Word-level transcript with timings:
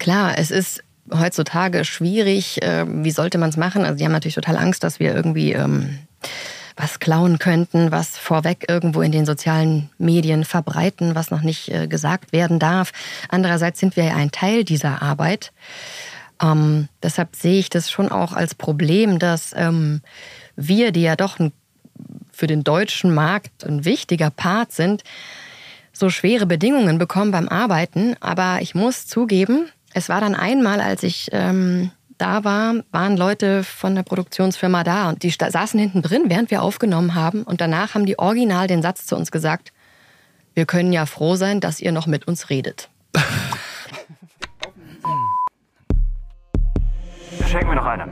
Klar, 0.00 0.38
es 0.38 0.50
ist 0.50 0.82
heutzutage 1.12 1.84
schwierig. 1.84 2.62
Äh, 2.62 2.86
wie 2.88 3.10
sollte 3.10 3.38
man 3.38 3.50
es 3.50 3.56
machen? 3.56 3.84
Also 3.84 3.98
die 3.98 4.04
haben 4.04 4.12
natürlich 4.12 4.34
total 4.34 4.56
Angst, 4.56 4.82
dass 4.82 4.98
wir 4.98 5.14
irgendwie 5.14 5.52
ähm, 5.52 5.98
was 6.74 7.00
klauen 7.00 7.38
könnten, 7.38 7.92
was 7.92 8.16
vorweg 8.16 8.64
irgendwo 8.66 9.02
in 9.02 9.12
den 9.12 9.26
sozialen 9.26 9.90
Medien 9.98 10.44
verbreiten, 10.44 11.14
was 11.14 11.30
noch 11.30 11.42
nicht 11.42 11.70
äh, 11.70 11.86
gesagt 11.86 12.32
werden 12.32 12.58
darf. 12.58 12.92
Andererseits 13.28 13.78
sind 13.78 13.94
wir 13.96 14.04
ja 14.04 14.16
ein 14.16 14.32
Teil 14.32 14.64
dieser 14.64 15.02
Arbeit. 15.02 15.52
Ähm, 16.42 16.88
deshalb 17.02 17.36
sehe 17.36 17.60
ich 17.60 17.68
das 17.68 17.90
schon 17.90 18.10
auch 18.10 18.32
als 18.32 18.54
Problem, 18.54 19.18
dass 19.18 19.52
ähm, 19.54 20.00
wir, 20.56 20.92
die 20.92 21.02
ja 21.02 21.14
doch 21.14 21.38
ein, 21.38 21.52
für 22.32 22.46
den 22.46 22.64
deutschen 22.64 23.12
Markt 23.12 23.64
ein 23.66 23.84
wichtiger 23.84 24.30
Part 24.30 24.72
sind, 24.72 25.04
so 25.92 26.08
schwere 26.08 26.46
Bedingungen 26.46 26.96
bekommen 26.96 27.32
beim 27.32 27.48
Arbeiten. 27.48 28.16
Aber 28.20 28.62
ich 28.62 28.74
muss 28.74 29.06
zugeben, 29.06 29.68
es 29.94 30.08
war 30.08 30.20
dann 30.20 30.34
einmal, 30.34 30.80
als 30.80 31.02
ich 31.02 31.28
ähm, 31.32 31.90
da 32.18 32.44
war, 32.44 32.74
waren 32.92 33.16
Leute 33.16 33.64
von 33.64 33.94
der 33.94 34.02
Produktionsfirma 34.02 34.84
da 34.84 35.08
und 35.08 35.22
die 35.22 35.30
saßen 35.30 35.80
hinten 35.80 36.02
drin, 36.02 36.24
während 36.26 36.50
wir 36.50 36.62
aufgenommen 36.62 37.14
haben. 37.14 37.42
Und 37.42 37.60
danach 37.60 37.94
haben 37.94 38.06
die 38.06 38.18
original 38.18 38.66
den 38.66 38.82
Satz 38.82 39.06
zu 39.06 39.16
uns 39.16 39.30
gesagt, 39.30 39.72
wir 40.54 40.66
können 40.66 40.92
ja 40.92 41.06
froh 41.06 41.36
sein, 41.36 41.60
dass 41.60 41.80
ihr 41.80 41.92
noch 41.92 42.06
mit 42.06 42.28
uns 42.28 42.50
redet. 42.50 42.90
Schenken 47.46 47.68
wir 47.68 47.76
noch 47.76 47.86
eine. 47.86 48.06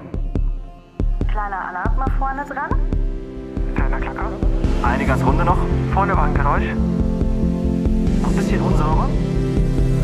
Kleiner 1.31 1.69
Alarm 1.69 1.97
mal 1.97 2.11
vorne 2.19 2.45
dran. 2.45 2.71
Kleiner 3.75 4.01
Klacker. 4.01 4.33
Eine 4.83 5.07
ganz 5.07 5.23
runde 5.23 5.45
noch. 5.45 5.59
Vorne 5.93 6.17
war 6.17 6.25
ein 6.25 6.35
Geräusch. 6.35 6.75
Noch 8.23 8.31
ein 8.31 8.37
bisschen 8.37 8.61
unsauber. 8.61 9.09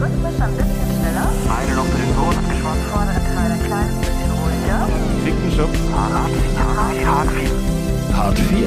Rhythmisch 0.01 0.41
ein 0.41 0.55
bisschen 0.57 0.89
schneller. 0.99 1.29
Eine 1.49 1.73
noch 1.77 1.87
für 1.87 1.99
den 1.99 2.15
Sohn 2.15 2.37
abgeschwommen. 2.37 2.85
Vordere 2.93 3.21
Teil 3.35 3.51
ein 3.53 3.63
kleines 3.65 3.97
bisschen 4.01 4.31
ruhiger. 4.35 4.89
Klickenschubs. 5.23 5.79
Hart 5.95 6.31
4. 6.95 7.07
Hart 7.07 7.31
4. 7.31 8.15
Part 8.15 8.39
4. 8.39 8.67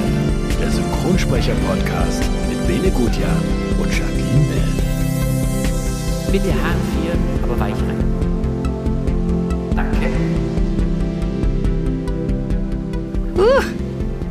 Der 0.59 0.71
Synchronsprecher-Podcast 0.71 2.23
mit 2.49 2.67
Bene 2.67 2.91
Gutjahr 2.91 3.37
und 3.79 3.89
Jacqueline 3.91 4.45
Bell. 4.49 4.73
Bitte 6.31 6.49
Haaren 6.53 6.81
4, 7.03 7.43
aber 7.43 7.59
weich 7.59 7.75
rein. 7.75 8.03
Danke. 9.75 10.07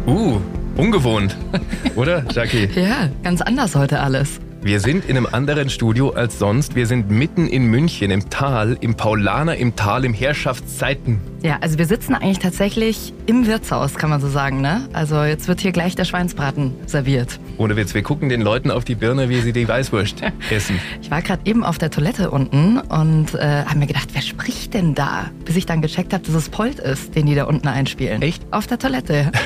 Uh, 0.06 0.40
ungewohnt. 0.76 1.36
Oder, 1.96 2.24
Jackie? 2.30 2.68
Ja, 2.74 3.08
ganz 3.22 3.40
anders 3.40 3.74
heute 3.74 4.00
alles. 4.00 4.40
Wir 4.66 4.80
sind 4.80 5.04
in 5.04 5.16
einem 5.16 5.28
anderen 5.30 5.70
Studio 5.70 6.10
als 6.10 6.40
sonst. 6.40 6.74
Wir 6.74 6.88
sind 6.88 7.08
mitten 7.08 7.46
in 7.46 7.66
München, 7.66 8.10
im 8.10 8.28
Tal, 8.30 8.76
im 8.80 8.96
Paulaner, 8.96 9.54
im 9.54 9.76
Tal, 9.76 10.04
im 10.04 10.12
Herrschaftszeiten. 10.12 11.20
Ja, 11.40 11.58
also 11.60 11.78
wir 11.78 11.86
sitzen 11.86 12.16
eigentlich 12.16 12.40
tatsächlich 12.40 13.14
im 13.26 13.46
Wirtshaus, 13.46 13.94
kann 13.94 14.10
man 14.10 14.20
so 14.20 14.28
sagen, 14.28 14.60
ne? 14.60 14.88
Also 14.92 15.22
jetzt 15.22 15.46
wird 15.46 15.60
hier 15.60 15.70
gleich 15.70 15.94
der 15.94 16.04
Schweinsbraten 16.04 16.74
serviert. 16.86 17.38
Ohne 17.58 17.76
Witz, 17.76 17.94
wir 17.94 18.02
gucken 18.02 18.28
den 18.28 18.40
Leuten 18.40 18.72
auf 18.72 18.84
die 18.84 18.96
Birne, 18.96 19.28
wie 19.28 19.40
sie 19.40 19.52
die 19.52 19.68
Weißwurst 19.68 20.22
essen. 20.50 20.80
Ich 21.00 21.12
war 21.12 21.22
gerade 21.22 21.42
eben 21.44 21.62
auf 21.62 21.78
der 21.78 21.92
Toilette 21.92 22.32
unten 22.32 22.78
und 22.80 23.36
äh, 23.36 23.66
habe 23.66 23.78
mir 23.78 23.86
gedacht, 23.86 24.08
wer 24.14 24.22
spricht 24.22 24.74
denn 24.74 24.96
da? 24.96 25.30
Bis 25.44 25.54
ich 25.54 25.66
dann 25.66 25.80
gecheckt 25.80 26.12
habe, 26.12 26.24
dass 26.24 26.34
es 26.34 26.48
Polt 26.48 26.80
ist, 26.80 27.14
den 27.14 27.26
die 27.26 27.36
da 27.36 27.44
unten 27.44 27.68
einspielen. 27.68 28.20
Echt? 28.20 28.42
Auf 28.50 28.66
der 28.66 28.80
Toilette. 28.80 29.30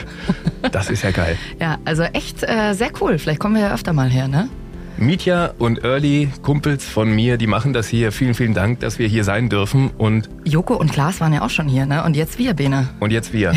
Das 0.73 0.91
ist 0.91 1.03
ja 1.03 1.11
geil. 1.11 1.39
ja, 1.59 1.79
also 1.87 2.03
echt 2.03 2.43
äh, 2.43 2.75
sehr 2.75 2.91
cool. 3.01 3.19
Vielleicht 3.19 3.41
kommen 3.41 3.55
wir 3.55 3.63
ja 3.63 3.75
öfter 3.75 3.95
mal 3.95 4.11
her, 4.11 4.29
ne? 4.29 4.51
Mietja 5.01 5.55
und 5.59 5.83
Early, 5.83 6.29
Kumpels 6.43 6.85
von 6.85 7.11
mir, 7.11 7.39
die 7.39 7.47
machen 7.47 7.73
das 7.73 7.89
hier. 7.89 8.13
Vielen, 8.13 8.35
vielen 8.35 8.53
Dank, 8.53 8.81
dass 8.81 8.99
wir 8.99 9.09
hier 9.09 9.25
sein 9.25 9.49
dürfen. 9.49 9.91
Und, 9.97 10.29
Joko 10.45 10.75
und 10.77 10.93
Klaas 10.93 11.21
waren 11.23 11.33
ja 11.33 11.41
auch 11.41 11.49
schon 11.49 11.69
hier, 11.69 11.87
ne? 11.87 12.05
Und 12.05 12.17
jetzt 12.17 12.39
wir, 12.39 12.53
Bene. 12.53 12.87
und 13.01 13.11
jetzt 13.11 13.33
wir. 13.33 13.55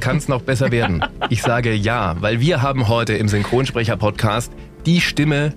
Kann 0.00 0.18
es 0.18 0.28
noch 0.28 0.42
besser 0.42 0.70
werden? 0.70 1.02
Ich 1.30 1.40
sage 1.42 1.72
ja, 1.72 2.16
weil 2.20 2.40
wir 2.40 2.60
haben 2.60 2.88
heute 2.88 3.14
im 3.14 3.28
Synchronsprecher-Podcast 3.28 4.52
die 4.84 5.00
Stimme, 5.00 5.54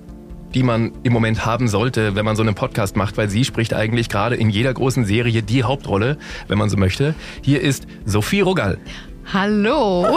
die 0.53 0.63
man 0.63 0.94
im 1.03 1.12
Moment 1.12 1.45
haben 1.45 1.68
sollte, 1.68 2.16
wenn 2.16 2.24
man 2.24 2.38
so 2.38 2.41
einen 2.41 2.56
Podcast 2.56 2.95
macht, 2.95 3.18
weil 3.18 3.29
sie 3.29 3.44
spricht 3.44 3.74
eigentlich 3.74 4.07
gerade 4.07 4.35
in 4.38 4.50
jeder 4.50 4.74
großen 4.74 5.03
Serie 5.03 5.44
die 5.44 5.63
Hauptrolle, 5.63 6.18
wenn 6.47 6.57
man 6.57 6.69
so 6.69 6.78
möchte. 6.78 7.13
Hier 7.41 7.59
ist 7.59 7.88
Sophie 8.06 8.40
Rogal. 8.40 8.78
Hallo. 9.34 10.07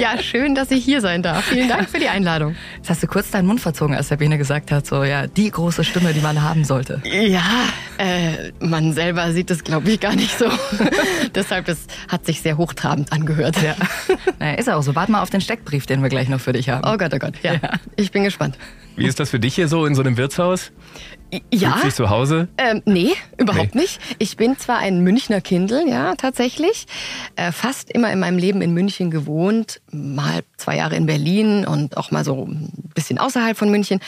Ja, 0.00 0.18
schön, 0.20 0.54
dass 0.54 0.70
ich 0.70 0.84
hier 0.84 1.00
sein 1.00 1.22
darf. 1.22 1.44
Vielen 1.44 1.68
Dank 1.68 1.88
für 1.88 1.98
die 1.98 2.08
Einladung. 2.08 2.54
Jetzt 2.76 2.90
hast 2.90 3.02
du 3.02 3.06
kurz 3.06 3.30
deinen 3.30 3.46
Mund 3.46 3.60
verzogen, 3.60 3.94
als 3.94 4.08
der 4.08 4.16
Bene 4.16 4.38
gesagt 4.38 4.70
hat, 4.70 4.86
so 4.86 5.04
ja, 5.04 5.26
die 5.26 5.50
große 5.50 5.84
Stimme, 5.84 6.12
die 6.12 6.20
man 6.20 6.42
haben 6.42 6.64
sollte. 6.64 7.02
Ja, 7.04 7.42
äh, 7.98 8.52
man 8.60 8.92
selber 8.92 9.32
sieht 9.32 9.50
es, 9.50 9.64
glaube 9.64 9.90
ich, 9.90 10.00
gar 10.00 10.14
nicht 10.14 10.38
so. 10.38 10.46
Deshalb, 11.34 11.68
es 11.68 11.86
hat 12.08 12.26
sich 12.26 12.42
sehr 12.42 12.56
hochtrabend 12.56 13.12
angehört. 13.12 13.56
Ja. 13.62 13.74
Naja, 14.38 14.54
ist 14.54 14.68
auch 14.68 14.82
so. 14.82 14.94
Warte 14.94 15.12
mal 15.12 15.22
auf 15.22 15.30
den 15.30 15.40
Steckbrief, 15.40 15.86
den 15.86 16.02
wir 16.02 16.08
gleich 16.08 16.28
noch 16.28 16.40
für 16.40 16.52
dich 16.52 16.68
haben. 16.68 16.82
Oh 16.86 16.96
Gott, 16.96 17.12
oh 17.14 17.18
Gott. 17.18 17.34
Ja, 17.42 17.58
ich 17.96 18.10
bin 18.10 18.24
gespannt. 18.24 18.58
Wie 18.96 19.06
ist 19.06 19.20
das 19.20 19.30
für 19.30 19.38
dich 19.38 19.54
hier 19.54 19.68
so 19.68 19.84
in 19.84 19.94
so 19.94 20.02
einem 20.02 20.16
Wirtshaus? 20.16 20.72
Ja. 21.52 21.70
Fühlst 21.72 21.82
du 21.82 21.86
dich 21.88 21.94
zu 21.94 22.10
Hause? 22.10 22.48
Ähm, 22.56 22.82
nee, 22.84 23.12
überhaupt 23.36 23.74
Nee. 23.74 23.82
nicht. 23.82 24.00
Ich 24.18 24.36
bin 24.36 24.56
zwar 24.58 24.78
ein 24.78 25.00
Münchner 25.02 25.40
Kindl, 25.40 25.84
ja, 25.88 26.14
tatsächlich. 26.14 26.86
Äh, 27.34 27.50
fast 27.52 27.90
immer 27.90 28.12
in 28.12 28.20
meinem 28.20 28.38
Leben 28.38 28.62
in 28.62 28.72
München 28.72 29.10
gewohnt. 29.10 29.80
Mal 29.90 30.42
zwei 30.56 30.76
Jahre 30.76 30.94
in 30.96 31.06
Berlin 31.06 31.66
und 31.66 31.96
auch 31.96 32.10
mal 32.12 32.24
so 32.24 32.46
ein 32.46 32.70
bisschen 32.94 33.18
außerhalb 33.18 33.56
von 33.58 33.70
München. 33.70 34.00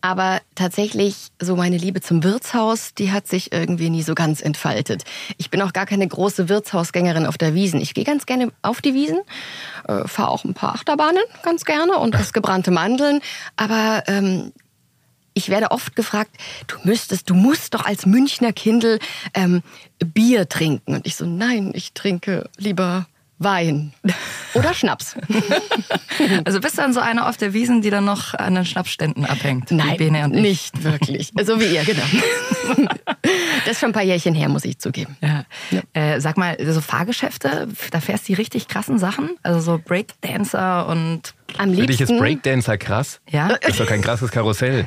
Aber 0.00 0.40
tatsächlich 0.54 1.28
so 1.40 1.56
meine 1.56 1.76
Liebe 1.76 2.00
zum 2.00 2.22
Wirtshaus, 2.22 2.94
die 2.94 3.10
hat 3.12 3.26
sich 3.26 3.52
irgendwie 3.52 3.90
nie 3.90 4.02
so 4.02 4.14
ganz 4.14 4.40
entfaltet. 4.40 5.02
Ich 5.38 5.50
bin 5.50 5.60
auch 5.62 5.72
gar 5.72 5.86
keine 5.86 6.06
große 6.06 6.48
Wirtshausgängerin 6.48 7.26
auf 7.26 7.36
der 7.36 7.54
Wiesen. 7.54 7.80
Ich 7.80 7.94
gehe 7.94 8.04
ganz 8.04 8.26
gerne 8.26 8.52
auf 8.62 8.80
die 8.80 8.94
Wiesen, 8.94 9.18
äh, 9.88 10.06
fahre 10.06 10.30
auch 10.30 10.44
ein 10.44 10.54
paar 10.54 10.74
Achterbahnen 10.74 11.22
ganz 11.42 11.64
gerne 11.64 11.96
und 11.98 12.14
das 12.20 12.32
gebrannte 12.32 12.70
Mandeln. 12.70 13.20
Aber 13.56 14.04
ähm, 14.06 14.52
ich 15.34 15.48
werde 15.48 15.70
oft 15.70 15.96
gefragt, 15.96 16.30
du 16.66 16.76
müsstest, 16.84 17.30
du 17.30 17.34
musst 17.34 17.74
doch 17.74 17.84
als 17.84 18.06
Münchner 18.06 18.52
Kindl 18.52 18.98
ähm, 19.34 19.62
Bier 19.98 20.48
trinken. 20.48 20.94
Und 20.94 21.06
ich 21.06 21.16
so, 21.16 21.26
nein, 21.26 21.72
ich 21.74 21.92
trinke 21.92 22.48
lieber 22.56 23.06
Wein 23.40 23.92
oder 24.54 24.72
Schnaps. 24.74 25.16
Also 26.44 26.60
bist 26.60 26.76
du 26.76 26.82
dann 26.82 26.92
so 26.92 27.00
einer 27.00 27.28
auf 27.30 27.38
der 27.38 27.54
Wiesen, 27.54 27.80
die 27.80 27.88
dann 27.88 28.04
noch 28.04 28.34
an 28.34 28.54
den 28.54 28.66
Schnapsständen 28.66 29.24
abhängt? 29.24 29.70
Nein, 29.70 29.96
Bene 29.96 30.24
und 30.24 30.34
ich. 30.34 30.42
nicht 30.42 30.84
wirklich. 30.84 31.32
So 31.44 31.58
wie 31.60 31.74
ihr, 31.74 31.82
genau. 31.84 32.02
Das 33.64 33.72
ist 33.72 33.80
schon 33.80 33.90
ein 33.90 33.92
paar 33.94 34.02
Jährchen 34.02 34.34
her, 34.34 34.48
muss 34.48 34.64
ich 34.64 34.78
zugeben. 34.78 35.16
Ja. 35.22 35.44
Äh, 35.92 36.20
sag 36.20 36.36
mal, 36.36 36.56
so 36.72 36.80
Fahrgeschäfte, 36.80 37.68
da 37.90 38.00
fährst 38.00 38.24
du 38.24 38.32
die 38.32 38.34
richtig 38.34 38.68
krassen 38.68 38.98
Sachen? 38.98 39.30
Also 39.42 39.60
so 39.60 39.80
Breakdancer 39.82 40.86
und 40.88 41.34
Am 41.58 41.70
Für 41.74 41.86
dich 41.86 42.00
ist 42.00 42.08
liebsten, 42.10 42.18
Breakdancer 42.18 42.76
krass? 42.78 43.20
ja? 43.30 43.48
Das 43.60 43.70
ist 43.72 43.80
doch 43.80 43.86
kein 43.86 44.02
krasses 44.02 44.30
Karussell. 44.30 44.86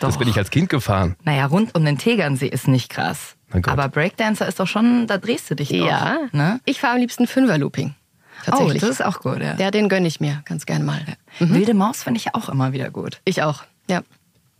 Das 0.00 0.14
Doch. 0.14 0.18
bin 0.18 0.28
ich 0.28 0.36
als 0.36 0.50
Kind 0.50 0.68
gefahren. 0.70 1.16
Naja, 1.24 1.46
rund 1.46 1.74
um 1.74 1.84
den 1.84 1.98
Tegernsee 1.98 2.48
ist 2.48 2.68
nicht 2.68 2.90
krass. 2.90 3.33
Aber 3.66 3.88
Breakdancer 3.88 4.46
ist 4.48 4.58
doch 4.60 4.66
schon, 4.66 5.06
da 5.06 5.18
drehst 5.18 5.50
du 5.50 5.54
dich 5.54 5.68
doch. 5.68 5.76
ja, 5.86 6.18
Ne? 6.32 6.60
ich 6.64 6.80
fahre 6.80 6.94
am 6.94 7.00
liebsten 7.00 7.26
Fünfer-Looping. 7.26 7.94
Oh, 7.94 8.50
Tatsächlich. 8.50 8.80
das 8.80 8.90
ist 8.90 9.04
auch 9.04 9.20
gut, 9.20 9.38
ja. 9.40 9.54
ja, 9.56 9.70
den 9.70 9.88
gönne 9.88 10.06
ich 10.06 10.20
mir 10.20 10.42
ganz 10.44 10.66
gern 10.66 10.84
mal. 10.84 11.00
Wilde 11.38 11.72
Maus 11.72 12.02
finde 12.02 12.18
ich 12.18 12.34
auch 12.34 12.48
immer 12.48 12.72
wieder 12.72 12.90
gut. 12.90 13.20
Ich 13.24 13.42
auch, 13.42 13.62
ja. 13.88 14.02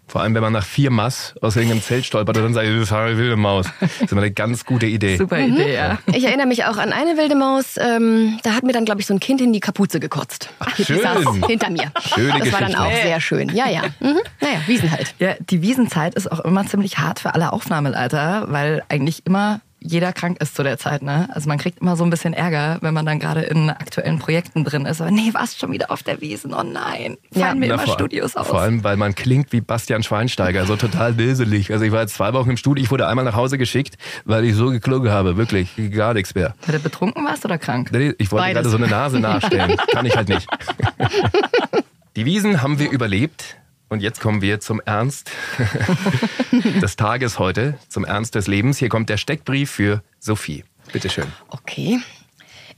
Vor 0.06 0.20
allem, 0.20 0.34
wenn 0.34 0.42
man 0.42 0.52
nach 0.52 0.64
vier 0.64 0.90
Mass 0.90 1.34
aus 1.40 1.56
irgendeinem 1.56 1.82
Zelt 1.82 2.04
stolpert 2.04 2.36
und 2.36 2.42
dann 2.42 2.54
sagt, 2.54 2.68
das 2.68 2.90
war 2.90 3.06
eine 3.06 3.16
wilde 3.16 3.36
Maus. 3.36 3.66
Das 3.80 3.90
ist 4.02 4.12
immer 4.12 4.20
eine 4.20 4.30
ganz 4.30 4.64
gute 4.64 4.86
Idee. 4.86 5.16
Super 5.16 5.40
Idee, 5.40 5.74
ja. 5.74 5.98
Ich 6.06 6.24
erinnere 6.24 6.46
mich 6.46 6.64
auch 6.64 6.76
an 6.76 6.92
eine 6.92 7.16
wilde 7.16 7.34
Maus. 7.34 7.76
Ähm, 7.78 8.38
da 8.42 8.52
hat 8.52 8.64
mir 8.64 8.72
dann, 8.72 8.84
glaube 8.84 9.00
ich, 9.00 9.06
so 9.06 9.14
ein 9.14 9.20
Kind 9.20 9.40
in 9.40 9.52
die 9.52 9.60
Kapuze 9.60 10.00
gekotzt. 10.00 10.50
Die 10.78 10.84
schön. 10.84 11.00
saß 11.00 11.24
hinter 11.46 11.70
mir. 11.70 11.90
Schöne 12.14 12.38
das 12.38 12.52
war 12.52 12.60
dann 12.60 12.72
Geschichte. 12.72 12.80
auch 12.80 13.02
sehr 13.02 13.20
schön. 13.20 13.48
Ja, 13.54 13.68
ja. 13.68 13.82
Mhm. 14.00 14.18
Naja, 14.40 14.58
Wiesen 14.66 14.90
halt. 14.90 15.14
Ja, 15.18 15.34
die 15.40 15.62
Wiesenzeit 15.62 16.14
ist 16.14 16.30
auch 16.30 16.40
immer 16.40 16.66
ziemlich 16.66 16.98
hart 16.98 17.20
für 17.20 17.34
alle 17.34 17.52
Aufnahmeleiter, 17.52 18.46
weil 18.48 18.82
eigentlich 18.88 19.26
immer 19.26 19.60
jeder 19.86 20.14
krank 20.14 20.40
ist 20.40 20.56
zu 20.56 20.62
der 20.62 20.78
Zeit, 20.78 21.02
ne? 21.02 21.28
Also 21.34 21.46
man 21.46 21.58
kriegt 21.58 21.80
immer 21.82 21.94
so 21.94 22.04
ein 22.04 22.10
bisschen 22.10 22.32
Ärger, 22.32 22.78
wenn 22.80 22.94
man 22.94 23.04
dann 23.04 23.18
gerade 23.18 23.42
in 23.42 23.68
aktuellen 23.68 24.18
Projekten 24.18 24.64
drin 24.64 24.86
ist. 24.86 25.02
Aber 25.02 25.10
nee, 25.10 25.28
warst 25.34 25.60
schon 25.60 25.72
wieder 25.72 25.90
auf 25.90 26.02
der 26.02 26.22
Wiesen? 26.22 26.54
Oh 26.54 26.62
nein, 26.62 27.18
Ja. 27.34 27.46
fallen 27.48 27.58
mir 27.58 27.68
Na, 27.68 27.74
immer 27.74 27.84
vor, 27.84 27.92
Studios 27.94 28.34
aus. 28.34 28.46
vor 28.48 28.60
allem, 28.62 28.82
weil 28.82 28.96
man 28.96 29.14
klingt 29.14 29.52
wie 29.52 29.60
Bastian 29.60 30.02
Schweinsteiger, 30.02 30.64
so 30.64 30.76
total 30.76 31.18
weselig. 31.18 31.70
Also 31.70 31.84
ich 31.84 31.92
war 31.92 32.00
jetzt 32.00 32.14
zwei 32.14 32.32
Wochen 32.32 32.50
im 32.50 32.56
Studio, 32.56 32.82
ich 32.82 32.90
wurde 32.90 33.06
einmal 33.06 33.26
nach 33.26 33.34
Hause 33.34 33.58
geschickt, 33.58 33.96
weil 34.24 34.44
ich 34.46 34.54
so 34.54 34.70
geklungen 34.70 35.10
habe, 35.12 35.36
wirklich, 35.36 35.68
gar 35.94 36.14
nichts 36.14 36.34
mehr. 36.34 36.54
Weil 36.66 36.78
du 36.78 36.82
betrunken 36.82 37.22
warst 37.26 37.44
oder 37.44 37.58
krank? 37.58 37.90
Nee, 37.92 38.14
Ich 38.18 38.32
wollte 38.32 38.44
Beides. 38.46 38.54
gerade 38.62 38.68
so 38.70 38.76
eine 38.78 38.86
Nase 38.88 39.20
nachstellen, 39.20 39.76
kann 39.92 40.06
ich 40.06 40.16
halt 40.16 40.28
nicht. 40.30 40.48
Die 42.16 42.24
Wiesen 42.24 42.62
haben 42.62 42.78
wir 42.78 42.90
überlebt 42.90 43.56
und 43.88 44.00
jetzt 44.00 44.20
kommen 44.20 44.42
wir 44.42 44.60
zum 44.60 44.80
Ernst 44.84 45.30
des 46.82 46.96
Tages 46.96 47.38
heute, 47.38 47.78
zum 47.88 48.04
Ernst 48.04 48.34
des 48.34 48.46
Lebens. 48.46 48.78
Hier 48.78 48.88
kommt 48.88 49.08
der 49.08 49.16
Steckbrief 49.16 49.70
für 49.70 50.02
Sophie. 50.18 50.64
Bitteschön. 50.92 51.26
Okay. 51.48 52.00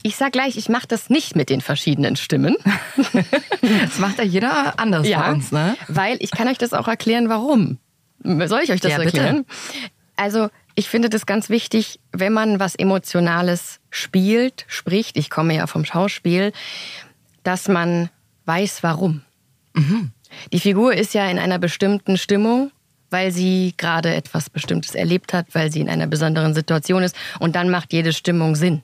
Ich 0.03 0.15
sag 0.15 0.31
gleich, 0.31 0.57
ich 0.57 0.69
mache 0.69 0.87
das 0.87 1.09
nicht 1.09 1.35
mit 1.35 1.49
den 1.49 1.61
verschiedenen 1.61 2.15
Stimmen. 2.15 2.55
Das 3.61 3.99
macht 3.99 4.17
ja 4.19 4.23
jeder 4.23 4.79
anders 4.79 5.09
bei 5.09 5.31
uns, 5.31 5.51
ne? 5.51 5.75
Weil 5.87 6.17
ich 6.21 6.31
kann 6.31 6.47
euch 6.47 6.57
das 6.57 6.71
auch 6.73 6.87
erklären, 6.87 7.27
warum. 7.27 7.79
Soll 8.23 8.61
ich 8.63 8.71
euch 8.71 8.79
das 8.79 8.91
Ja, 8.91 8.97
bitte. 8.99 9.17
erklären? 9.17 9.45
Also 10.15 10.49
ich 10.75 10.87
finde 10.87 11.09
das 11.09 11.25
ganz 11.25 11.49
wichtig, 11.49 11.99
wenn 12.11 12.31
man 12.31 12.59
was 12.59 12.75
Emotionales 12.75 13.79
spielt, 13.89 14.65
spricht, 14.67 15.17
ich 15.17 15.29
komme 15.29 15.55
ja 15.55 15.67
vom 15.67 15.83
Schauspiel, 15.83 16.53
dass 17.43 17.67
man 17.67 18.09
weiß, 18.45 18.83
warum. 18.83 19.23
Die 20.51 20.59
Figur 20.59 20.93
ist 20.93 21.13
ja 21.13 21.29
in 21.29 21.39
einer 21.39 21.59
bestimmten 21.59 22.17
Stimmung, 22.17 22.71
weil 23.09 23.31
sie 23.31 23.73
gerade 23.77 24.13
etwas 24.13 24.49
Bestimmtes 24.49 24.95
erlebt 24.95 25.33
hat, 25.33 25.47
weil 25.53 25.71
sie 25.71 25.81
in 25.81 25.89
einer 25.89 26.07
besonderen 26.07 26.53
Situation 26.53 27.03
ist 27.03 27.15
und 27.39 27.55
dann 27.55 27.69
macht 27.69 27.93
jede 27.93 28.13
Stimmung 28.13 28.55
Sinn. 28.55 28.81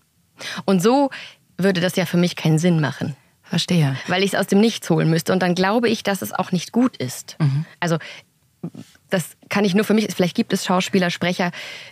Und 0.66 0.82
so 0.82 1.10
würde 1.58 1.82
das 1.82 1.96
ja 1.96 2.06
für 2.06 2.18
mich 2.18 2.36
keinen 2.36 2.60
Sinn 2.60 2.80
machen 2.80 3.16
Verstehe. 3.44 3.96
weil 4.08 4.24
ich 4.24 4.34
es 4.34 4.40
aus 4.40 4.48
dem 4.48 4.60
Nichts 4.60 4.90
holen 4.90 5.10
müsste. 5.10 5.32
Und 5.34 5.42
dann 5.42 5.56
glaube 5.56 5.90
ich, 5.90 6.04
dass 6.04 6.22
es 6.22 6.32
auch 6.32 6.52
nicht 6.52 6.72
gut 6.72 6.98
ist. 6.98 7.38
Also 7.80 7.98
das 9.10 9.36
kann 9.50 9.66
ich 9.66 9.76
nur 9.76 9.84
für 9.84 9.94
mich, 9.94 10.08
vielleicht 10.16 10.36
gibt 10.36 10.54
es 10.54 10.66
Schauspieler, 10.66 11.10
Sprecher, 11.10 11.52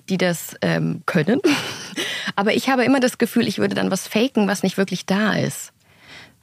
die 0.10 0.18
das 0.18 0.56
ähm, 0.62 1.04
können. 1.06 1.42
Aber 2.36 2.54
ich 2.54 2.70
habe 2.70 2.84
immer 2.84 3.00
das 3.00 3.18
Gefühl, 3.18 3.48
ich 3.48 3.60
würde 3.60 3.76
dann 3.76 3.92
was 3.92 4.08
faken, 4.08 4.48
was 4.48 4.64
nicht 4.64 4.78
wirklich 4.78 5.06
da 5.06 5.34
ist. 5.34 5.74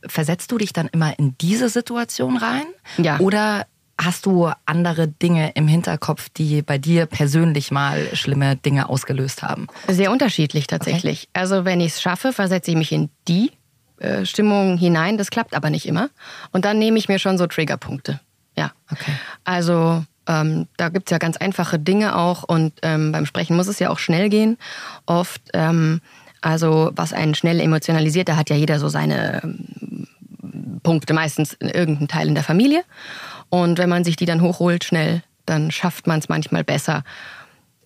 Versetzt 0.06 0.52
du 0.52 0.58
dich 0.58 0.72
dann 0.72 0.88
immer 0.88 1.18
in 1.18 1.36
diese 1.38 1.68
Situation 1.68 2.36
rein? 2.36 2.64
Ja. 2.98 3.18
Oder 3.20 3.66
hast 4.00 4.26
du 4.26 4.50
andere 4.64 5.08
Dinge 5.08 5.52
im 5.54 5.66
Hinterkopf, 5.66 6.28
die 6.28 6.62
bei 6.62 6.78
dir 6.78 7.06
persönlich 7.06 7.70
mal 7.70 8.14
schlimme 8.14 8.56
Dinge 8.56 8.88
ausgelöst 8.88 9.42
haben? 9.42 9.66
Sehr 9.88 10.12
unterschiedlich 10.12 10.66
tatsächlich. 10.66 11.28
Also 11.32 11.64
wenn 11.64 11.80
ich 11.80 11.94
es 11.94 12.02
schaffe, 12.02 12.32
versetze 12.32 12.70
ich 12.70 12.76
mich 12.76 12.92
in 12.92 13.10
die 13.26 13.50
äh, 13.98 14.24
Stimmung 14.24 14.78
hinein. 14.78 15.18
Das 15.18 15.30
klappt 15.30 15.54
aber 15.54 15.70
nicht 15.70 15.86
immer. 15.86 16.10
Und 16.52 16.64
dann 16.64 16.78
nehme 16.78 16.98
ich 16.98 17.08
mir 17.08 17.18
schon 17.18 17.38
so 17.38 17.46
Triggerpunkte. 17.46 18.20
Ja. 18.56 18.72
Okay. 18.90 19.12
Also 19.44 20.04
ähm, 20.28 20.68
da 20.76 20.88
gibt's 20.90 21.10
ja 21.10 21.18
ganz 21.18 21.36
einfache 21.36 21.78
Dinge 21.78 22.16
auch 22.16 22.44
und 22.44 22.74
ähm, 22.82 23.12
beim 23.12 23.26
Sprechen 23.26 23.56
muss 23.56 23.66
es 23.66 23.78
ja 23.78 23.90
auch 23.90 23.98
schnell 23.98 24.28
gehen. 24.28 24.58
Oft, 25.06 25.42
ähm, 25.54 26.00
also 26.40 26.92
was 26.94 27.12
einen 27.12 27.34
schnell 27.34 27.60
emotionalisiert, 27.60 28.28
da 28.28 28.36
hat 28.36 28.50
ja 28.50 28.56
jeder 28.56 28.78
so 28.78 28.88
seine 28.88 29.42
ähm, 29.42 29.66
Punkte, 30.88 31.12
meistens 31.12 31.52
in 31.52 31.68
irgendeinem 31.68 32.08
Teil 32.08 32.28
in 32.28 32.34
der 32.34 32.42
Familie. 32.42 32.82
Und 33.50 33.76
wenn 33.76 33.90
man 33.90 34.04
sich 34.04 34.16
die 34.16 34.24
dann 34.24 34.40
hochholt 34.40 34.84
schnell, 34.84 35.22
dann 35.44 35.70
schafft 35.70 36.06
man 36.06 36.18
es 36.18 36.30
manchmal 36.30 36.64
besser, 36.64 37.04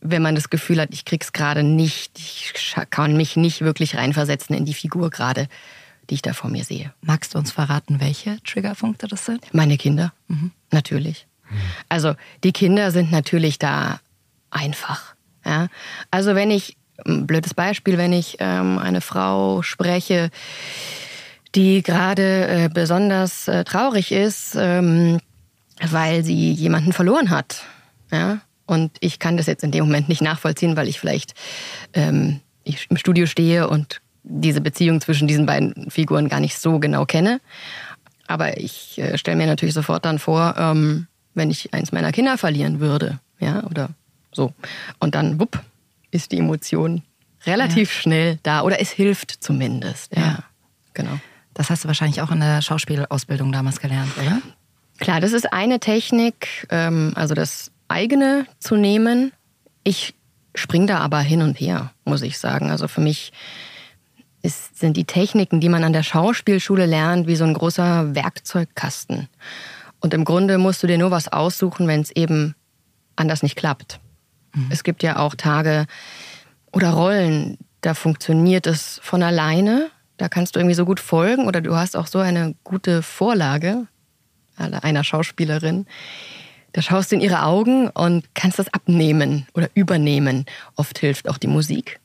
wenn 0.01 0.23
man 0.23 0.37
das 0.37 0.51
Gefühl 0.51 0.81
hat, 0.81 0.91
ich 0.93 1.05
krieg's 1.05 1.33
gerade 1.33 1.65
nicht, 1.65 2.17
ich 2.17 2.77
kann 2.91 3.17
mich 3.17 3.35
nicht 3.35 3.61
wirklich 3.63 3.97
reinversetzen 3.97 4.55
in 4.55 4.67
die 4.67 4.73
Figur 4.73 5.11
gerade, 5.11 5.49
die 6.11 6.15
ich 6.15 6.23
da 6.23 6.33
vor 6.33 6.49
mir 6.49 6.63
sehe. 6.63 6.95
Magst 7.01 7.35
du 7.35 7.39
uns 7.39 7.51
verraten, 7.51 7.99
welche 7.99 8.41
Triggerpunkte 8.45 9.09
das 9.09 9.27
sind? 9.27 9.53
Meine 9.53 9.79
Kinder, 9.79 10.13
natürlich. 10.71 11.27
Also 11.89 12.15
die 12.45 12.53
Kinder 12.53 12.93
sind 12.93 13.11
natürlich 13.11 13.59
da 13.59 13.99
einfach. 14.53 15.17
Ja? 15.45 15.67
Also 16.13 16.37
wenn 16.37 16.53
ich, 16.53 16.77
ein 17.05 17.27
blödes 17.27 17.53
Beispiel, 17.53 17.99
wenn 17.99 18.13
ich 18.13 18.37
ähm, 18.39 18.79
eine 18.79 19.01
Frau 19.01 19.63
spreche, 19.63 20.31
die 21.55 21.83
gerade 21.83 22.47
äh, 22.49 22.69
besonders 22.73 23.49
äh, 23.49 23.65
traurig 23.65 24.13
ist, 24.13 24.55
ähm, 24.57 25.21
weil 25.81 26.25
sie 26.25 26.53
jemanden 26.53 26.93
verloren 26.93 27.31
hat. 27.31 27.65
Ja? 28.11 28.41
Und 28.67 28.93
ich 29.01 29.19
kann 29.19 29.37
das 29.37 29.47
jetzt 29.47 29.65
in 29.65 29.71
dem 29.71 29.85
Moment 29.85 30.09
nicht 30.09 30.23
nachvollziehen, 30.23 30.77
weil 30.77 30.89
ich 30.89 30.99
vielleicht 31.01 31.35
ähm, 31.95 32.41
ich 32.65 32.87
im 32.91 32.97
Studio 32.97 33.27
stehe 33.27 33.69
und 33.69 34.01
diese 34.25 34.61
Beziehung 34.61 35.01
zwischen 35.01 35.27
diesen 35.27 35.47
beiden 35.47 35.91
Figuren 35.91 36.29
gar 36.29 36.41
nicht 36.41 36.57
so 36.59 36.79
genau 36.79 37.05
kenne. 37.05 37.41
Aber 38.29 38.57
ich 38.59 38.99
äh, 38.99 39.19
stelle 39.19 39.37
mir 39.37 39.47
natürlich 39.47 39.75
sofort 39.75 40.05
dann 40.05 40.19
vor, 40.19 40.55
ähm, 40.57 41.09
wenn 41.35 41.51
ich 41.51 41.75
eins 41.75 41.93
meiner 41.93 42.13
Kinder 42.13 42.39
verlieren 42.39 42.79
würde, 42.79 43.19
ja, 43.41 43.65
oder 43.65 43.91
so. 44.31 44.53
Und 45.01 45.15
dann, 45.15 45.41
wupp, 45.41 45.61
ist 46.13 46.31
die 46.31 46.39
Emotion 46.39 47.03
relativ 47.47 47.91
schnell 47.93 48.39
da. 48.45 48.63
Oder 48.63 48.81
es 48.81 48.91
hilft 48.91 49.43
zumindest. 49.43 50.15
Ja, 50.15 50.23
Ja. 50.23 50.39
genau. 50.95 51.19
Das 51.63 51.71
hast 51.71 51.85
du 51.85 51.87
wahrscheinlich 51.87 52.21
auch 52.21 52.33
in 52.33 52.41
der 52.41 52.61
Schauspielausbildung 52.61 53.53
damals 53.53 53.79
gelernt, 53.79 54.11
oder? 54.19 54.43
Klar, 54.99 55.21
das 55.21 55.31
ist 55.31 55.53
eine 55.53 55.79
Technik, 55.79 56.67
ähm, 56.71 57.13
also 57.15 57.35
das 57.37 57.71
eigene 57.87 58.47
zu 58.59 58.75
nehmen. 58.75 59.31
Ich 59.85 60.13
spring 60.57 60.89
da 60.89 60.99
aber 60.99 61.21
hin 61.21 61.41
und 61.41 61.61
her, 61.61 61.93
muss 62.05 62.23
ich 62.23 62.41
sagen. 62.41 62.73
Also 62.73 62.89
für 62.89 63.01
mich 63.01 63.33
ist, 64.43 64.77
sind 64.77 64.97
die 64.97 65.05
Techniken, 65.05 65.61
die 65.61 65.69
man 65.69 65.85
an 65.85 65.93
der 65.93 66.03
Schauspielschule 66.03 66.85
lernt, 66.85 67.29
wie 67.29 67.37
so 67.37 67.45
ein 67.45 67.55
großer 67.55 68.13
Werkzeugkasten. 68.13 69.29
Und 70.01 70.15
im 70.15 70.25
Grunde 70.25 70.59
musst 70.59 70.83
du 70.83 70.89
dir 70.89 70.99
nur 70.99 71.13
was 71.13 71.29
aussuchen, 71.29 71.87
wenn 71.87 72.01
es 72.01 72.11
eben 72.11 72.57
anders 73.15 73.45
nicht 73.45 73.55
klappt. 73.55 74.01
Es 74.69 74.83
gibt 74.83 75.05
ja 75.05 75.21
auch 75.21 75.37
Tage 75.37 75.87
oder 76.73 76.91
Rollen, 76.91 77.57
da 77.83 77.95
funktioniert 77.95 78.67
es 78.67 78.99
von 79.05 79.23
alleine. 79.23 79.93
Da 80.23 80.29
kannst 80.29 80.55
du 80.55 80.61
irgendwie 80.61 80.77
so 80.77 80.85
gut 80.85 81.01
folgen 81.01 81.49
oder 81.49 81.61
du 81.61 81.75
hast 81.75 81.97
auch 81.97 82.07
so 82.07 82.21
eine 82.21 82.55
gute 82.63 83.03
Vorlage 83.03 83.89
einer 84.57 85.03
Schauspielerin. 85.03 85.85
Da 86.73 86.81
schaust 86.81 87.11
du 87.11 87.17
in 87.17 87.21
ihre 87.21 87.43
Augen 87.43 87.89
und 87.89 88.33
kannst 88.33 88.61
das 88.61 88.73
abnehmen 88.73 89.49
oder 89.55 89.69
übernehmen. 89.75 90.47
Oft 90.77 91.01
hilft 91.01 91.29
auch 91.29 91.39
die 91.39 91.49
Musik, 91.49 91.99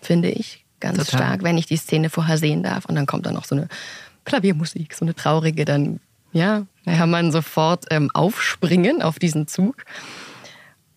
finde 0.00 0.30
ich, 0.30 0.64
ganz 0.78 0.98
Total. 0.98 1.18
stark, 1.18 1.42
wenn 1.42 1.58
ich 1.58 1.66
die 1.66 1.76
Szene 1.76 2.08
vorher 2.08 2.38
sehen 2.38 2.62
darf. 2.62 2.84
Und 2.84 2.94
dann 2.94 3.06
kommt 3.06 3.26
dann 3.26 3.34
noch 3.34 3.46
so 3.46 3.56
eine 3.56 3.66
Klaviermusik, 4.26 4.94
so 4.94 5.04
eine 5.04 5.16
traurige, 5.16 5.64
dann 5.64 5.98
ja, 6.32 6.66
kann 6.84 7.10
man 7.10 7.32
sofort 7.32 7.86
ähm, 7.90 8.12
aufspringen 8.14 9.02
auf 9.02 9.18
diesen 9.18 9.48
Zug. 9.48 9.82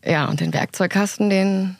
Ja, 0.05 0.25
und 0.25 0.39
den 0.39 0.53
Werkzeugkasten, 0.53 1.31
den, 1.31 1.77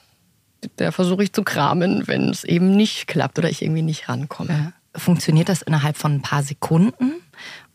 der 0.80 0.92
versuche 0.92 1.22
ich 1.22 1.32
zu 1.32 1.44
kramen, 1.44 2.08
wenn 2.08 2.30
es 2.30 2.44
eben 2.44 2.76
nicht 2.76 3.06
klappt 3.06 3.38
oder 3.38 3.52
ich 3.52 3.62
irgendwie 3.62 3.84
nicht 3.84 4.10
rankomme. 4.10 4.74
Funktioniert 4.96 5.50
das 5.50 5.62
innerhalb 5.62 5.98
von 5.98 6.16
ein 6.16 6.22
paar 6.22 6.44
Sekunden? 6.44 7.14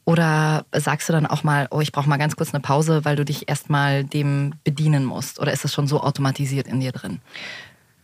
Oder 0.04 0.66
sagst 0.72 1.08
du 1.08 1.12
dann 1.12 1.26
auch 1.26 1.44
mal, 1.44 1.66
oh, 1.70 1.80
ich 1.80 1.92
brauche 1.92 2.08
mal 2.08 2.18
ganz 2.18 2.36
kurz 2.36 2.52
eine 2.52 2.60
Pause, 2.60 3.04
weil 3.04 3.16
du 3.16 3.24
dich 3.24 3.48
erstmal 3.48 4.04
dem 4.04 4.54
bedienen 4.62 5.04
musst? 5.04 5.40
Oder 5.40 5.52
ist 5.52 5.64
das 5.64 5.72
schon 5.72 5.86
so 5.86 6.00
automatisiert 6.00 6.68
in 6.68 6.80
dir 6.80 6.92
drin? 6.92 7.20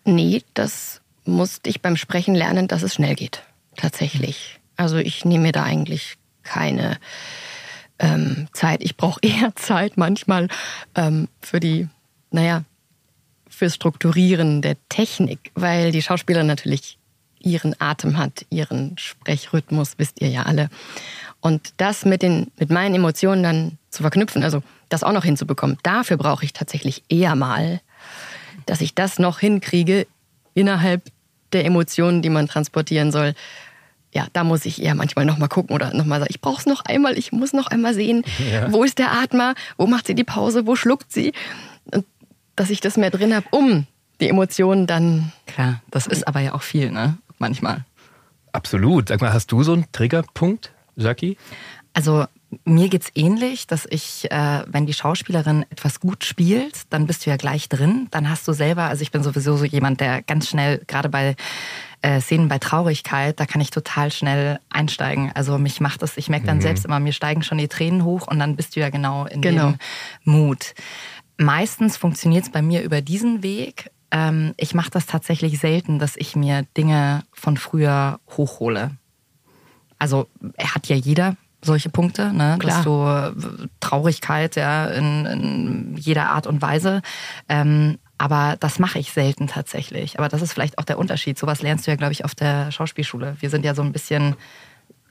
Nee, 0.04 0.42
das 0.54 1.02
musste 1.24 1.68
ich 1.68 1.82
beim 1.82 1.96
Sprechen 1.96 2.34
lernen, 2.34 2.68
dass 2.68 2.82
es 2.82 2.94
schnell 2.94 3.14
geht. 3.14 3.42
Tatsächlich. 3.76 4.60
Also 4.76 4.96
ich 4.96 5.26
nehme 5.26 5.44
mir 5.44 5.52
da 5.52 5.62
eigentlich 5.64 6.16
keine 6.42 6.98
ähm, 7.98 8.48
Zeit. 8.52 8.82
Ich 8.82 8.96
brauche 8.96 9.20
eher 9.22 9.54
Zeit 9.56 9.96
manchmal 9.96 10.48
ähm, 10.94 11.28
für 11.40 11.60
die, 11.60 11.88
naja, 12.30 12.64
fürs 13.48 13.74
Strukturieren 13.74 14.62
der 14.62 14.76
Technik, 14.88 15.50
weil 15.54 15.92
die 15.92 16.00
Schauspielerin 16.00 16.46
natürlich 16.46 16.96
ihren 17.40 17.74
Atem 17.80 18.18
hat, 18.18 18.46
ihren 18.50 18.96
Sprechrhythmus, 18.98 19.94
wisst 19.96 20.20
ihr 20.20 20.28
ja 20.28 20.44
alle. 20.44 20.68
Und 21.40 21.72
das 21.78 22.04
mit, 22.04 22.22
den, 22.22 22.52
mit 22.58 22.70
meinen 22.70 22.94
Emotionen 22.94 23.42
dann 23.42 23.78
zu 23.90 24.02
verknüpfen, 24.02 24.44
also 24.44 24.62
das 24.88 25.02
auch 25.02 25.12
noch 25.12 25.24
hinzubekommen, 25.24 25.78
dafür 25.82 26.16
brauche 26.16 26.44
ich 26.44 26.52
tatsächlich 26.52 27.02
eher 27.08 27.34
mal 27.34 27.80
dass 28.66 28.80
ich 28.80 28.94
das 28.94 29.18
noch 29.18 29.40
hinkriege 29.40 30.06
innerhalb 30.54 31.02
der 31.52 31.64
Emotionen, 31.64 32.22
die 32.22 32.30
man 32.30 32.46
transportieren 32.46 33.10
soll. 33.10 33.34
Ja, 34.12 34.26
da 34.32 34.44
muss 34.44 34.64
ich 34.64 34.82
eher 34.82 34.94
manchmal 34.94 35.24
noch 35.24 35.38
mal 35.38 35.48
gucken 35.48 35.74
oder 35.74 35.92
noch 35.94 36.04
mal 36.04 36.20
sagen, 36.20 36.30
ich 36.30 36.40
brauche 36.40 36.60
es 36.60 36.66
noch 36.66 36.84
einmal, 36.84 37.18
ich 37.18 37.32
muss 37.32 37.52
noch 37.52 37.68
einmal 37.68 37.94
sehen, 37.94 38.24
wo 38.68 38.84
ist 38.84 38.98
der 38.98 39.12
Atmer, 39.12 39.54
wo 39.76 39.86
macht 39.86 40.06
sie 40.06 40.14
die 40.14 40.24
Pause, 40.24 40.66
wo 40.66 40.74
schluckt 40.74 41.12
sie, 41.12 41.32
und 41.92 42.04
dass 42.56 42.70
ich 42.70 42.80
das 42.80 42.96
mehr 42.96 43.10
drin 43.10 43.34
habe, 43.34 43.46
um 43.50 43.86
die 44.20 44.28
Emotionen 44.28 44.86
dann. 44.86 45.32
Klar, 45.46 45.80
das 45.90 46.06
ist 46.06 46.26
aber 46.26 46.40
ja 46.40 46.54
auch 46.54 46.62
viel, 46.62 46.90
ne? 46.90 47.18
Manchmal. 47.40 47.84
Absolut. 48.52 49.08
Sag 49.08 49.20
mal, 49.20 49.32
hast 49.32 49.50
du 49.50 49.62
so 49.64 49.72
einen 49.72 49.86
Triggerpunkt, 49.90 50.72
Jackie? 50.94 51.36
Also 51.94 52.26
mir 52.64 52.88
geht's 52.88 53.10
ähnlich, 53.14 53.66
dass 53.66 53.86
ich, 53.88 54.30
äh, 54.30 54.62
wenn 54.66 54.86
die 54.86 54.92
Schauspielerin 54.92 55.64
etwas 55.70 56.00
gut 56.00 56.24
spielt, 56.24 56.82
dann 56.90 57.06
bist 57.06 57.24
du 57.24 57.30
ja 57.30 57.36
gleich 57.36 57.68
drin. 57.68 58.08
Dann 58.10 58.28
hast 58.28 58.46
du 58.46 58.52
selber, 58.52 58.84
also 58.84 59.02
ich 59.02 59.10
bin 59.12 59.22
sowieso 59.22 59.56
so 59.56 59.64
jemand, 59.64 60.00
der 60.00 60.22
ganz 60.22 60.48
schnell, 60.48 60.82
gerade 60.86 61.08
bei 61.08 61.36
äh, 62.02 62.20
Szenen 62.20 62.48
bei 62.48 62.58
Traurigkeit, 62.58 63.38
da 63.38 63.46
kann 63.46 63.60
ich 63.60 63.70
total 63.70 64.10
schnell 64.10 64.58
einsteigen. 64.68 65.30
Also 65.34 65.58
mich 65.58 65.80
macht 65.80 66.02
das, 66.02 66.16
ich 66.16 66.28
merke 66.28 66.46
dann 66.46 66.60
selbst 66.60 66.84
immer, 66.84 66.98
mir 66.98 67.12
steigen 67.12 67.42
schon 67.42 67.58
die 67.58 67.68
Tränen 67.68 68.04
hoch 68.04 68.26
und 68.26 68.38
dann 68.38 68.56
bist 68.56 68.74
du 68.74 68.80
ja 68.80 68.90
genau 68.90 69.26
in 69.26 69.40
Genau. 69.42 69.70
dem 69.72 69.78
Mut. 70.24 70.74
Meistens 71.38 71.96
funktioniert's 71.96 72.50
bei 72.50 72.62
mir 72.62 72.82
über 72.82 73.00
diesen 73.00 73.42
Weg. 73.42 73.90
Ähm, 74.10 74.54
ich 74.56 74.74
mache 74.74 74.90
das 74.90 75.06
tatsächlich 75.06 75.58
selten, 75.58 75.98
dass 75.98 76.16
ich 76.16 76.34
mir 76.36 76.64
Dinge 76.76 77.22
von 77.32 77.56
früher 77.56 78.18
hochhole 78.36 78.92
also 80.00 80.28
er 80.56 80.74
hat 80.74 80.88
ja 80.88 80.96
jeder 80.96 81.36
solche 81.62 81.90
Punkte, 81.90 82.32
ne? 82.32 82.58
dass 82.60 82.82
du 82.82 83.04
äh, 83.04 83.32
Traurigkeit 83.80 84.56
ja 84.56 84.86
in, 84.86 85.26
in 85.26 85.96
jeder 85.98 86.30
Art 86.30 86.46
und 86.46 86.62
Weise. 86.62 87.02
Ähm, 87.50 87.98
aber 88.16 88.56
das 88.58 88.78
mache 88.78 88.98
ich 88.98 89.12
selten 89.12 89.46
tatsächlich. 89.46 90.18
Aber 90.18 90.28
das 90.28 90.40
ist 90.40 90.54
vielleicht 90.54 90.78
auch 90.78 90.84
der 90.84 90.98
Unterschied. 90.98 91.38
Sowas 91.38 91.60
lernst 91.60 91.86
du 91.86 91.90
ja, 91.90 91.96
glaube 91.98 92.12
ich, 92.12 92.24
auf 92.24 92.34
der 92.34 92.72
Schauspielschule. 92.72 93.36
Wir 93.40 93.50
sind 93.50 93.62
ja 93.64 93.74
so 93.74 93.82
ein 93.82 93.92
bisschen 93.92 94.36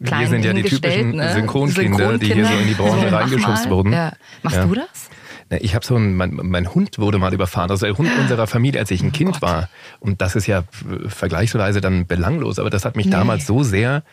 klein 0.03 0.21
Wir 0.21 0.27
sind 0.27 0.43
ja 0.43 0.53
die 0.53 0.63
typischen 0.63 1.15
ne? 1.15 1.33
Synchronkinder, 1.33 2.17
die 2.17 2.33
hier 2.33 2.47
so 2.47 2.53
in 2.53 2.67
die 2.67 2.73
Branche 2.73 3.11
mach 3.11 3.19
reingeschubst 3.19 3.69
wurden. 3.69 3.93
Ja. 3.93 4.13
Machst 4.41 4.57
Ja. 4.57 4.65
du 4.65 4.73
das? 4.73 5.09
Ich 5.51 5.73
habe 5.75 5.85
so 5.85 5.95
ein, 5.95 6.15
mein, 6.15 6.39
mein 6.43 6.73
Hund 6.75 6.99
wurde 6.99 7.17
mal 7.17 7.33
überfahren, 7.33 7.71
also 7.71 7.85
der 7.85 7.97
Hund 7.97 8.09
unserer 8.19 8.45
Familie, 8.47 8.79
als 8.79 8.91
ich 8.91 9.01
ein 9.01 9.11
Kind 9.11 9.41
war. 9.41 9.69
Und 9.99 10.21
das 10.21 10.35
ist 10.35 10.45
ja 10.47 10.63
vergleichsweise 11.07 11.81
dann 11.81 12.05
belanglos, 12.05 12.59
aber 12.59 12.69
das 12.69 12.85
hat 12.85 12.95
mich 12.95 13.09
damals 13.09 13.45
so 13.47 13.63
sehr 13.63 14.03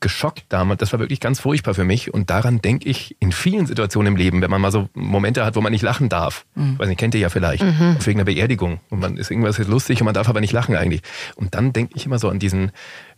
geschockt 0.00 0.44
damals. 0.50 0.80
Das 0.80 0.92
war 0.92 1.00
wirklich 1.00 1.20
ganz 1.20 1.40
furchtbar 1.40 1.72
für 1.74 1.84
mich. 1.84 2.12
Und 2.12 2.28
daran 2.28 2.60
denke 2.60 2.88
ich 2.88 3.16
in 3.18 3.32
vielen 3.32 3.66
Situationen 3.66 4.12
im 4.12 4.16
Leben, 4.16 4.42
wenn 4.42 4.50
man 4.50 4.60
mal 4.60 4.70
so 4.70 4.88
Momente 4.94 5.44
hat, 5.44 5.56
wo 5.56 5.62
man 5.62 5.72
nicht 5.72 5.82
lachen 5.82 6.08
darf. 6.10 6.44
Weiß 6.54 6.88
nicht, 6.88 6.98
kennt 6.98 7.14
ihr 7.14 7.20
ja 7.20 7.30
vielleicht. 7.30 7.62
Auf 7.62 8.06
irgendeiner 8.06 8.24
Beerdigung. 8.24 8.80
Und 8.90 9.00
man 9.00 9.16
ist 9.16 9.30
irgendwas 9.30 9.58
ist 9.58 9.68
lustig 9.68 10.00
und 10.00 10.04
man 10.04 10.14
darf 10.14 10.28
aber 10.28 10.40
nicht 10.42 10.52
lachen 10.52 10.76
eigentlich. 10.76 11.00
Und 11.34 11.54
dann 11.54 11.72
denke 11.72 11.94
ich 11.96 12.04
immer 12.04 12.18
so 12.18 12.28
an 12.28 12.38
diesen, 12.38 12.72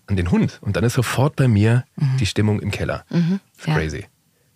an 0.07 0.17
den 0.17 0.31
Hund. 0.31 0.59
Und 0.61 0.77
dann 0.77 0.85
ist 0.85 0.95
sofort 0.95 1.35
bei 1.35 1.49
mir 1.49 1.85
die 2.21 2.27
Stimmung 2.27 2.61
im 2.61 2.71
Keller. 2.71 3.05
Ist 3.11 3.67
Ja. 3.67 3.75
crazy. 3.75 4.05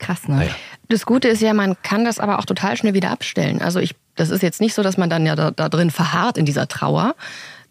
Krass, 0.02 0.28
ne? 0.28 0.37
Naja. 0.37 0.50
Das 0.88 1.06
Gute 1.06 1.28
ist 1.28 1.40
ja, 1.40 1.54
man 1.54 1.80
kann 1.82 2.04
das 2.04 2.18
aber 2.18 2.38
auch 2.38 2.44
total 2.44 2.76
schnell 2.76 2.92
wieder 2.92 3.11
abstellen. 3.11 3.62
Also 3.62 3.80
ich, 3.80 3.94
das 4.16 4.28
ist 4.28 4.42
jetzt 4.42 4.61
nicht 4.61 4.75
so, 4.75 4.82
dass 4.82 4.99
man 4.99 5.09
dann 5.09 5.25
ja 5.25 5.37
da, 5.37 5.50
da 5.50 5.68
drin 5.68 5.90
verharrt 5.90 6.37
in 6.37 6.44
dieser 6.44 6.68
Trauer. 6.68 7.14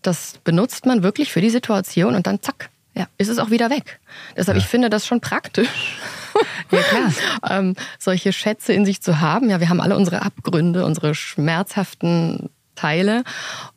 Das 0.02 0.40
benutzt 0.44 0.86
man 0.88 1.04
wirklich 1.04 1.32
für 1.32 1.42
die 1.42 1.52
Situation 1.52 2.16
und 2.16 2.26
dann 2.26 2.42
zack, 2.42 2.70
ja, 2.96 3.06
ist 3.18 3.28
es 3.28 3.38
auch 3.38 3.52
wieder 3.52 3.70
weg. 3.70 4.00
Deshalb, 4.36 4.58
ich 4.58 4.66
finde 4.66 4.90
das 4.90 5.06
schon 5.06 5.22
praktisch. 5.22 6.00
Ja, 6.72 6.82
klar. 6.82 7.14
ähm, 7.60 7.76
solche 8.00 8.34
Schätze 8.34 8.74
in 8.74 8.86
sich 8.86 9.02
zu 9.02 9.20
haben. 9.20 9.50
Ja, 9.50 9.60
wir 9.60 9.70
haben 9.70 9.82
alle 9.82 9.96
unsere 9.96 10.24
Abgründe, 10.24 10.86
unsere 10.86 11.14
schmerzhaften 11.14 12.50
Teile. 12.76 13.24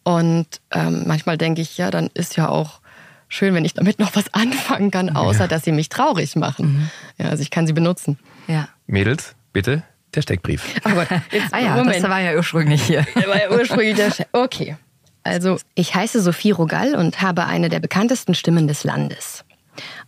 Und 0.05 0.47
ähm, 0.71 1.03
manchmal 1.07 1.37
denke 1.37 1.61
ich, 1.61 1.77
ja, 1.77 1.91
dann 1.91 2.09
ist 2.15 2.37
ja 2.37 2.49
auch 2.49 2.81
schön, 3.29 3.55
wenn 3.55 3.65
ich 3.65 3.75
damit 3.75 3.99
noch 3.99 4.15
was 4.15 4.33
anfangen 4.33 4.91
kann, 4.91 5.15
außer 5.15 5.49
dass 5.49 5.65
sie 5.65 5.73
mich 5.73 5.89
traurig 5.89 6.37
machen. 6.37 6.91
Ja, 7.19 7.29
also 7.29 7.43
ich 7.43 7.51
kann 7.51 7.67
sie 7.67 7.73
benutzen. 7.73 8.19
Ja. 8.47 8.69
Mädels, 8.87 9.35
bitte, 9.53 9.83
der 10.15 10.23
Steckbrief. 10.23 10.65
Aber 10.85 11.03
jetzt, 11.31 11.53
Ah 11.53 11.59
ja, 11.61 11.77
Moment. 11.77 11.97
das 11.97 12.03
war 12.11 12.21
ja 12.21 12.37
ursprünglich 12.37 12.83
hier. 12.83 13.03
Der 13.15 13.29
war 13.29 13.41
ja 13.41 13.51
ursprünglich 13.51 13.97
der 13.97 14.11
Chef. 14.11 14.27
Okay. 14.33 14.77
Also, 15.23 15.59
ich 15.75 15.95
heiße 15.95 16.21
Sophie 16.21 16.51
Rogall 16.51 16.95
und 16.95 17.23
habe 17.23 17.47
eine 17.47 17.69
der 17.71 17.81
bekanntesten 17.81 18.35
Stimmen 18.35 18.69
des 18.69 18.85
Landes. 18.85 19.45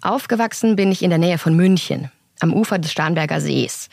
Aufgewachsen 0.02 0.76
bin 0.76 0.92
ich 0.92 1.02
in 1.02 1.08
der 1.10 1.18
Nähe 1.18 1.38
von 1.38 1.56
München, 1.56 2.10
am 2.40 2.52
Ufer 2.52 2.78
des 2.78 2.92
Starnberger 2.92 3.40
Sees. 3.40 3.88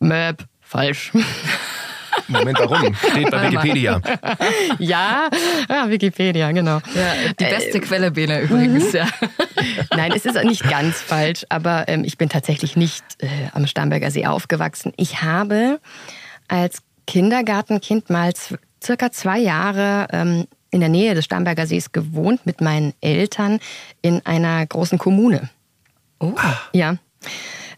Möb, 0.00 0.44
falsch. 0.62 1.12
Moment, 2.28 2.58
warum? 2.58 2.94
Steht 2.94 3.30
bei 3.30 3.50
Wikipedia. 3.50 4.00
ja, 4.78 5.28
ah, 5.68 5.88
Wikipedia, 5.88 6.52
genau. 6.52 6.80
Ja, 6.94 7.14
die 7.38 7.44
beste 7.44 7.80
Quelle, 7.80 8.10
Bene, 8.10 8.40
übrigens, 8.40 8.92
ja. 8.92 9.06
Nein, 9.96 10.12
es 10.14 10.24
ist 10.24 10.42
nicht 10.44 10.68
ganz 10.68 11.00
falsch, 11.00 11.44
aber 11.48 11.84
ähm, 11.88 12.04
ich 12.04 12.18
bin 12.18 12.28
tatsächlich 12.28 12.76
nicht 12.76 13.04
äh, 13.18 13.28
am 13.52 13.66
Starnberger 13.66 14.10
See 14.10 14.26
aufgewachsen. 14.26 14.92
Ich 14.96 15.22
habe 15.22 15.80
als 16.48 16.82
Kindergartenkind 17.06 18.10
mal 18.10 18.32
circa 18.82 19.10
zwei 19.10 19.38
Jahre 19.38 20.08
ähm, 20.12 20.46
in 20.70 20.80
der 20.80 20.88
Nähe 20.88 21.14
des 21.14 21.24
Starnberger 21.24 21.66
Sees 21.66 21.92
gewohnt 21.92 22.44
mit 22.46 22.60
meinen 22.60 22.92
Eltern 23.00 23.60
in 24.02 24.24
einer 24.26 24.64
großen 24.66 24.98
Kommune. 24.98 25.48
Oh. 26.18 26.32
Ja. 26.72 26.96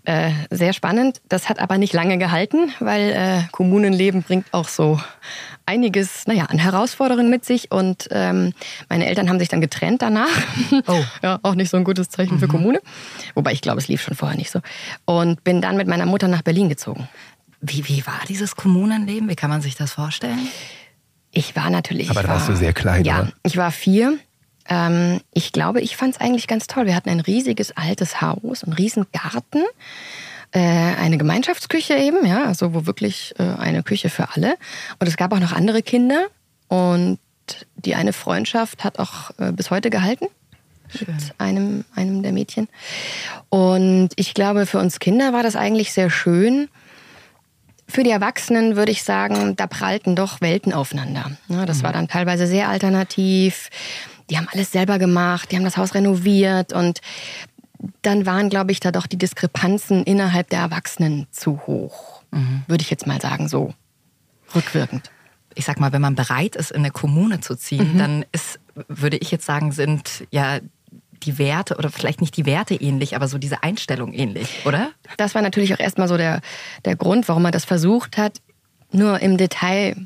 Äh, 0.08 0.30
sehr 0.48 0.72
spannend. 0.72 1.20
Das 1.28 1.50
hat 1.50 1.58
aber 1.58 1.76
nicht 1.76 1.92
lange 1.92 2.16
gehalten, 2.16 2.72
weil 2.80 3.10
äh, 3.12 3.42
Kommunenleben 3.52 4.22
bringt 4.22 4.46
auch 4.54 4.66
so 4.68 4.98
einiges, 5.66 6.26
naja, 6.26 6.46
an 6.46 6.56
Herausforderungen 6.56 7.28
mit 7.28 7.44
sich. 7.44 7.70
Und 7.70 8.08
ähm, 8.10 8.54
meine 8.88 9.04
Eltern 9.04 9.28
haben 9.28 9.38
sich 9.38 9.50
dann 9.50 9.60
getrennt 9.60 10.00
danach. 10.00 10.30
Oh. 10.86 11.04
ja, 11.22 11.38
auch 11.42 11.54
nicht 11.54 11.68
so 11.68 11.76
ein 11.76 11.84
gutes 11.84 12.08
Zeichen 12.08 12.38
für 12.38 12.48
Kommune. 12.48 12.80
Wobei 13.34 13.52
ich 13.52 13.60
glaube, 13.60 13.80
es 13.80 13.88
lief 13.88 14.00
schon 14.00 14.16
vorher 14.16 14.38
nicht 14.38 14.50
so. 14.50 14.60
Und 15.04 15.44
bin 15.44 15.60
dann 15.60 15.76
mit 15.76 15.88
meiner 15.88 16.06
Mutter 16.06 16.26
nach 16.26 16.40
Berlin 16.40 16.70
gezogen. 16.70 17.06
Wie, 17.60 17.86
wie 17.86 18.06
war 18.06 18.20
dieses 18.26 18.56
Kommunenleben? 18.56 19.28
Wie 19.28 19.36
kann 19.36 19.50
man 19.50 19.60
sich 19.60 19.74
das 19.74 19.92
vorstellen? 19.92 20.48
Ich 21.32 21.54
war 21.54 21.68
natürlich. 21.68 22.08
Aber 22.08 22.22
da 22.22 22.28
warst 22.30 22.48
war, 22.48 22.54
du 22.54 22.58
sehr 22.58 22.72
klein, 22.72 23.04
Ja, 23.04 23.20
oder? 23.20 23.32
ich 23.42 23.58
war 23.58 23.70
vier. 23.72 24.16
Ähm, 24.68 25.20
ich 25.32 25.52
glaube, 25.52 25.80
ich 25.80 25.96
fand 25.96 26.14
es 26.14 26.20
eigentlich 26.20 26.46
ganz 26.46 26.66
toll. 26.66 26.87
Wir 26.87 26.94
hatten 26.94 27.10
ein 27.10 27.20
riesiges 27.20 27.76
altes 27.76 28.20
Haus, 28.20 28.64
einen 28.64 28.75
riesen 28.75 29.06
Garten, 29.12 29.64
äh, 30.52 30.60
eine 30.60 31.18
Gemeinschaftsküche 31.18 31.96
eben, 31.96 32.26
ja, 32.26 32.44
also 32.44 32.75
wo 32.75 32.87
wirklich 32.87 33.34
äh, 33.38 33.42
eine 33.42 33.82
Küche 33.82 34.10
für 34.10 34.28
alle. 34.34 34.56
Und 34.98 35.06
es 35.06 35.16
gab 35.16 35.32
auch 35.32 35.40
noch 35.40 35.52
andere 35.52 35.82
Kinder. 35.82 36.26
Und 36.68 37.18
die 37.76 37.94
eine 37.94 38.12
Freundschaft 38.12 38.84
hat 38.84 38.98
auch 38.98 39.30
äh, 39.38 39.52
bis 39.52 39.70
heute 39.70 39.90
gehalten 39.90 40.26
mit 41.00 41.34
einem, 41.38 41.84
einem 41.94 42.22
der 42.22 42.32
Mädchen. 42.32 42.68
Und 43.48 44.10
ich 44.16 44.34
glaube, 44.34 44.66
für 44.66 44.78
uns 44.78 45.00
Kinder 45.00 45.32
war 45.32 45.42
das 45.42 45.56
eigentlich 45.56 45.92
sehr 45.92 46.10
schön. 46.10 46.68
Für 47.87 48.02
die 48.02 48.10
Erwachsenen 48.10 48.76
würde 48.76 48.92
ich 48.92 49.02
sagen, 49.02 49.56
da 49.56 49.66
prallten 49.66 50.14
doch 50.14 50.40
Welten 50.40 50.72
aufeinander. 50.72 51.30
Ja, 51.48 51.64
das 51.64 51.82
war 51.82 51.92
dann 51.92 52.08
teilweise 52.08 52.46
sehr 52.46 52.68
alternativ. 52.68 53.70
Die 54.30 54.37
haben 54.37 54.49
alles 54.52 54.73
selber 54.73 54.99
gemacht, 54.99 55.50
die 55.50 55.56
haben 55.56 55.64
das 55.64 55.76
Haus 55.76 55.94
renoviert 55.94 56.73
und 56.73 57.00
dann 58.02 58.26
waren, 58.26 58.49
glaube 58.49 58.73
ich, 58.73 58.80
da 58.80 58.90
doch 58.90 59.06
die 59.06 59.18
Diskrepanzen 59.18 60.02
innerhalb 60.02 60.50
der 60.50 60.61
Erwachsenen 60.61 61.26
zu 61.30 61.61
hoch. 61.66 62.23
Würde 62.66 62.82
ich 62.82 62.90
jetzt 62.90 63.06
mal 63.06 63.20
sagen, 63.20 63.49
so 63.49 63.73
rückwirkend. 64.54 65.11
Ich 65.54 65.64
sag 65.64 65.80
mal, 65.80 65.92
wenn 65.92 66.02
man 66.02 66.14
bereit 66.14 66.56
ist, 66.56 66.70
in 66.70 66.78
eine 66.78 66.90
Kommune 66.90 67.40
zu 67.40 67.56
ziehen, 67.56 67.99
dann 67.99 68.25
ist, 68.32 68.61
würde 68.88 69.16
ich 69.16 69.30
jetzt 69.30 69.47
sagen, 69.47 69.73
sind 69.73 70.26
ja 70.30 70.58
die 71.23 71.38
Werte 71.38 71.76
oder 71.76 71.90
vielleicht 71.90 72.20
nicht 72.20 72.37
die 72.37 72.47
Werte 72.47 72.75
ähnlich, 72.75 73.16
aber 73.16 73.28
so 73.28 73.38
diese 73.38 73.62
Einstellung 73.62 74.12
ähnlich, 74.12 74.66
oder? 74.66 74.90
Das 75.16 75.35
war 75.35 75.42
natürlich 75.42 75.75
auch 75.75 75.80
erstmal 75.80 76.06
so 76.06 76.16
der, 76.16 76.40
der 76.85 76.97
Grund, 76.97 77.28
warum 77.28 77.42
man 77.42 77.52
das 77.52 77.64
versucht 77.64 78.18
hat. 78.18 78.40
Nur 78.92 79.20
im 79.20 79.37
Detail 79.37 79.97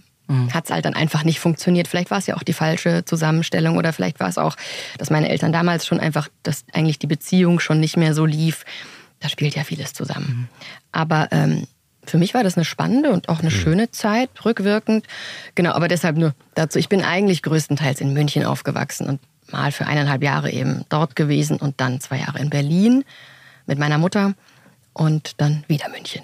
hat 0.52 0.64
es 0.64 0.70
halt 0.70 0.84
dann 0.84 0.94
einfach 0.94 1.24
nicht 1.24 1.40
funktioniert. 1.40 1.88
Vielleicht 1.88 2.10
war 2.10 2.18
es 2.18 2.26
ja 2.26 2.36
auch 2.36 2.42
die 2.42 2.52
falsche 2.52 3.04
Zusammenstellung 3.04 3.76
oder 3.76 3.92
vielleicht 3.92 4.20
war 4.20 4.28
es 4.28 4.38
auch, 4.38 4.56
dass 4.98 5.10
meine 5.10 5.28
Eltern 5.28 5.52
damals 5.52 5.86
schon 5.86 6.00
einfach, 6.00 6.28
dass 6.42 6.64
eigentlich 6.72 6.98
die 6.98 7.06
Beziehung 7.06 7.60
schon 7.60 7.80
nicht 7.80 7.96
mehr 7.96 8.14
so 8.14 8.24
lief. 8.24 8.64
Da 9.20 9.28
spielt 9.28 9.54
ja 9.54 9.64
vieles 9.64 9.92
zusammen. 9.92 10.48
Aber 10.90 11.28
ähm, 11.30 11.66
für 12.04 12.18
mich 12.18 12.34
war 12.34 12.42
das 12.42 12.56
eine 12.56 12.64
spannende 12.64 13.12
und 13.12 13.28
auch 13.28 13.40
eine 13.40 13.50
schöne 13.50 13.90
Zeit, 13.90 14.30
rückwirkend. 14.44 15.06
Genau, 15.54 15.72
aber 15.72 15.88
deshalb 15.88 16.16
nur 16.16 16.34
dazu. 16.54 16.78
Ich 16.78 16.88
bin 16.88 17.02
eigentlich 17.02 17.42
größtenteils 17.42 18.00
in 18.00 18.12
München 18.12 18.44
aufgewachsen 18.44 19.06
und 19.06 19.20
mal 19.52 19.70
für 19.70 19.86
eineinhalb 19.86 20.22
Jahre 20.22 20.50
eben 20.50 20.84
dort 20.88 21.14
gewesen 21.14 21.58
und 21.58 21.80
dann 21.80 22.00
zwei 22.00 22.18
Jahre 22.18 22.40
in 22.40 22.50
Berlin 22.50 23.04
mit 23.66 23.78
meiner 23.78 23.98
Mutter 23.98 24.34
und 24.92 25.40
dann 25.40 25.64
wieder 25.68 25.88
München. 25.88 26.22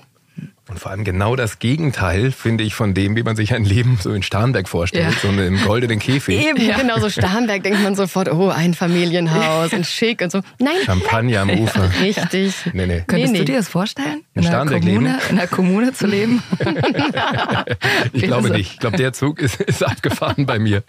Und 0.69 0.79
vor 0.79 0.91
allem 0.91 1.03
genau 1.05 1.35
das 1.35 1.59
Gegenteil, 1.61 2.31
finde 2.31 2.63
ich, 2.63 2.75
von 2.75 2.93
dem, 2.93 3.17
wie 3.17 3.23
man 3.23 3.37
sich 3.37 3.55
ein 3.55 3.65
Leben 3.65 3.99
so 4.03 4.13
in 4.13 4.23
Starnberg 4.23 4.69
vorstellt, 4.69 5.15
Ja. 5.15 5.19
so 5.21 5.29
im 5.29 5.59
goldenen 5.65 5.99
Käfig. 5.99 6.45
Eben, 6.47 6.59
genau 6.77 6.99
so 6.99 7.09
Starnberg 7.09 7.63
denkt 7.63 7.83
man 7.83 7.95
sofort, 7.95 8.31
oh, 8.31 8.51
ein 8.51 8.75
Familienhaus 8.75 9.73
und 9.73 9.87
schick 9.87 10.21
und 10.21 10.31
so. 10.31 10.41
Nein, 10.59 10.75
Champagner 10.85 11.41
am 11.41 11.51
Ufer. 11.51 11.91
richtig. 12.03 12.55
Nee, 12.75 12.87
nee. 12.87 13.03
Könntest 13.07 13.33
nee. 13.33 13.39
du 13.39 13.45
dir 13.47 13.57
das 13.57 13.69
vorstellen? 13.69 14.23
In 14.35 14.43
einer 14.43 14.49
Starnberg 14.51 14.83
Kommune, 14.83 15.09
leben? 15.09 15.21
in 15.31 15.39
einer 15.39 15.47
Kommune 15.49 15.93
zu 15.95 16.07
leben? 16.07 16.43
Ich 18.13 18.23
glaube 18.23 18.45
Also- 18.49 18.55
nicht. 18.55 18.73
Ich 18.75 18.79
glaube, 18.79 18.97
der 18.97 19.13
Zug 19.13 19.41
ist, 19.41 19.61
ist 19.61 19.83
abgefahren 19.85 20.47
bei 20.47 20.59
mir. 20.59 20.83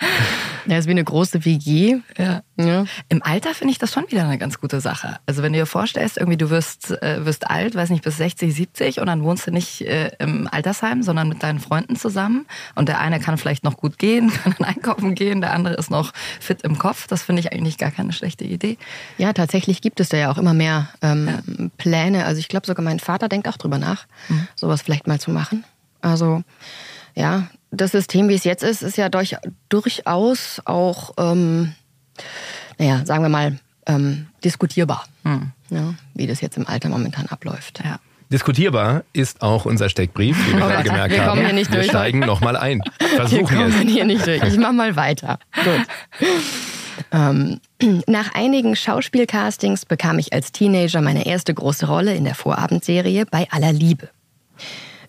Ja, 0.66 0.78
ist 0.78 0.88
wie 0.88 0.92
eine 0.92 1.04
große 1.04 1.46
WG. 1.46 1.98
Ja. 2.18 2.42
Ja. 2.58 2.86
Im 3.10 3.24
Alter 3.24 3.54
finde 3.54 3.72
ich 3.72 3.78
das 3.80 3.94
schon 3.94 4.06
wieder 4.10 4.24
eine 4.26 4.38
ganz 4.38 4.60
gute 4.60 4.82
Sache. 4.82 5.18
Also 5.26 5.42
wenn 5.44 5.54
du 5.54 5.60
dir 5.60 5.66
vorstellst, 5.66 6.18
irgendwie 6.18 6.38
du 6.38 6.50
wirst, 6.50 6.92
äh, 7.02 7.26
wirst 7.26 7.50
alt, 7.50 7.76
weiß 7.76 7.90
nicht, 7.90 8.04
bis 8.04 8.18
60, 8.18 8.54
70 8.54 9.00
und 9.00 9.08
dann 9.08 9.24
wohnst 9.24 9.48
du 9.48 9.52
nicht 9.52 9.69
äh, 9.82 10.12
im 10.20 10.48
Altersheim, 10.52 11.04
sondern 11.04 11.28
mit 11.30 11.44
deinen 11.44 11.60
Freunden 11.60 11.96
zusammen 11.96 12.46
und 12.76 12.90
der 12.90 13.00
eine 13.00 13.20
kann 13.20 13.38
vielleicht 13.38 13.64
noch 13.64 13.78
gut 13.78 13.98
gehen, 13.98 14.32
kann 14.44 14.56
dann 14.58 14.68
einkaufen 14.68 15.16
gehen, 15.16 15.42
der 15.42 15.54
andere 15.54 15.76
ist 15.76 15.90
noch 15.90 16.14
fit 16.40 16.62
im 16.64 16.78
Kopf. 16.78 17.08
Das 17.08 17.24
finde 17.24 17.42
ich 17.42 17.52
eigentlich 17.54 17.78
gar 17.78 17.92
keine 17.92 18.14
schlechte 18.14 18.44
Idee. 18.44 18.78
ja, 19.18 19.34
tatsächlich 19.34 19.82
gibt 19.82 20.00
es 20.00 20.10
da 20.10 20.18
ja 20.18 20.32
auch 20.32 20.38
immer 20.38 20.54
mehr 20.54 20.90
ähm, 21.02 21.72
Pläne. 21.78 22.26
Also 22.26 22.40
ich 22.40 22.48
glaube 22.48 22.68
sogar 22.68 22.84
mein 22.84 23.00
Vater 23.00 23.30
denkt 23.30 23.48
auch 23.48 23.58
drüber 23.58 23.78
nach, 23.78 24.06
sowas 24.56 24.82
vielleicht 24.82 25.08
mal 25.08 25.20
zu 25.20 25.32
machen. 25.32 25.64
Also 26.02 26.44
ja, 27.16 27.48
das 27.72 27.92
System, 27.92 28.30
wie 28.30 28.36
es 28.36 28.44
jetzt 28.44 28.64
ist, 28.64 28.82
ist 28.82 28.98
ja 28.98 29.10
durch, 29.10 29.36
durchaus 29.70 30.62
auch, 30.66 31.14
ähm, 31.18 31.74
naja, 32.78 33.06
sagen 33.06 33.24
wir 33.24 33.30
mal, 33.30 33.60
ähm, 33.86 34.28
diskutierbar, 34.44 35.06
ja, 35.70 35.94
wie 36.14 36.28
das 36.28 36.42
jetzt 36.42 36.58
im 36.58 36.68
Alter 36.68 36.90
momentan 36.90 37.28
abläuft. 37.28 37.82
Ja. 37.84 38.00
Diskutierbar 38.32 39.04
ist 39.12 39.42
auch 39.42 39.66
unser 39.66 39.90
Steckbrief, 39.90 40.38
wie 40.48 40.56
wir 40.58 40.64
Oh 40.64 40.68
gerade 40.68 40.84
gemerkt 40.84 41.14
wir 41.16 41.22
haben. 41.22 41.30
kommen 41.30 41.46
hier 41.46 41.54
nicht 41.56 41.72
wir 41.72 41.78
durch. 41.80 41.90
steigen 41.90 42.20
nochmal 42.20 42.56
ein. 42.56 42.82
Wir 43.00 43.08
Versuchen 43.10 43.46
kommen 43.48 43.74
es. 43.88 43.92
hier 43.92 44.06
nicht 44.06 44.26
durch. 44.28 44.44
Ich 44.44 44.58
mach 44.58 44.72
mal 44.72 44.96
weiter. 44.96 45.40
Gut. 45.56 46.26
Ähm, 47.12 47.60
nach 48.08 48.36
einigen 48.36 48.76
Schauspielcastings 48.76 49.86
bekam 49.86 50.20
ich 50.20 50.32
als 50.32 50.52
Teenager 50.52 51.02
meine 51.02 51.26
erste 51.26 51.54
große 51.54 51.88
Rolle 51.88 52.14
in 52.14 52.24
der 52.24 52.36
Vorabendserie 52.36 53.26
bei 53.26 53.48
aller 53.50 53.72
Liebe. 53.74 54.10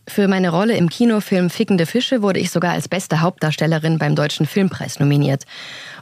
Für 0.08 0.26
meine 0.26 0.48
Rolle 0.48 0.74
im 0.76 0.88
Kinofilm 0.88 1.50
Fickende 1.50 1.84
Fische 1.84 2.22
wurde 2.22 2.40
ich 2.40 2.50
sogar 2.50 2.72
als 2.72 2.88
beste 2.88 3.20
Hauptdarstellerin 3.20 3.98
beim 3.98 4.16
Deutschen 4.16 4.46
Filmpreis 4.46 4.98
nominiert. 4.98 5.44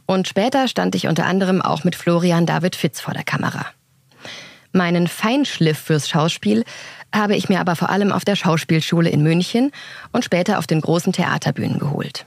Und 0.07 0.29
später 0.29 0.69
stand 0.69 0.95
ich 0.95 1.09
unter 1.09 1.27
anderem 1.27 1.61
auch 1.63 1.83
mit 1.85 1.97
Florian 1.97 2.47
David 2.47 2.77
Fitz 2.77 3.01
vor 3.01 3.13
der 3.13 3.25
Kamera. 3.25 3.67
Meinen 4.73 5.09
Feinschliff 5.09 5.79
fürs 5.79 6.09
Schauspiel 6.09 6.65
habe 7.15 7.37
ich 7.37 7.49
mir 7.49 7.61
aber 7.61 7.77
vor 7.77 7.91
allem 7.91 8.13
auf 8.13 8.25
der 8.25 8.37
Schauspielschule 8.37 9.09
in 9.11 9.23
München 9.23 9.73
und 10.13 10.25
später 10.25 10.59
auf 10.59 10.67
den 10.67 10.81
großen 10.81 11.13
Theaterbühnen 11.13 11.79
geholt. 11.79 12.27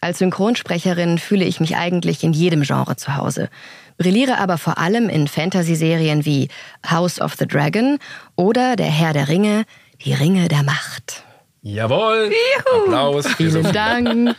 Als 0.00 0.18
Synchronsprecherin 0.18 1.18
fühle 1.18 1.44
ich 1.44 1.60
mich 1.60 1.76
eigentlich 1.76 2.24
in 2.24 2.32
jedem 2.32 2.62
Genre 2.62 2.96
zu 2.96 3.16
Hause, 3.16 3.50
brilliere 3.98 4.38
aber 4.38 4.56
vor 4.56 4.78
allem 4.78 5.10
in 5.10 5.28
Fantasy-Serien 5.28 6.24
wie 6.24 6.48
House 6.88 7.20
of 7.20 7.34
the 7.38 7.46
Dragon 7.46 7.98
oder 8.34 8.76
Der 8.76 8.86
Herr 8.86 9.12
der 9.12 9.28
Ringe, 9.28 9.64
die 10.04 10.14
Ringe 10.14 10.48
der 10.48 10.62
Macht. 10.62 11.24
Jawohl. 11.62 12.32
Applaus. 12.74 13.26
für 13.26 13.50
Vielen. 13.50 13.72
Dank. 13.72 14.36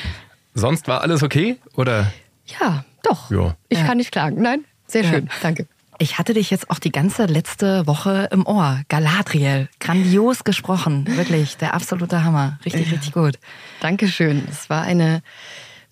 Sonst 0.54 0.88
war 0.88 1.02
alles 1.02 1.22
okay? 1.22 1.58
Oder? 1.76 2.12
Ja, 2.60 2.84
doch. 3.02 3.30
Ja. 3.30 3.54
Ich 3.68 3.84
kann 3.84 3.98
nicht 3.98 4.10
klagen. 4.10 4.42
Nein, 4.42 4.64
sehr 4.86 5.04
schön. 5.04 5.30
Danke. 5.42 5.68
Ich 5.98 6.18
hatte 6.18 6.34
dich 6.34 6.50
jetzt 6.50 6.70
auch 6.70 6.78
die 6.78 6.92
ganze 6.92 7.24
letzte 7.24 7.86
Woche 7.86 8.28
im 8.30 8.46
Ohr. 8.46 8.80
Galadriel. 8.88 9.68
Grandios 9.80 10.44
gesprochen. 10.44 11.06
Wirklich, 11.16 11.56
der 11.56 11.74
absolute 11.74 12.22
Hammer. 12.22 12.58
Richtig, 12.64 12.92
richtig 12.92 13.12
gut. 13.12 13.38
Dankeschön. 13.80 14.46
Es 14.50 14.68
war 14.68 14.82
eine 14.82 15.22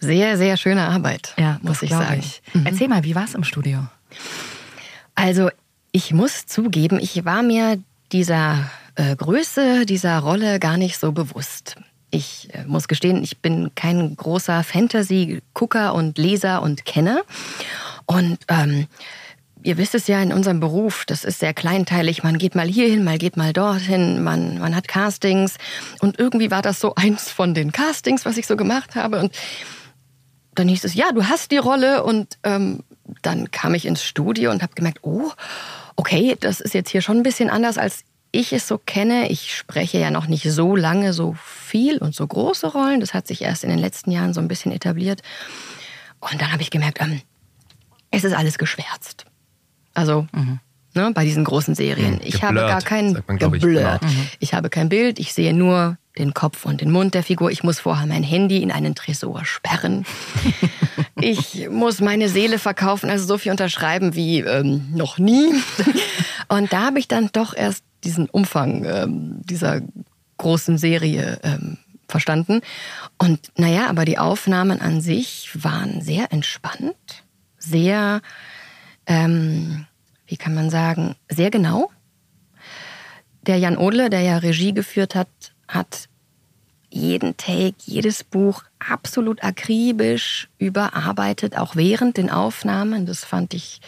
sehr, 0.00 0.36
sehr 0.36 0.56
schöne 0.58 0.88
Arbeit, 0.88 1.34
Ja, 1.38 1.58
muss 1.62 1.82
ich 1.82 1.90
sagen. 1.90 2.20
Ich. 2.20 2.42
Erzähl 2.64 2.88
mal, 2.88 3.04
wie 3.04 3.14
war 3.14 3.24
es 3.24 3.34
im 3.34 3.44
Studio? 3.44 3.86
Also, 5.14 5.50
ich 5.92 6.12
muss 6.12 6.44
zugeben, 6.46 6.98
ich 7.00 7.24
war 7.24 7.42
mir 7.42 7.78
dieser 8.12 8.70
äh, 8.96 9.16
Größe 9.16 9.86
dieser 9.86 10.18
Rolle 10.18 10.58
gar 10.58 10.76
nicht 10.76 10.98
so 10.98 11.12
bewusst. 11.12 11.76
Ich 12.10 12.48
äh, 12.52 12.64
muss 12.66 12.88
gestehen, 12.88 13.22
ich 13.22 13.38
bin 13.38 13.74
kein 13.74 14.16
großer 14.16 14.62
Fantasy-Gucker 14.64 15.94
und 15.94 16.18
Leser 16.18 16.62
und 16.62 16.84
Kenner. 16.84 17.22
Und 18.06 18.38
ähm, 18.48 18.86
ihr 19.64 19.78
wisst 19.78 19.94
es 19.94 20.06
ja 20.06 20.22
in 20.22 20.32
unserem 20.32 20.60
Beruf, 20.60 21.04
das 21.06 21.24
ist 21.24 21.40
sehr 21.40 21.54
kleinteilig. 21.54 22.22
Man 22.22 22.38
geht 22.38 22.54
mal 22.54 22.68
hierhin, 22.68 23.02
mal 23.02 23.18
geht 23.18 23.36
mal 23.36 23.52
dorthin, 23.52 24.22
man, 24.22 24.58
man 24.58 24.76
hat 24.76 24.86
Castings. 24.86 25.56
Und 26.00 26.18
irgendwie 26.18 26.50
war 26.50 26.62
das 26.62 26.78
so 26.78 26.94
eins 26.96 27.30
von 27.30 27.54
den 27.54 27.72
Castings, 27.72 28.24
was 28.24 28.36
ich 28.36 28.46
so 28.46 28.56
gemacht 28.56 28.94
habe. 28.94 29.18
Und 29.18 29.34
dann 30.54 30.68
hieß 30.68 30.84
es, 30.84 30.94
ja, 30.94 31.10
du 31.12 31.24
hast 31.24 31.50
die 31.50 31.56
Rolle. 31.56 32.04
Und 32.04 32.38
ähm, 32.44 32.84
dann 33.22 33.50
kam 33.50 33.74
ich 33.74 33.86
ins 33.86 34.04
Studio 34.04 34.50
und 34.50 34.62
habe 34.62 34.74
gemerkt, 34.74 34.98
oh, 35.02 35.32
okay, 35.96 36.36
das 36.38 36.60
ist 36.60 36.74
jetzt 36.74 36.90
hier 36.90 37.00
schon 37.00 37.16
ein 37.16 37.22
bisschen 37.22 37.50
anders, 37.50 37.78
als 37.78 38.04
ich 38.32 38.52
es 38.52 38.68
so 38.68 38.78
kenne. 38.78 39.30
Ich 39.30 39.56
spreche 39.56 39.98
ja 39.98 40.10
noch 40.10 40.26
nicht 40.26 40.44
so 40.50 40.76
lange 40.76 41.14
so 41.14 41.34
viel 41.42 41.98
und 41.98 42.14
so 42.14 42.26
große 42.26 42.66
Rollen. 42.66 43.00
Das 43.00 43.14
hat 43.14 43.26
sich 43.26 43.40
erst 43.42 43.64
in 43.64 43.70
den 43.70 43.78
letzten 43.78 44.10
Jahren 44.10 44.34
so 44.34 44.40
ein 44.40 44.48
bisschen 44.48 44.72
etabliert. 44.72 45.22
Und 46.20 46.40
dann 46.42 46.52
habe 46.52 46.62
ich 46.62 46.70
gemerkt, 46.70 47.00
ähm, 47.00 47.22
es 48.10 48.24
ist 48.24 48.34
alles 48.34 48.58
geschwärzt. 48.58 49.24
Also 49.94 50.26
ne, 50.94 51.10
bei 51.14 51.24
diesen 51.24 51.44
großen 51.44 51.74
Serien. 51.74 52.14
Mhm, 52.14 52.20
ich 52.22 52.42
habe 52.42 52.54
geblurrt, 52.54 52.68
gar 52.70 52.82
kein 52.82 53.22
man, 53.26 53.38
glaub 53.38 53.54
ich, 53.54 53.62
geblurrt. 53.62 54.00
genau. 54.00 54.12
Ich 54.38 54.54
habe 54.54 54.70
kein 54.70 54.88
Bild, 54.88 55.18
ich 55.18 55.32
sehe 55.32 55.54
nur 55.54 55.98
den 56.18 56.32
Kopf 56.32 56.64
und 56.64 56.80
den 56.80 56.90
Mund 56.90 57.14
der 57.14 57.22
Figur. 57.22 57.50
Ich 57.50 57.64
muss 57.64 57.80
vorher 57.80 58.06
mein 58.06 58.22
Handy 58.22 58.62
in 58.62 58.70
einen 58.70 58.94
Tresor 58.94 59.44
sperren. 59.44 60.06
ich 61.20 61.68
muss 61.70 62.00
meine 62.00 62.28
Seele 62.28 62.58
verkaufen, 62.58 63.10
also 63.10 63.26
so 63.26 63.38
viel 63.38 63.50
unterschreiben 63.50 64.14
wie 64.14 64.40
ähm, 64.40 64.88
noch 64.92 65.18
nie. 65.18 65.52
Und 66.48 66.72
da 66.72 66.86
habe 66.86 66.98
ich 66.98 67.08
dann 67.08 67.30
doch 67.32 67.54
erst 67.56 67.84
diesen 68.04 68.28
Umfang 68.28 68.84
ähm, 68.84 69.40
dieser 69.44 69.80
großen 70.36 70.78
Serie 70.78 71.40
ähm, 71.42 71.78
verstanden. 72.06 72.60
Und 73.18 73.50
naja, 73.56 73.88
aber 73.88 74.04
die 74.04 74.18
Aufnahmen 74.18 74.80
an 74.80 75.00
sich 75.00 75.50
waren 75.54 76.02
sehr 76.02 76.32
entspannt, 76.32 77.24
sehr, 77.58 78.20
ähm, 79.06 79.86
wie 80.26 80.36
kann 80.36 80.54
man 80.54 80.70
sagen, 80.70 81.16
sehr 81.28 81.50
genau. 81.50 81.90
Der 83.42 83.58
Jan 83.58 83.76
Odle, 83.76 84.10
der 84.10 84.20
ja 84.20 84.38
Regie 84.38 84.72
geführt 84.72 85.14
hat, 85.14 85.28
hat 85.68 86.08
jeden 86.88 87.36
Take, 87.36 87.74
jedes 87.84 88.22
Buch 88.24 88.62
absolut 88.78 89.42
akribisch 89.42 90.48
überarbeitet, 90.58 91.58
auch 91.58 91.76
während 91.76 92.16
den 92.16 92.30
Aufnahmen. 92.30 93.04
Das 93.04 93.24
fand 93.24 93.52
ich, 93.52 93.80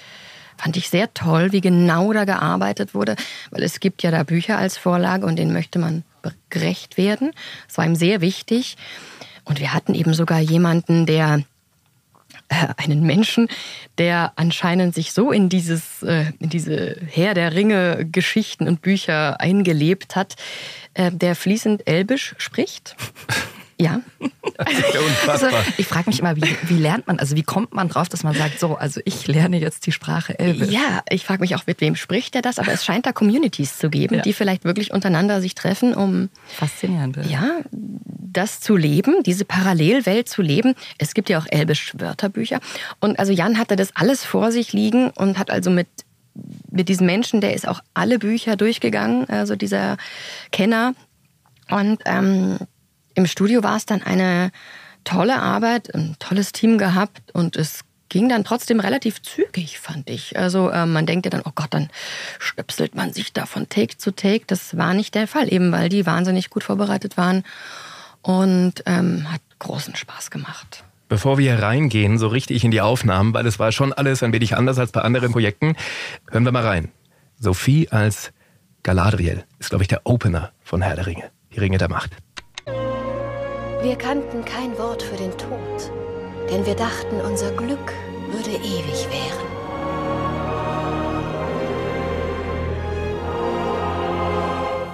fand 0.57 0.77
ich 0.77 0.91
sehr 0.91 1.15
toll, 1.15 1.53
wie 1.53 1.61
genau 1.61 2.13
da 2.13 2.25
gearbeitet 2.25 2.95
wurde, 2.95 3.15
weil 3.51 3.63
es 3.63 3.81
gibt 3.81 4.03
ja 4.03 4.11
da 4.11 4.25
Bücher 4.25 4.59
als 4.59 4.77
Vorlage 4.77 5.25
und 5.25 5.37
denen 5.37 5.53
möchte 5.53 5.79
man 5.79 6.03
gerecht 6.51 6.97
werden. 6.97 7.31
Das 7.69 7.79
war 7.79 7.87
ihm 7.87 7.95
sehr 7.95 8.21
wichtig. 8.21 8.77
Und 9.45 9.61
wir 9.61 9.73
hatten 9.73 9.95
eben 9.95 10.13
sogar 10.13 10.41
jemanden, 10.41 11.07
der 11.07 11.43
einen 12.49 13.03
Menschen, 13.05 13.49
der 13.99 14.33
anscheinend 14.37 14.95
sich 14.95 15.13
so 15.13 15.33
in 15.33 15.49
dieses, 15.49 16.03
äh, 16.03 16.27
in 16.39 16.51
diese 16.51 16.97
Herr 17.11 17.35
der 17.35 17.55
Ringe 17.55 18.07
Geschichten 18.11 18.69
und 18.69 18.83
Bücher 18.83 19.41
eingelebt 19.41 20.17
hat, 20.17 20.37
äh, 20.95 21.11
der 21.13 21.35
fließend 21.35 21.87
Elbisch 21.87 22.35
spricht. 22.39 22.97
Ja. 23.79 24.01
Also, 24.59 24.99
Unfassbar. 25.05 25.65
ich 25.77 25.87
frage 25.87 26.09
mich 26.09 26.21
immer, 26.21 26.35
wie, 26.37 26.57
wie 26.63 26.79
lernt 26.79 27.07
man, 27.07 27.19
also 27.19 27.37
wie 27.37 27.43
kommt 27.43 27.75
man 27.75 27.91
drauf, 27.91 28.09
dass 28.09 28.23
man 28.23 28.33
sagt, 28.33 28.59
so, 28.59 28.75
also 28.77 29.03
ich 29.05 29.27
lerne 29.27 29.59
jetzt 29.61 29.85
die 29.87 29.93
Sprache 29.93 30.39
Elbisch. 30.39 30.71
Ja, 30.71 31.03
ich 31.11 31.27
frage 31.27 31.41
mich 31.41 31.55
auch, 31.57 31.67
mit 31.67 31.83
wem 31.83 31.95
spricht 31.95 32.35
er 32.35 32.41
das, 32.41 32.59
aber 32.59 32.73
es 32.73 32.83
scheint 32.83 33.05
da 33.05 33.13
Communities 33.13 33.77
zu 33.77 33.91
geben, 33.91 34.15
Ja. 34.17 34.23
die 34.23 34.33
vielleicht 34.33 34.65
wirklich 34.65 34.93
untereinander 34.95 35.43
sich 35.43 35.55
treffen, 35.55 35.93
um 35.93 36.31
Faszinierend. 36.47 37.19
ja, 37.29 37.51
das 37.71 38.61
zu 38.61 38.77
leben, 38.77 39.23
diese 39.25 39.45
Parallelwelt 39.45 40.27
zu 40.27 40.41
leben. 40.41 40.75
Es 40.97 41.13
gibt 41.13 41.29
ja 41.29 41.39
auch 41.39 41.47
Elbisch-Wörterbücher. 41.51 42.61
Und 43.01 43.19
also 43.19 43.33
Jan 43.33 43.59
hatte 43.59 43.77
das 43.77 43.95
alles 43.95 44.25
vor 44.25 44.53
sich 44.53 44.73
liegen 44.73 45.11
und 45.11 45.39
hat 45.39 45.51
also 45.51 45.71
mit, 45.71 45.89
mit 46.71 46.89
diesem 46.89 47.05
Menschen, 47.05 47.43
der 47.43 47.53
ist 47.53 47.69
auch 47.69 47.81
alle 47.93 48.19
Bücher 48.19 48.57
durchgegangen, 48.57 49.29
also 49.29 49.55
dieser 49.55 49.99
Kenner. 50.51 50.95
Und 51.69 52.01
ähm, 52.07 52.57
im 53.17 53.27
Studio 53.27 53.63
war 53.63 53.77
es 53.77 53.87
dann 53.87 54.03
eine 54.03 54.53
tolle 55.05 55.41
Arbeit, 55.41 55.93
ein 55.95 56.17
tolles 56.19 56.53
Team 56.53 56.79
gehabt 56.79 57.33
und 57.33 57.57
es 57.57 57.81
ging 58.09 58.29
dann 58.29 58.45
trotzdem 58.45 58.79
relativ 58.79 59.23
zügig, 59.23 59.81
fand 59.81 60.09
ich. 60.09 60.39
Also 60.39 60.71
ähm, 60.71 60.93
man 60.93 61.07
denkt 61.07 61.27
ja 61.27 61.31
dann, 61.31 61.43
oh 61.45 61.53
Gott, 61.55 61.69
dann 61.71 61.89
stöpselt 62.39 62.95
man 62.95 63.13
sich 63.13 63.33
da 63.33 63.47
von 63.47 63.69
Take 63.69 63.97
zu 63.97 64.13
Take. 64.13 64.45
Das 64.47 64.77
war 64.77 64.95
nicht 64.95 65.15
der 65.15 65.27
Fall, 65.27 65.53
eben 65.53 65.73
weil 65.73 65.89
die 65.89 66.07
wahnsinnig 66.07 66.51
gut 66.51 66.63
vorbereitet 66.63 67.17
waren 67.17 67.43
und 68.23 68.75
ähm, 68.87 69.33
hat 69.33 69.41
großen 69.59 69.97
Spaß 69.97 70.31
gemacht. 70.31 70.85
Bevor 71.09 71.39
wir 71.39 71.63
reingehen, 71.63 72.19
so 72.19 72.29
richtig 72.29 72.65
in 72.65 72.71
die 72.71 72.81
Aufnahmen, 72.81 73.33
weil 73.33 73.47
es 73.47 73.59
war 73.59 73.73
schon 73.73 73.93
alles 73.93 74.23
ein 74.23 74.33
wenig 74.33 74.57
anders 74.57 74.79
als 74.79 74.93
bei 74.93 75.01
anderen 75.01 75.33
Projekten, 75.33 75.75
hören 76.31 76.45
wir 76.45 76.53
mal 76.53 76.67
rein. 76.67 76.91
Sophie 77.39 77.89
als 77.91 78.33
Galadriel 78.83 79.45
ist, 79.59 79.71
glaube 79.71 79.85
ich, 79.85 79.89
der 79.89 80.03
Opener 80.05 80.53
von 80.63 80.83
Herr 80.83 80.97
der 80.97 81.07
Ringe. 81.07 81.31
Die 81.55 81.61
Ringe 81.61 81.79
der 81.79 81.89
Macht. 81.89 82.11
Wir 83.87 83.97
kannten 83.97 84.45
kein 84.45 84.77
Wort 84.79 85.01
für 85.01 85.15
den 85.15 85.31
Tod, 85.39 85.93
denn 86.51 86.67
wir 86.67 86.75
dachten, 86.75 87.21
unser 87.21 87.53
Glück 87.53 87.93
würde 88.33 88.51
ewig 88.51 89.07
währen. 89.09 89.47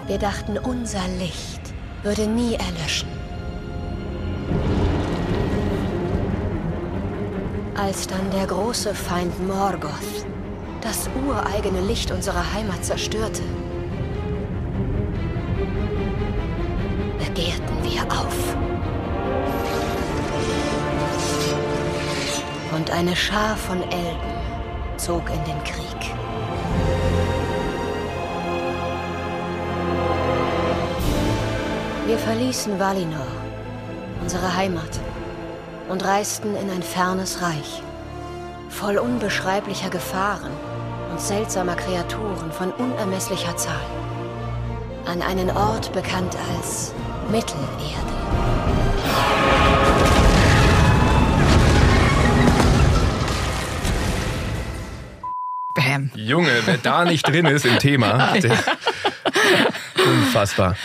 Wir 0.06 0.18
dachten, 0.18 0.58
unser 0.58 1.00
Licht 1.18 1.72
würde 2.02 2.26
nie 2.26 2.52
erlöschen. 2.52 3.08
Als 7.74 8.06
dann 8.06 8.30
der 8.30 8.46
große 8.46 8.94
Feind 8.94 9.32
Morgoth 9.48 10.26
das 10.82 11.08
ureigene 11.26 11.80
Licht 11.80 12.10
unserer 12.10 12.52
Heimat 12.52 12.84
zerstörte, 12.84 13.42
begehrten 17.18 17.82
wir 17.84 18.02
auf. 18.12 18.81
Und 22.74 22.90
eine 22.90 23.14
Schar 23.14 23.56
von 23.56 23.82
Elben 23.82 24.96
zog 24.96 25.22
in 25.28 25.44
den 25.44 25.62
Krieg. 25.64 26.14
Wir 32.06 32.18
verließen 32.18 32.78
Valinor, 32.78 33.26
unsere 34.20 34.56
Heimat, 34.56 35.00
und 35.88 36.04
reisten 36.04 36.56
in 36.56 36.70
ein 36.70 36.82
fernes 36.82 37.42
Reich, 37.42 37.82
voll 38.68 38.96
unbeschreiblicher 38.96 39.90
Gefahren 39.90 40.52
und 41.10 41.20
seltsamer 41.20 41.76
Kreaturen 41.76 42.50
von 42.52 42.72
unermesslicher 42.72 43.56
Zahl. 43.56 43.86
An 45.04 45.20
einen 45.20 45.50
Ort 45.50 45.92
bekannt 45.92 46.36
als 46.56 46.92
Mittelerde. 47.30 48.21
Bam. 55.92 56.10
Junge, 56.14 56.50
wer 56.64 56.78
da 56.78 57.04
nicht 57.04 57.26
drin 57.28 57.46
ist 57.46 57.64
im 57.66 57.78
Thema, 57.78 58.32
der, 58.38 58.56
unfassbar. 60.06 60.76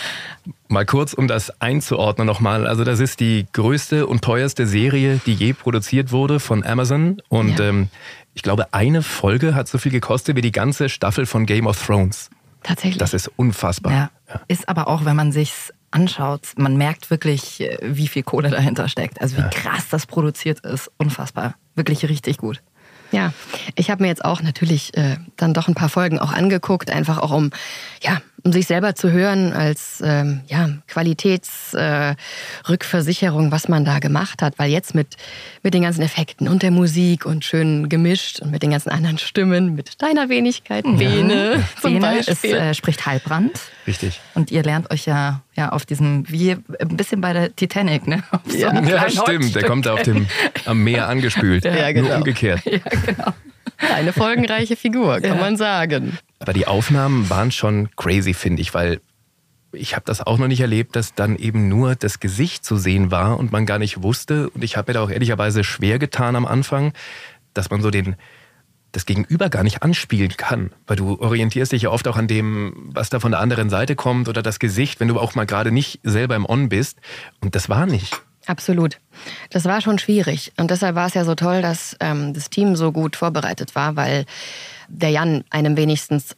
Mal 0.69 0.85
kurz, 0.85 1.13
um 1.13 1.27
das 1.27 1.61
einzuordnen 1.61 2.25
nochmal. 2.27 2.67
Also 2.67 2.83
das 2.83 2.99
ist 2.99 3.19
die 3.19 3.45
größte 3.53 4.07
und 4.07 4.21
teuerste 4.23 4.65
Serie, 4.67 5.19
die 5.25 5.33
je 5.33 5.53
produziert 5.53 6.11
wurde 6.11 6.39
von 6.39 6.63
Amazon. 6.65 7.21
Und 7.29 7.59
Ja. 7.59 7.69
ähm, 7.69 7.89
ich 8.33 8.43
glaube, 8.43 8.73
eine 8.73 9.01
Folge 9.01 9.55
hat 9.55 9.67
so 9.67 9.77
viel 9.77 9.91
gekostet 9.91 10.35
wie 10.35 10.41
die 10.41 10.51
ganze 10.51 10.89
Staffel 10.89 11.25
von 11.25 11.45
Game 11.45 11.67
of 11.67 11.83
Thrones. 11.85 12.29
Tatsächlich. 12.63 12.97
Das 12.97 13.13
ist 13.13 13.29
unfassbar. 13.35 13.91
Ja. 13.91 14.09
Ist 14.47 14.67
aber 14.69 14.87
auch, 14.87 15.05
wenn 15.05 15.15
man 15.15 15.31
sich's 15.31 15.73
anschaut, 15.91 16.41
man 16.57 16.75
merkt 16.77 17.09
wirklich, 17.09 17.61
äh, 17.61 17.77
wie 17.81 18.07
viel 18.07 18.23
Kohle 18.23 18.49
dahinter 18.49 18.87
steckt. 18.89 19.21
Also 19.21 19.37
wie 19.37 19.49
krass 19.49 19.87
das 19.89 20.05
produziert 20.05 20.59
ist. 20.61 20.91
Unfassbar. 20.97 21.55
Wirklich 21.75 22.07
richtig 22.09 22.37
gut. 22.37 22.61
Ja, 23.11 23.33
ich 23.75 23.89
habe 23.89 24.03
mir 24.03 24.09
jetzt 24.09 24.23
auch 24.25 24.41
natürlich 24.41 24.95
äh, 24.97 25.17
dann 25.37 25.53
doch 25.53 25.67
ein 25.67 25.75
paar 25.75 25.89
Folgen 25.89 26.19
auch 26.19 26.33
angeguckt, 26.33 26.91
einfach 26.91 27.17
auch 27.19 27.31
um, 27.31 27.51
ja, 28.01 28.21
um 28.43 28.51
sich 28.53 28.67
selber 28.67 28.95
zu 28.95 29.11
hören 29.11 29.53
als 29.53 30.01
ähm, 30.03 30.41
ja, 30.47 30.69
Qualitätsrückversicherung, 30.87 33.47
äh, 33.47 33.51
was 33.51 33.67
man 33.67 33.85
da 33.85 33.99
gemacht 33.99 34.41
hat. 34.41 34.57
Weil 34.59 34.71
jetzt 34.71 34.95
mit, 34.95 35.15
mit 35.63 35.73
den 35.73 35.81
ganzen 35.83 36.01
Effekten 36.01 36.47
und 36.47 36.63
der 36.63 36.71
Musik 36.71 37.25
und 37.25 37.43
schön 37.45 37.89
gemischt 37.89 38.39
und 38.39 38.51
mit 38.51 38.63
den 38.63 38.71
ganzen 38.71 38.89
anderen 38.89 39.17
Stimmen, 39.17 39.75
mit 39.75 40.01
deiner 40.01 40.29
Wenigkeit, 40.29 40.83
Bene 40.83 41.63
zum 41.81 41.99
Bene 41.99 42.19
ist, 42.19 42.27
Beispiel. 42.27 42.55
äh, 42.55 42.73
spricht 42.73 43.05
Heilbrand. 43.05 43.59
Richtig. 43.85 44.19
Und 44.33 44.51
ihr 44.51 44.63
lernt 44.63 44.91
euch 44.91 45.05
ja, 45.05 45.41
ja 45.55 45.69
auf 45.69 45.85
diesem, 45.85 46.29
wie 46.29 46.51
ein 46.51 46.97
bisschen 46.97 47.21
bei 47.21 47.33
der 47.33 47.55
Titanic, 47.55 48.07
ne? 48.07 48.23
Auf 48.31 48.41
so 48.47 48.57
Ja, 48.57 48.69
kleinen 48.71 49.11
stimmt. 49.11 49.55
Der 49.55 49.63
kommt 49.63 49.87
auf 49.87 50.01
dem, 50.03 50.27
am 50.65 50.83
Meer 50.83 51.07
angespült. 51.09 51.65
Ja, 51.65 51.91
genau. 51.91 52.07
Nur 52.09 52.17
umgekehrt. 52.17 52.61
Eine 53.93 54.11
folgenreiche 54.13 54.75
Figur, 54.75 55.19
kann 55.21 55.35
Ja. 55.37 55.41
man 55.41 55.57
sagen. 55.57 56.17
Aber 56.39 56.53
die 56.53 56.67
Aufnahmen 56.67 57.29
waren 57.29 57.51
schon 57.51 57.89
crazy, 57.95 58.33
finde 58.33 58.61
ich, 58.61 58.73
weil 58.73 59.01
ich 59.71 59.95
habe 59.95 60.05
das 60.05 60.21
auch 60.21 60.37
noch 60.37 60.47
nicht 60.47 60.61
erlebt, 60.61 60.95
dass 60.95 61.13
dann 61.13 61.35
eben 61.35 61.67
nur 61.67 61.95
das 61.95 62.19
Gesicht 62.19 62.65
zu 62.65 62.77
sehen 62.77 63.11
war 63.11 63.37
und 63.37 63.51
man 63.51 63.65
gar 63.65 63.77
nicht 63.79 64.01
wusste. 64.01 64.49
Und 64.49 64.63
ich 64.63 64.77
habe 64.77 64.89
mir 64.91 64.93
da 64.95 65.01
auch 65.03 65.09
ehrlicherweise 65.11 65.63
schwer 65.63 65.99
getan 65.99 66.35
am 66.35 66.45
Anfang, 66.45 66.93
dass 67.53 67.69
man 67.69 67.81
so 67.81 67.91
den 67.91 68.15
das 68.93 69.05
Gegenüber 69.05 69.49
gar 69.49 69.63
nicht 69.63 69.83
anspielen 69.83 70.31
kann, 70.37 70.71
weil 70.87 70.95
du 70.95 71.19
orientierst 71.19 71.73
dich 71.73 71.83
ja 71.83 71.89
oft 71.89 72.07
auch 72.07 72.15
an 72.15 72.27
dem, 72.27 72.89
was 72.93 73.09
da 73.09 73.19
von 73.19 73.31
der 73.31 73.41
anderen 73.41 73.69
Seite 73.69 73.95
kommt 73.95 74.29
oder 74.29 74.41
das 74.41 74.57
Gesicht, 74.59 74.99
wenn 74.99 75.09
du 75.09 75.19
auch 75.19 75.35
mal 75.35 75.45
gerade 75.45 75.71
nicht 75.71 75.99
selber 76.03 76.35
im 76.35 76.45
On 76.49 76.69
bist. 76.69 76.97
Und 77.41 77.53
das 77.53 77.67
war 77.69 77.85
nicht. 77.85 78.21
Absolut. 78.47 78.99
Das 79.49 79.65
war 79.65 79.81
schon 79.81 79.99
schwierig. 79.99 80.53
Und 80.57 80.71
deshalb 80.71 80.95
war 80.95 81.07
es 81.07 81.13
ja 81.13 81.25
so 81.25 81.35
toll, 81.35 81.61
dass 81.61 81.97
ähm, 81.99 82.33
das 82.33 82.49
Team 82.49 82.75
so 82.75 82.91
gut 82.93 83.17
vorbereitet 83.17 83.75
war, 83.75 83.95
weil 83.97 84.25
der 84.87 85.09
Jan 85.09 85.43
einem 85.49 85.75
wenigstens, 85.75 86.35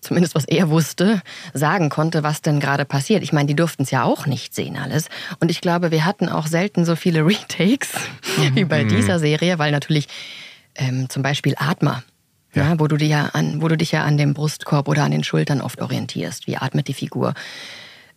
zumindest 0.00 0.34
was 0.34 0.44
er 0.44 0.70
wusste, 0.70 1.22
sagen 1.54 1.88
konnte, 1.88 2.24
was 2.24 2.42
denn 2.42 2.58
gerade 2.58 2.84
passiert. 2.84 3.22
Ich 3.22 3.32
meine, 3.32 3.46
die 3.46 3.54
durften 3.54 3.84
es 3.84 3.92
ja 3.92 4.02
auch 4.02 4.26
nicht 4.26 4.54
sehen 4.54 4.76
alles. 4.76 5.08
Und 5.38 5.52
ich 5.52 5.60
glaube, 5.60 5.92
wir 5.92 6.04
hatten 6.04 6.28
auch 6.28 6.48
selten 6.48 6.84
so 6.84 6.96
viele 6.96 7.24
Retakes 7.26 7.90
wie 8.54 8.64
bei 8.64 8.82
dieser 8.82 9.20
Serie, 9.20 9.60
weil 9.60 9.70
natürlich 9.70 10.08
ähm, 10.74 11.08
zum 11.08 11.22
Beispiel 11.22 11.54
Atmer. 11.56 12.02
Ja. 12.54 12.78
wo, 12.78 12.86
du 12.86 12.98
dich 12.98 13.08
ja 13.08 13.30
an, 13.32 13.62
wo 13.62 13.68
du 13.68 13.78
dich 13.78 13.92
ja 13.92 14.04
an 14.04 14.18
dem 14.18 14.34
Brustkorb 14.34 14.86
oder 14.86 15.04
an 15.04 15.10
den 15.10 15.24
Schultern 15.24 15.62
oft 15.62 15.80
orientierst. 15.80 16.46
Wie 16.46 16.58
atmet 16.58 16.86
die 16.86 16.92
Figur? 16.92 17.32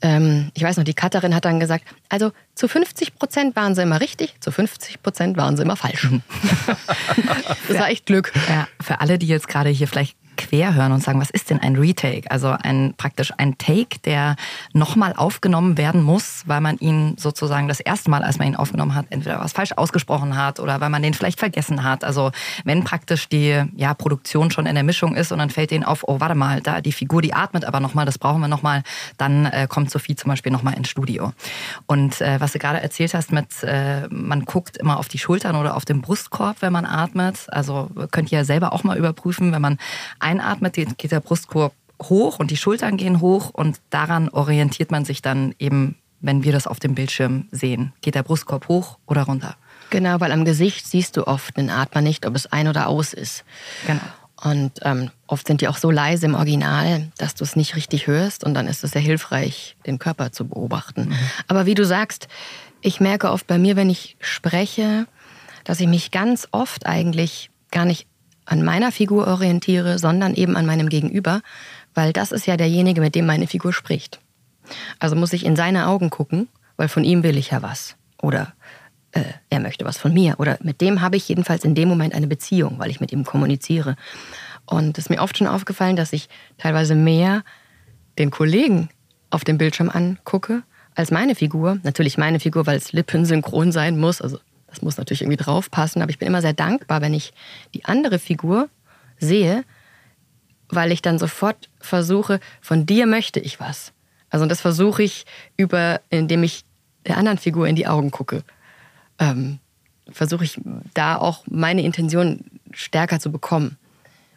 Ähm, 0.01 0.51
ich 0.53 0.63
weiß 0.63 0.75
noch, 0.75 0.83
die 0.83 0.93
Cutterin 0.93 1.33
hat 1.33 1.45
dann 1.45 1.61
gesagt, 1.61 1.85
also 2.09 2.31
zu 2.55 2.67
50 2.67 3.15
Prozent 3.15 3.55
waren 3.55 3.75
sie 3.75 3.83
immer 3.83 4.01
richtig, 4.01 4.35
zu 4.39 4.51
50 4.51 5.03
Prozent 5.03 5.37
waren 5.37 5.57
sie 5.57 5.63
immer 5.63 5.75
falsch. 5.75 6.07
das 7.67 7.77
war 7.77 7.89
echt 7.89 8.05
Glück. 8.05 8.31
Ja, 8.49 8.67
für 8.81 9.01
alle, 9.01 9.19
die 9.19 9.27
jetzt 9.27 9.47
gerade 9.47 9.69
hier 9.69 9.87
vielleicht 9.87 10.15
quer 10.35 10.73
hören 10.73 10.91
und 10.91 11.01
sagen, 11.01 11.19
was 11.19 11.29
ist 11.29 11.49
denn 11.49 11.59
ein 11.59 11.75
Retake? 11.75 12.29
Also 12.29 12.55
ein 12.61 12.93
praktisch 12.97 13.33
ein 13.37 13.57
Take, 13.57 13.99
der 14.03 14.35
nochmal 14.73 15.13
aufgenommen 15.15 15.77
werden 15.77 16.01
muss, 16.01 16.43
weil 16.45 16.61
man 16.61 16.77
ihn 16.77 17.15
sozusagen 17.17 17.67
das 17.67 17.79
erste 17.79 18.09
Mal, 18.09 18.23
als 18.23 18.37
man 18.37 18.47
ihn 18.47 18.55
aufgenommen 18.55 18.95
hat, 18.95 19.07
entweder 19.09 19.39
was 19.39 19.53
falsch 19.53 19.73
ausgesprochen 19.75 20.37
hat 20.37 20.59
oder 20.59 20.81
weil 20.81 20.89
man 20.89 21.01
den 21.01 21.13
vielleicht 21.13 21.39
vergessen 21.39 21.83
hat. 21.83 22.03
Also 22.03 22.31
wenn 22.63 22.83
praktisch 22.83 23.29
die 23.29 23.63
ja, 23.75 23.93
Produktion 23.93 24.51
schon 24.51 24.65
in 24.65 24.75
der 24.75 24.83
Mischung 24.83 25.15
ist 25.15 25.31
und 25.31 25.39
dann 25.39 25.49
fällt 25.49 25.71
denen 25.71 25.83
auf, 25.83 26.03
oh 26.07 26.19
warte 26.19 26.35
mal, 26.35 26.61
da 26.61 26.81
die 26.81 26.91
Figur, 26.91 27.21
die 27.21 27.33
atmet 27.33 27.65
aber 27.65 27.79
nochmal, 27.79 28.05
das 28.05 28.17
brauchen 28.17 28.41
wir 28.41 28.47
nochmal, 28.47 28.83
dann 29.17 29.45
äh, 29.45 29.67
kommt 29.69 29.91
Sophie 29.91 30.15
zum 30.15 30.29
Beispiel 30.29 30.51
nochmal 30.51 30.75
ins 30.75 30.89
Studio. 30.89 31.33
Und 31.85 32.21
äh, 32.21 32.39
was 32.45 32.51
du 32.51 32.59
gerade 32.59 32.79
erzählt 32.79 33.15
hast 33.15 33.31
mit, 33.31 33.63
äh, 33.63 34.07
man 34.09 34.45
guckt 34.45 34.77
immer 34.77 34.99
auf 34.99 35.07
die 35.07 35.17
Schultern 35.17 35.55
oder 35.55 35.75
auf 35.75 35.83
den 35.83 36.01
Brustkorb, 36.01 36.57
wenn 36.61 36.71
man 36.71 36.85
atmet. 36.85 37.47
Also 37.47 37.89
könnt 38.11 38.31
ihr 38.31 38.37
ja 38.37 38.45
selber 38.45 38.71
auch 38.71 38.83
mal 38.83 38.99
überprüfen, 38.99 39.51
wenn 39.51 39.63
man 39.63 39.79
einatmet, 40.19 40.73
geht 40.75 40.95
geht 40.99 41.11
der 41.11 41.21
Brustkorb 41.21 41.73
hoch 42.03 42.37
und 42.37 42.51
die 42.51 42.57
Schultern 42.57 42.97
gehen 42.97 43.19
hoch 43.19 43.49
und 43.49 43.81
daran 43.89 44.29
orientiert 44.29 44.91
man 44.91 45.05
sich 45.05 45.23
dann 45.23 45.55
eben, 45.57 45.95
wenn 46.21 46.43
wir 46.43 46.51
das 46.51 46.67
auf 46.67 46.79
dem 46.79 46.93
Bildschirm 46.93 47.47
sehen. 47.49 47.93
Geht 48.01 48.13
der 48.13 48.21
Brustkorb 48.21 48.67
hoch 48.67 48.99
oder 49.07 49.23
runter? 49.23 49.55
Genau, 49.89 50.19
weil 50.19 50.31
am 50.31 50.45
Gesicht 50.45 50.85
siehst 50.85 51.17
du 51.17 51.25
oft 51.25 51.57
den 51.57 51.71
Atmer 51.71 52.01
nicht, 52.01 52.27
ob 52.27 52.35
es 52.35 52.45
ein 52.45 52.67
oder 52.67 52.89
aus 52.89 53.13
ist. 53.13 53.43
Genau. 53.87 54.01
Und 54.45 54.73
ähm, 54.83 55.09
oft 55.25 55.47
sind 55.47 55.61
die 55.61 55.67
auch 55.67 55.77
so 55.77 55.89
leise 55.89 56.27
im 56.27 56.35
Original, 56.35 57.07
dass 57.17 57.33
du 57.33 57.43
es 57.43 57.55
nicht 57.55 57.75
richtig 57.75 58.05
hörst 58.05 58.43
und 58.43 58.53
dann 58.53 58.67
ist 58.67 58.83
es 58.83 58.91
sehr 58.91 59.01
hilfreich, 59.01 59.75
den 59.87 59.97
Körper 59.97 60.31
zu 60.31 60.47
beobachten. 60.47 61.15
Aber 61.47 61.65
wie 61.65 61.73
du 61.73 61.83
sagst, 61.83 62.27
ich 62.81 62.99
merke 62.99 63.31
oft 63.31 63.47
bei 63.47 63.57
mir, 63.57 63.75
wenn 63.75 63.89
ich 63.89 64.17
spreche, 64.19 65.07
dass 65.63 65.79
ich 65.79 65.87
mich 65.87 66.11
ganz 66.11 66.47
oft 66.51 66.85
eigentlich 66.85 67.49
gar 67.71 67.85
nicht 67.85 68.05
an 68.45 68.63
meiner 68.63 68.91
Figur 68.91 69.25
orientiere, 69.27 69.97
sondern 69.97 70.35
eben 70.35 70.55
an 70.55 70.67
meinem 70.67 70.89
Gegenüber, 70.89 71.41
weil 71.95 72.13
das 72.13 72.31
ist 72.31 72.45
ja 72.45 72.55
derjenige, 72.55 73.01
mit 73.01 73.15
dem 73.15 73.25
meine 73.25 73.47
Figur 73.47 73.73
spricht. 73.73 74.19
Also 74.99 75.15
muss 75.15 75.33
ich 75.33 75.43
in 75.43 75.55
seine 75.55 75.87
Augen 75.87 76.11
gucken, 76.11 76.49
weil 76.77 76.87
von 76.87 77.03
ihm 77.03 77.23
will 77.23 77.39
ich 77.39 77.49
ja 77.49 77.63
was. 77.63 77.95
Oder 78.21 78.53
äh, 79.15 79.23
er 79.49 79.59
möchte 79.59 79.85
was 79.85 79.97
von 79.97 80.13
mir. 80.13 80.35
Oder 80.39 80.59
mit 80.61 80.81
dem 80.81 81.01
habe 81.01 81.15
ich 81.15 81.27
jedenfalls 81.27 81.63
in 81.63 81.73
dem 81.73 81.89
Moment 81.89 82.13
eine 82.13 82.27
Beziehung, 82.27 82.77
weil 82.77 82.91
ich 82.91 82.99
mit 82.99 83.11
ihm 83.11 83.23
kommuniziere. 83.23 83.95
Und 84.65 84.97
es 84.97 85.05
ist 85.05 85.09
mir 85.09 85.21
oft 85.21 85.37
schon 85.37 85.47
aufgefallen, 85.47 85.95
dass 85.95 86.13
ich 86.13 86.29
teilweise 86.57 86.95
mehr 86.95 87.43
den 88.19 88.29
Kollegen 88.29 88.89
auf 89.29 89.43
dem 89.43 89.57
Bildschirm 89.57 89.89
angucke 89.89 90.63
als 90.95 91.11
meine 91.11 91.35
Figur. 91.35 91.79
Natürlich 91.83 92.17
meine 92.17 92.39
Figur, 92.39 92.67
weil 92.67 92.77
es 92.77 92.93
lippensynchron 92.93 93.71
sein 93.71 93.97
muss. 93.97 94.21
Also 94.21 94.39
das 94.67 94.81
muss 94.81 94.97
natürlich 94.97 95.21
irgendwie 95.21 95.41
draufpassen. 95.41 96.01
Aber 96.01 96.11
ich 96.11 96.19
bin 96.19 96.27
immer 96.27 96.41
sehr 96.41 96.53
dankbar, 96.53 97.01
wenn 97.01 97.13
ich 97.13 97.33
die 97.73 97.85
andere 97.85 98.19
Figur 98.19 98.69
sehe, 99.17 99.63
weil 100.67 100.91
ich 100.91 101.01
dann 101.01 101.19
sofort 101.19 101.69
versuche, 101.79 102.39
von 102.59 102.85
dir 102.85 103.05
möchte 103.05 103.39
ich 103.39 103.59
was. 103.59 103.93
Also 104.29 104.45
das 104.45 104.59
versuche 104.59 105.03
ich 105.03 105.25
über, 105.55 106.01
indem 106.09 106.43
ich 106.43 106.65
der 107.05 107.17
anderen 107.17 107.37
Figur 107.37 107.67
in 107.67 107.75
die 107.75 107.87
Augen 107.87 108.11
gucke. 108.11 108.43
Ähm, 109.19 109.59
versuche 110.11 110.43
ich 110.43 110.59
da 110.93 111.17
auch 111.17 111.43
meine 111.49 111.81
Intention 111.81 112.45
stärker 112.71 113.19
zu 113.19 113.31
bekommen. 113.31 113.77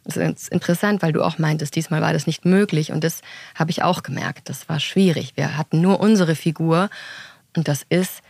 Das 0.04 0.16
ist 0.16 0.48
interessant, 0.48 1.02
weil 1.02 1.12
du 1.12 1.22
auch 1.22 1.38
meintest, 1.38 1.76
diesmal 1.76 2.00
war 2.00 2.14
das 2.14 2.26
nicht 2.26 2.46
möglich 2.46 2.92
und 2.92 3.04
das 3.04 3.20
habe 3.54 3.70
ich 3.70 3.82
auch 3.82 4.02
gemerkt. 4.02 4.48
Das 4.48 4.68
war 4.68 4.80
schwierig. 4.80 5.32
Wir 5.36 5.58
hatten 5.58 5.82
nur 5.82 6.00
unsere 6.00 6.34
Figur 6.34 6.88
und 7.54 7.68
das 7.68 7.84
ist 7.90 8.22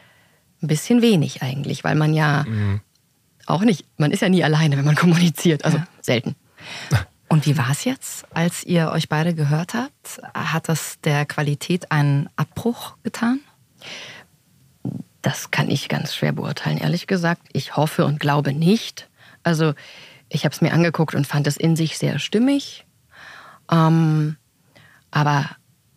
ein 0.60 0.66
bisschen 0.66 1.02
wenig 1.02 1.42
eigentlich, 1.42 1.84
weil 1.84 1.94
man 1.94 2.14
ja 2.14 2.44
auch 3.46 3.62
nicht, 3.62 3.84
man 3.96 4.10
ist 4.10 4.22
ja 4.22 4.28
nie 4.28 4.42
alleine, 4.42 4.76
wenn 4.76 4.84
man 4.84 4.96
kommuniziert, 4.96 5.64
also 5.64 5.80
selten. 6.00 6.34
Und 7.30 7.44
wie 7.44 7.58
war 7.58 7.70
es 7.70 7.84
jetzt, 7.84 8.24
als 8.34 8.64
ihr 8.64 8.90
euch 8.90 9.10
beide 9.10 9.34
gehört 9.34 9.74
habt? 9.74 10.20
Hat 10.32 10.68
das 10.70 10.98
der 11.04 11.26
Qualität 11.26 11.92
einen 11.92 12.30
Abbruch 12.36 12.96
getan? 13.02 13.40
Das 15.22 15.50
kann 15.50 15.70
ich 15.70 15.88
ganz 15.88 16.14
schwer 16.14 16.32
beurteilen, 16.32 16.78
ehrlich 16.78 17.06
gesagt. 17.06 17.42
Ich 17.52 17.76
hoffe 17.76 18.04
und 18.04 18.20
glaube 18.20 18.52
nicht. 18.52 19.08
Also 19.42 19.74
ich 20.28 20.44
habe 20.44 20.54
es 20.54 20.60
mir 20.60 20.72
angeguckt 20.72 21.14
und 21.14 21.26
fand 21.26 21.46
es 21.46 21.56
in 21.56 21.76
sich 21.76 21.98
sehr 21.98 22.18
stimmig. 22.18 22.86
Ähm, 23.70 24.36
aber 25.10 25.48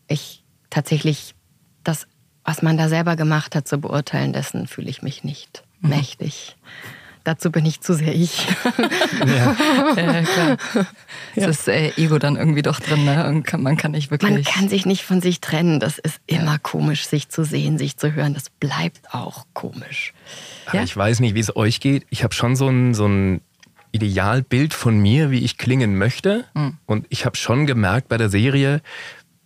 ich 0.08 0.44
tatsächlich, 0.70 1.36
das, 1.84 2.08
was 2.44 2.62
man 2.62 2.78
da 2.78 2.90
selber 2.90 3.16
gemacht 3.16 3.56
hat, 3.56 3.68
zu 3.68 3.78
beurteilen, 3.78 4.34
dessen 4.34 4.68
fühle 4.68 4.90
ich 4.90 5.02
mich 5.02 5.24
nicht 5.24 5.64
mächtig. 5.80 6.56
Dazu 7.24 7.52
bin 7.52 7.66
ich 7.66 7.82
zu 7.82 7.94
sehr 7.94 8.16
ich. 8.16 8.48
Äh, 9.96 10.24
klar. 10.24 10.58
Das 11.36 11.60
ist 11.60 11.68
äh, 11.68 11.92
Ego 11.98 12.18
dann 12.18 12.36
irgendwie 12.36 12.64
doch 12.64 12.80
drin, 12.80 13.06
ne? 13.06 13.28
Und 13.28 13.44
kann, 13.44 13.62
man 13.62 13.78
kann 13.78 13.92
nicht 13.92 14.10
wirklich. 14.10 14.32
Man 14.32 14.44
kann 14.44 14.70
sich 14.70 14.86
nicht 14.86 15.04
von 15.04 15.22
sich 15.22 15.40
trennen. 15.40 15.80
Das 15.80 16.00
ist 16.00 16.20
immer 16.26 16.58
komisch, 16.58 17.06
sich 17.06 17.30
zu 17.30 17.44
sehen, 17.44 17.78
sich 17.78 17.98
zu 17.98 18.14
hören. 18.14 18.34
Das 18.34 18.50
bleibt 18.50 19.14
auch 19.14 19.46
komisch. 19.54 20.14
Aber 20.66 20.78
Ja? 20.78 20.84
Ich 20.84 20.98
weiß 20.98 21.20
nicht, 21.20 21.36
wie 21.36 21.40
es 21.40 21.56
euch 21.56 21.80
geht. 21.80 22.06
Ich 22.10 22.24
habe 22.24 22.34
schon 22.34 22.56
so 22.56 22.68
ein, 22.68 22.94
so 22.94 23.08
ein 23.08 23.42
Idealbild 23.92 24.74
von 24.74 24.98
mir, 25.00 25.32
wie 25.32 25.40
ich 25.40 25.58
klingen 25.58 25.98
möchte. 25.98 26.46
Und 26.86 27.06
ich 27.10 27.26
habe 27.26 27.38
schon 27.38 27.68
gemerkt 27.68 28.08
bei 28.08 28.18
der 28.18 28.30
Serie, 28.30 28.82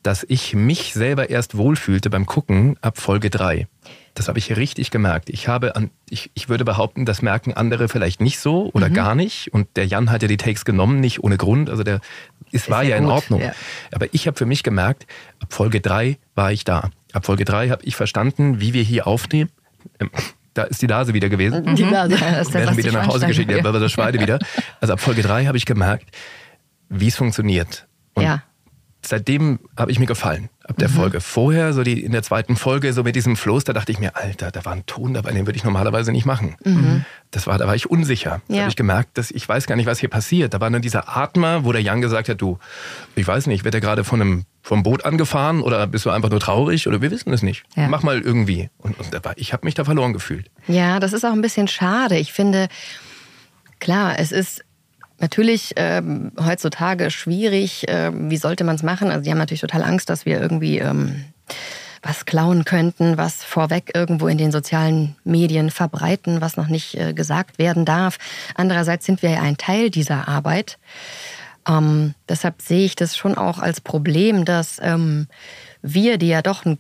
dass 0.04 0.24
ich 0.28 0.54
mich 0.54 0.94
selber 0.94 1.30
erst 1.30 1.58
wohlfühlte 1.58 2.10
beim 2.10 2.26
Gucken 2.26 2.78
ab 2.82 3.00
Folge 3.00 3.30
3. 3.30 3.68
Das 4.16 4.28
habe 4.30 4.40
ich 4.40 4.56
richtig 4.56 4.92
gemerkt. 4.92 5.30
Ich 5.30 5.48
habe 5.48 5.76
an, 5.76 5.92
ich, 6.10 6.32
ich 6.34 6.48
würde 6.50 6.64
behaupten, 6.66 7.06
das 7.06 7.22
merken 7.22 7.54
andere 7.54 7.90
vielleicht 7.90 8.22
nicht 8.22 8.40
so 8.40 8.70
oder 8.74 8.90
gar 8.90 9.14
nicht. 9.14 9.54
Und 9.54 9.68
der 9.76 9.86
Jan 9.86 10.10
hat 10.10 10.22
ja 10.22 10.28
die 10.28 10.38
Takes 10.38 10.66
genommen, 10.66 11.00
nicht 11.02 11.24
ohne 11.24 11.38
Grund. 11.38 11.70
Also 11.70 11.84
der 11.84 12.00
es 12.52 12.70
war 12.70 12.84
ja 12.84 12.96
in 12.96 13.04
gut, 13.04 13.14
Ordnung. 13.14 13.42
ja. 13.42 13.52
Aber 13.92 14.08
ich 14.14 14.26
habe 14.28 14.38
für 14.38 14.46
mich 14.46 14.64
gemerkt, 14.64 15.06
ab 15.42 15.54
Folge 15.54 15.82
3 15.82 16.18
war 16.34 16.52
ich 16.52 16.64
da. 16.64 16.90
Ab 17.14 17.26
Folge 17.26 17.44
3 17.46 17.70
habe 17.70 17.84
ich 17.84 17.96
verstanden, 17.96 18.60
wie 18.62 18.74
wir 18.74 18.84
hier 18.84 19.06
aufnehmen. 19.06 19.52
Ähm, 20.00 20.10
Da 20.54 20.64
ist 20.64 20.82
die 20.82 20.88
Nase 20.88 21.14
wieder 21.14 21.28
gewesen. 21.28 21.76
Die 21.76 21.84
Nase. 21.84 22.16
Ja, 22.16 22.32
das 22.32 22.48
ist 22.48 22.54
der 22.54 22.62
werden 22.62 22.78
wieder 22.78 22.94
nach 22.94 23.08
Hause 23.08 23.28
geschickt, 23.28 23.52
ja, 23.52 23.60
aber 23.60 23.78
das 23.80 23.92
Schweine 23.92 24.22
wieder. 24.22 24.40
Also 24.80 24.94
ab 24.94 25.02
Folge 25.02 25.22
3 25.24 25.48
habe 25.48 25.58
ich 25.58 25.66
gemerkt, 25.66 26.06
wie 26.88 27.08
es 27.08 27.18
funktioniert. 27.18 27.86
Und 28.14 28.24
Ja. 28.24 28.42
seitdem 29.02 29.60
habe 29.78 29.92
ich 29.92 30.00
mir 30.00 30.06
gefallen, 30.06 30.48
ab 30.68 30.78
der 30.78 30.90
Folge. 30.90 31.22
Vorher, 31.22 31.74
so 31.74 31.84
die 31.84 32.04
in 32.04 32.12
der 32.12 32.24
zweiten 32.24 32.56
Folge, 32.56 32.92
so 32.94 33.04
mit 33.04 33.16
diesem 33.16 33.36
Floß, 33.36 33.64
da 33.66 33.74
dachte 33.74 33.92
ich 33.92 34.00
mir, 34.00 34.16
Alter, 34.16 34.50
da 34.52 34.66
war 34.66 34.74
ein 34.74 34.86
Ton 34.88 35.14
dabei, 35.14 35.32
den 35.32 35.46
würde 35.46 35.58
ich 35.58 35.64
normalerweise 35.64 36.12
nicht 36.12 36.26
machen. 36.26 36.56
Das 37.32 37.46
war, 37.48 37.58
da 37.58 37.68
war 37.68 37.76
ich 37.76 37.90
unsicher. 37.90 38.42
Da 38.48 38.54
Ja. 38.54 38.62
habe 38.62 38.70
ich 38.70 38.76
gemerkt, 38.76 39.18
dass 39.18 39.30
ich 39.32 39.48
weiß 39.48 39.68
gar 39.68 39.76
nicht, 39.76 39.86
was 39.86 40.00
hier 40.00 40.10
passiert. 40.10 40.54
Da 40.54 40.62
war 40.62 40.70
nur 40.70 40.80
dieser 40.80 41.16
Atmer, 41.16 41.66
wo 41.66 41.72
der 41.72 41.82
Jan 41.82 42.02
gesagt 42.02 42.30
hat, 42.30 42.42
du, 42.42 42.58
ich 43.16 43.28
weiß 43.28 43.48
nicht, 43.48 43.64
wird 43.64 43.76
er 43.76 43.82
gerade 43.82 44.04
von 44.04 44.22
einem 44.22 44.46
vom 44.64 44.82
Boot 44.82 45.06
angefahren 45.06 45.62
oder 45.62 45.86
bist 45.86 46.06
du 46.06 46.10
einfach 46.10 46.30
nur 46.32 46.40
traurig 46.40 46.88
oder 46.88 47.00
wir 47.02 47.12
wissen 47.12 47.32
es 47.32 47.44
nicht. 47.44 47.64
Ja. 47.76 47.88
Mach 47.88 48.02
mal 48.02 48.20
irgendwie. 48.20 48.70
Und, 48.80 48.98
und 49.00 49.14
da 49.14 49.24
war, 49.24 49.34
ich 49.38 49.54
habe 49.54 49.66
mich 49.66 49.76
da 49.76 49.84
verloren 49.86 50.14
gefühlt. 50.14 50.50
Ja, 50.68 51.00
das 51.00 51.14
ist 51.14 51.24
auch 51.24 51.34
ein 51.34 51.42
bisschen 51.42 51.68
schade. 51.68 52.18
Ich 52.18 52.34
finde, 52.34 52.68
klar, 53.80 54.18
es 54.18 54.32
ist 54.32 54.64
natürlich 55.20 55.74
ähm, 55.76 56.32
heutzutage 56.40 57.12
schwierig. 57.12 57.86
Ähm, 57.88 58.30
wie 58.30 58.38
sollte 58.38 58.64
man 58.64 58.76
es 58.76 58.84
machen? 58.84 59.10
Also 59.10 59.24
die 59.24 59.32
haben 59.32 59.38
natürlich 59.38 59.62
total 59.62 59.84
Angst, 59.84 60.10
dass 60.10 60.26
wir 60.26 60.40
irgendwie 60.40 60.80
ähm, 60.80 61.26
was 62.06 62.26
klauen 62.26 62.66
könnten, 62.66 63.18
was 63.18 63.44
vorweg 63.44 63.92
irgendwo 63.96 64.28
in 64.28 64.38
den 64.38 64.52
sozialen 64.52 65.16
Medien 65.24 65.72
verbreiten, 65.72 66.40
was 66.40 66.56
noch 66.56 66.68
nicht 66.68 66.96
äh, 66.96 67.14
gesagt 67.14 67.58
werden 67.58 67.84
darf. 67.84 68.18
Andererseits 68.54 69.06
sind 69.06 69.24
wir 69.24 69.32
ja 69.32 69.42
ein 69.42 69.58
Teil 69.58 69.90
dieser 69.90 70.28
Arbeit. 70.28 70.78
Ähm, 71.68 72.14
deshalb 72.30 72.62
sehe 72.62 72.86
ich 72.86 72.96
das 72.96 73.18
schon 73.18 73.36
auch 73.36 73.58
als 73.58 73.82
Problem, 73.82 74.46
dass 74.46 74.80
ähm, 74.82 75.28
wir, 75.82 76.18
die 76.18 76.28
ja 76.28 76.44
doch 76.44 76.66
ein, 76.66 76.78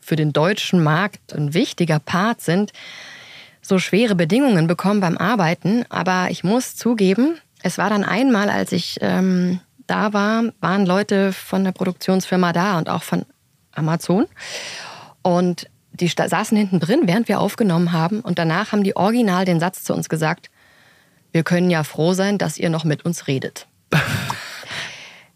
für 0.00 0.16
den 0.16 0.32
deutschen 0.32 0.82
Markt 0.82 1.34
ein 1.34 1.52
wichtiger 1.52 1.98
Part 1.98 2.40
sind, 2.40 2.72
so 3.60 3.78
schwere 3.78 4.14
Bedingungen 4.14 4.66
bekommen 4.66 5.00
beim 5.00 5.18
Arbeiten. 5.18 5.84
Aber 5.90 6.28
ich 6.30 6.42
muss 6.42 6.74
zugeben, 6.74 7.38
es 7.68 7.76
war 7.76 7.90
dann 7.90 8.02
einmal, 8.02 8.48
als 8.48 8.72
ich 8.72 8.96
ähm, 9.02 9.60
da 9.86 10.14
war, 10.14 10.44
waren 10.60 10.86
Leute 10.86 11.34
von 11.34 11.64
der 11.64 11.72
Produktionsfirma 11.72 12.54
da 12.54 12.78
und 12.78 12.88
auch 12.88 13.02
von 13.02 13.26
Amazon. 13.72 14.26
Und 15.20 15.68
die 15.92 16.08
saßen 16.08 16.56
hinten 16.56 16.80
drin, 16.80 17.02
während 17.04 17.28
wir 17.28 17.40
aufgenommen 17.40 17.92
haben. 17.92 18.20
Und 18.20 18.38
danach 18.38 18.72
haben 18.72 18.84
die 18.84 18.96
original 18.96 19.44
den 19.44 19.60
Satz 19.60 19.84
zu 19.84 19.92
uns 19.92 20.08
gesagt, 20.08 20.48
wir 21.30 21.42
können 21.42 21.68
ja 21.68 21.84
froh 21.84 22.14
sein, 22.14 22.38
dass 22.38 22.56
ihr 22.56 22.70
noch 22.70 22.84
mit 22.84 23.04
uns 23.04 23.26
redet. 23.26 23.66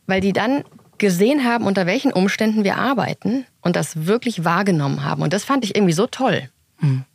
Weil 0.06 0.22
die 0.22 0.32
dann 0.32 0.64
gesehen 0.96 1.44
haben, 1.44 1.66
unter 1.66 1.84
welchen 1.84 2.14
Umständen 2.14 2.64
wir 2.64 2.78
arbeiten 2.78 3.44
und 3.60 3.76
das 3.76 4.06
wirklich 4.06 4.42
wahrgenommen 4.42 5.04
haben. 5.04 5.20
Und 5.20 5.34
das 5.34 5.44
fand 5.44 5.64
ich 5.64 5.76
irgendwie 5.76 5.92
so 5.92 6.06
toll. 6.06 6.48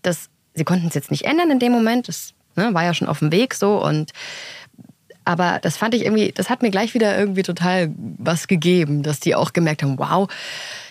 Das, 0.03 0.29
sie 0.53 0.63
konnten 0.63 0.87
es 0.87 0.93
jetzt 0.93 1.09
nicht 1.09 1.25
ändern 1.25 1.49
in 1.49 1.59
dem 1.59 1.71
Moment, 1.71 2.07
das 2.07 2.35
ne, 2.55 2.73
war 2.73 2.83
ja 2.83 2.93
schon 2.93 3.07
auf 3.07 3.19
dem 3.19 3.31
Weg 3.31 3.53
so 3.53 3.83
und 3.83 4.11
aber 5.27 5.59
das 5.61 5.75
fand 5.75 5.93
ich 5.93 6.05
irgendwie, 6.05 6.31
das 6.31 6.49
hat 6.49 6.61
mir 6.61 6.71
gleich 6.71 6.93
wieder 6.93 7.17
irgendwie 7.17 7.43
total 7.43 7.93
was 8.17 8.47
gegeben, 8.47 9.03
dass 9.03 9.19
die 9.19 9.35
auch 9.35 9.51
gemerkt 9.51 9.83
haben, 9.83 9.99
wow, 9.99 10.29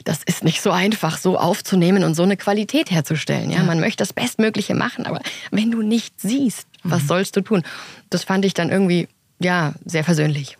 das 0.05 0.23
ist 0.25 0.45
nicht 0.45 0.61
so 0.61 0.71
einfach, 0.71 1.17
so 1.17 1.39
aufzunehmen 1.39 2.05
und 2.05 2.15
so 2.15 2.23
eine 2.23 2.37
Qualität 2.37 2.91
herzustellen. 2.91 3.51
Ja, 3.51 3.63
man 3.63 3.81
möchte 3.81 4.03
das 4.03 4.13
Bestmögliche 4.13 4.75
machen, 4.75 5.07
aber 5.07 5.21
wenn 5.51 5.71
du 5.71 5.81
nicht 5.81 6.21
siehst, 6.21 6.69
was 6.83 7.07
sollst 7.07 7.37
du 7.37 7.41
tun? 7.41 7.63
Das 8.11 8.25
fand 8.25 8.45
ich 8.45 8.53
dann 8.53 8.69
irgendwie, 8.69 9.09
ja, 9.39 9.73
sehr 9.87 10.05
versöhnlich. 10.05 10.59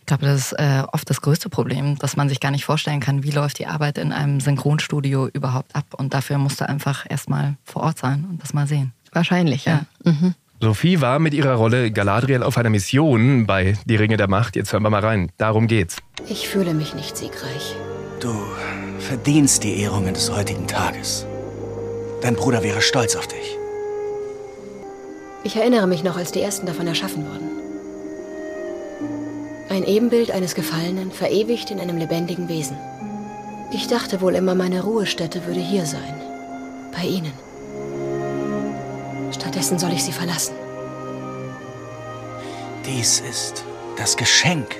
Ich 0.00 0.06
glaube, 0.06 0.24
das 0.24 0.36
ist 0.36 0.52
äh, 0.52 0.84
oft 0.92 1.10
das 1.10 1.20
größte 1.20 1.48
Problem, 1.48 1.98
dass 1.98 2.16
man 2.16 2.28
sich 2.28 2.38
gar 2.38 2.52
nicht 2.52 2.64
vorstellen 2.64 3.00
kann, 3.00 3.24
wie 3.24 3.32
läuft 3.32 3.58
die 3.58 3.66
Arbeit 3.66 3.98
in 3.98 4.12
einem 4.12 4.38
Synchronstudio 4.38 5.26
überhaupt 5.26 5.74
ab. 5.74 5.86
Und 5.96 6.14
dafür 6.14 6.38
musst 6.38 6.60
du 6.60 6.68
einfach 6.68 7.06
erstmal 7.08 7.56
vor 7.64 7.82
Ort 7.82 7.98
sein 7.98 8.24
und 8.30 8.40
das 8.40 8.54
mal 8.54 8.68
sehen. 8.68 8.92
Wahrscheinlich, 9.10 9.64
ja. 9.64 9.84
Mhm. 10.04 10.36
Sophie 10.60 11.02
war 11.02 11.18
mit 11.18 11.34
ihrer 11.34 11.54
Rolle 11.54 11.90
Galadriel 11.90 12.42
auf 12.42 12.56
einer 12.56 12.70
Mission 12.70 13.46
bei 13.46 13.74
Die 13.84 13.96
Ringe 13.96 14.16
der 14.16 14.28
Macht. 14.28 14.56
Jetzt 14.56 14.72
hören 14.72 14.82
wir 14.82 14.90
mal 14.90 15.04
rein. 15.04 15.30
Darum 15.36 15.66
geht's. 15.66 15.96
Ich 16.28 16.48
fühle 16.48 16.72
mich 16.72 16.94
nicht 16.94 17.16
siegreich. 17.16 17.76
Du 18.20 18.32
verdienst 18.98 19.64
die 19.64 19.80
Ehrungen 19.80 20.14
des 20.14 20.32
heutigen 20.34 20.66
Tages. 20.66 21.26
Dein 22.22 22.36
Bruder 22.36 22.62
wäre 22.62 22.80
stolz 22.80 23.16
auf 23.16 23.26
dich. 23.26 23.58
Ich 25.44 25.56
erinnere 25.56 25.86
mich 25.86 26.02
noch, 26.02 26.16
als 26.16 26.32
die 26.32 26.40
ersten 26.40 26.66
davon 26.66 26.86
erschaffen 26.86 27.26
wurden. 27.26 27.50
Ein 29.68 29.84
Ebenbild 29.84 30.30
eines 30.30 30.54
Gefallenen, 30.54 31.12
verewigt 31.12 31.70
in 31.70 31.80
einem 31.80 31.98
lebendigen 31.98 32.48
Wesen. 32.48 32.78
Ich 33.72 33.88
dachte 33.88 34.22
wohl 34.22 34.34
immer, 34.34 34.54
meine 34.54 34.82
Ruhestätte 34.82 35.44
würde 35.44 35.60
hier 35.60 35.84
sein. 35.84 36.14
Bei 36.92 37.02
Ihnen. 37.04 37.45
Stattdessen 39.36 39.78
soll 39.78 39.92
ich 39.92 40.02
Sie 40.02 40.12
verlassen. 40.12 40.54
Dies 42.86 43.20
ist 43.20 43.64
das 43.98 44.16
Geschenk 44.16 44.76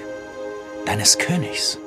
deines 0.87 1.19
Königs. 1.19 1.79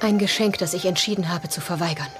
Ein 0.00 0.18
Geschenk, 0.18 0.58
das 0.58 0.74
ich 0.74 0.84
entschieden 0.84 1.30
habe 1.30 1.48
zu 1.48 1.60
verweigern. 1.60 2.10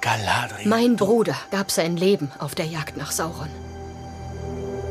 Galadriel. 0.00 0.68
Mein 0.68 0.94
Bruder 0.96 1.34
gab 1.50 1.70
sein 1.72 1.96
Leben 1.96 2.30
auf 2.38 2.54
der 2.54 2.66
Jagd 2.66 2.96
nach 2.96 3.10
Sauron. 3.10 3.50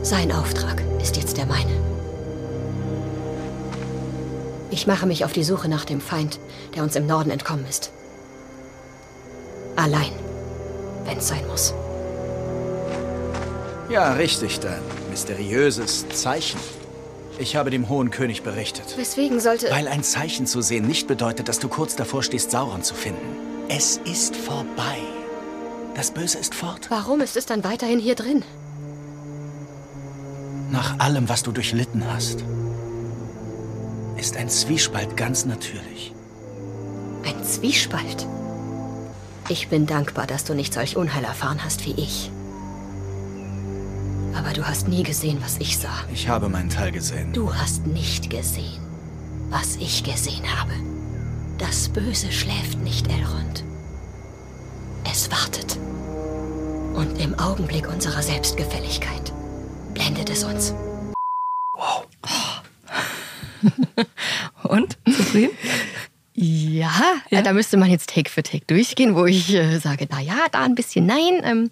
Sein 0.02 0.32
Auftrag 0.32 0.84
ist 1.02 1.16
jetzt 1.16 1.38
der 1.38 1.46
meine. 1.46 1.72
Ich 4.72 4.88
mache 4.88 5.06
mich 5.06 5.24
auf 5.24 5.32
die 5.32 5.46
Suche 5.46 5.70
nach 5.70 5.86
dem 5.86 6.02
Feind, 6.02 6.38
der 6.76 6.84
uns 6.84 6.98
im 6.98 7.08
Norden 7.08 7.32
entkommen 7.32 7.66
ist. 7.66 7.92
Allein, 9.78 10.12
wenn 11.06 11.18
es 11.18 11.28
sein 11.28 11.46
muss. 11.48 11.74
Ja, 13.89 14.13
richtig, 14.13 14.60
dein 14.60 14.82
mysteriöses 15.10 16.08
Zeichen. 16.10 16.60
Ich 17.38 17.56
habe 17.56 17.70
dem 17.70 17.89
Hohen 17.89 18.12
König 18.12 18.44
berichtet. 18.44 18.98
Weswegen 18.98 19.39
sollte... 19.39 19.70
Weil 19.70 19.88
ein 19.88 20.04
Zeichen 20.04 20.48
zu 20.48 20.62
sehen 20.62 20.88
nicht 20.88 21.08
bedeutet, 21.08 21.50
dass 21.50 21.60
du 21.60 21.68
kurz 21.68 21.96
davor 21.96 22.24
stehst, 22.24 22.52
Sauron 22.52 22.82
zu 22.82 22.96
finden. 22.96 23.38
Es 23.68 23.98
ist 24.06 24.36
vorbei. 24.36 24.98
Das 25.96 26.12
Böse 26.12 26.38
ist 26.38 26.56
fort. 26.56 26.89
Warum 26.89 27.22
ist 27.22 27.38
es 27.38 27.46
dann 27.46 27.63
weiterhin 27.63 28.00
hier 28.00 28.15
drin? 28.15 28.44
Nach 30.72 31.00
allem, 31.00 31.30
was 31.30 31.44
du 31.44 31.52
durchlitten 31.52 32.04
hast, 32.12 32.44
ist 34.18 34.38
ein 34.38 34.50
Zwiespalt 34.50 35.15
ganz 35.15 35.46
natürlich. 35.46 36.13
Ein 37.24 37.44
Zwiespalt. 37.44 38.28
Ich 39.47 39.67
bin 39.67 39.86
dankbar, 39.86 40.25
dass 40.25 40.43
du 40.43 40.55
nicht 40.55 40.73
solch 40.73 40.97
Unheil 40.97 41.23
erfahren 41.23 41.63
hast 41.63 41.86
wie 41.86 41.93
ich. 41.93 42.31
Aber 44.36 44.53
du 44.53 44.67
hast 44.67 44.88
nie 44.88 45.03
gesehen, 45.03 45.38
was 45.41 45.58
ich 45.58 45.77
sah. 45.77 46.03
Ich 46.12 46.27
habe 46.27 46.49
meinen 46.49 46.69
Teil 46.69 46.91
gesehen. 46.91 47.31
Du 47.31 47.53
hast 47.53 47.86
nicht 47.86 48.31
gesehen, 48.31 48.81
was 49.49 49.75
ich 49.75 50.03
gesehen 50.03 50.43
habe. 50.60 50.73
Das 51.60 51.89
Böse 51.89 52.31
schläft 52.31 52.79
nicht, 52.79 53.08
Elrond. 53.08 53.63
Es 55.10 55.29
wartet. 55.31 55.77
Und 56.95 57.19
im 57.19 57.38
Augenblick 57.38 57.88
unserer 57.88 58.23
Selbstgefälligkeit 58.23 59.31
blendet 59.93 60.31
es 60.31 60.43
uns. 60.43 60.73
Und? 64.63 64.94
Ja, 66.76 66.92
ja, 67.30 67.42
da 67.42 67.54
müsste 67.54 67.78
man 67.78 67.90
jetzt 67.90 68.14
Take 68.14 68.30
für 68.30 68.44
Take 68.44 68.66
durchgehen, 68.68 69.16
wo 69.16 69.26
ich 69.26 69.54
äh, 69.54 69.78
sage, 69.80 70.08
na 70.12 70.20
ja, 70.20 70.36
da 70.52 70.66
ein 70.66 70.76
bisschen 70.76 71.06
nein. 71.06 71.40
Ähm, 71.42 71.72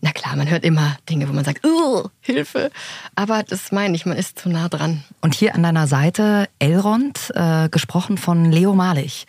na 0.00 0.10
klar, 0.10 0.34
man 0.34 0.50
hört 0.50 0.64
immer 0.64 0.96
Dinge, 1.08 1.28
wo 1.28 1.32
man 1.32 1.44
sagt, 1.44 1.64
"Ugh, 1.64 2.10
Hilfe. 2.20 2.72
Aber 3.14 3.44
das 3.44 3.70
meine 3.70 3.94
ich, 3.94 4.06
man 4.06 4.16
ist 4.16 4.40
zu 4.40 4.48
nah 4.48 4.68
dran. 4.68 5.04
Und 5.20 5.36
hier 5.36 5.54
an 5.54 5.62
deiner 5.62 5.86
Seite 5.86 6.48
Elrond, 6.58 7.30
äh, 7.36 7.68
gesprochen 7.68 8.18
von 8.18 8.50
Leo 8.50 8.74
Malich. 8.74 9.26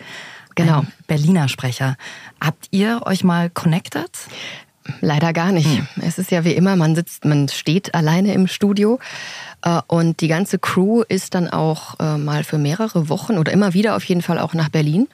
Genau. 0.55 0.83
Berliner 1.05 1.49
Sprecher. 1.49 1.97
Habt 2.41 2.69
ihr 2.71 3.01
euch 3.05 3.23
mal 3.23 3.51
connected? 3.51 4.09
Leider 5.01 5.33
gar 5.33 5.51
nicht. 5.51 5.81
Es 6.01 6.17
ist 6.19 6.31
ja 6.31 6.43
wie 6.43 6.53
immer, 6.53 6.75
man 6.75 6.95
sitzt, 6.95 7.25
man 7.25 7.47
steht 7.47 7.95
alleine 7.95 8.33
im 8.33 8.47
Studio 8.47 8.99
äh, 9.63 9.81
und 9.87 10.21
die 10.21 10.27
ganze 10.27 10.59
Crew 10.59 11.01
ist 11.07 11.33
dann 11.33 11.49
auch 11.49 11.99
äh, 11.99 12.17
mal 12.17 12.43
für 12.43 12.57
mehrere 12.57 13.09
Wochen 13.09 13.37
oder 13.37 13.51
immer 13.51 13.73
wieder 13.73 13.95
auf 13.95 14.03
jeden 14.03 14.21
Fall 14.21 14.39
auch 14.39 14.53
nach 14.53 14.69
Berlin 14.69 15.07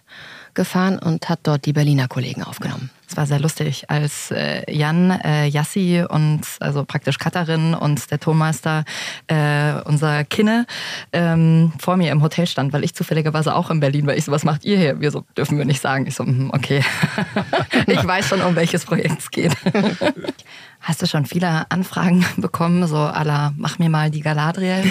gefahren 0.54 1.00
und 1.00 1.30
hat 1.30 1.40
dort 1.44 1.66
die 1.66 1.74
Berliner 1.74 2.08
Kollegen 2.08 2.44
aufgenommen. 2.44 2.90
Es 3.12 3.18
war 3.18 3.26
sehr 3.26 3.42
lustig, 3.42 3.90
als 3.90 4.32
äh, 4.32 4.64
Jan, 4.72 5.12
äh, 5.12 5.46
Yassi 5.46 6.06
und 6.08 6.44
also 6.62 6.86
praktisch 6.86 7.18
Katharin 7.18 7.74
und 7.74 8.10
der 8.10 8.22
Tonmeister, 8.22 8.86
äh, 9.28 9.74
unser 9.84 10.24
Kinne, 10.24 10.66
ähm, 11.12 11.74
vor 11.78 11.98
mir 11.98 12.14
im 12.14 12.22
Hotel 12.22 12.48
stand, 12.48 12.72
weil 12.72 12.86
ich 12.86 12.96
zufälligerweise 12.96 13.54
auch 13.54 13.70
in 13.70 13.82
Berlin 13.82 14.08
war. 14.08 14.16
Ich 14.16 14.24
so, 14.24 14.32
was 14.32 14.46
macht 14.46 14.64
ihr 14.64 14.78
hier? 14.78 15.02
Wir 15.02 15.12
so, 15.12 15.26
dürfen 15.36 15.58
wir 15.58 15.66
nicht 15.66 15.82
sagen. 15.82 16.08
Ich 16.08 16.16
so, 16.16 16.24
hm, 16.24 16.52
okay. 16.54 16.86
ich 17.88 18.08
weiß 18.08 18.30
schon, 18.30 18.42
um 18.44 18.56
welches 18.56 18.86
Projekt 18.86 19.20
es 19.20 19.30
geht. 19.30 19.58
Hast 20.80 21.02
du 21.02 21.06
schon 21.06 21.26
viele 21.26 21.70
Anfragen 21.70 22.26
bekommen, 22.38 22.88
so 22.88 22.96
à 22.96 23.26
la, 23.26 23.54
mach 23.58 23.78
mir 23.78 23.90
mal 23.90 24.10
die 24.10 24.22
Galadriel? 24.22 24.90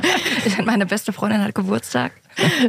Meine 0.64 0.86
beste 0.86 1.12
Freundin 1.12 1.44
hat 1.44 1.54
Geburtstag. 1.54 2.12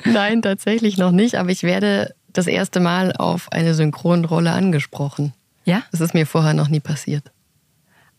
Nein, 0.04 0.42
tatsächlich 0.42 0.98
noch 0.98 1.12
nicht, 1.12 1.36
aber 1.36 1.50
ich 1.50 1.64
werde 1.64 2.14
das 2.34 2.48
erste 2.48 2.80
Mal 2.80 3.14
auf 3.14 3.52
eine 3.52 3.74
Synchronrolle 3.74 4.52
angesprochen. 4.52 5.34
Ja? 5.66 5.84
Das 5.92 6.02
ist 6.02 6.14
mir 6.14 6.26
vorher 6.26 6.54
noch 6.54 6.68
nie 6.70 6.80
passiert. 6.80 7.32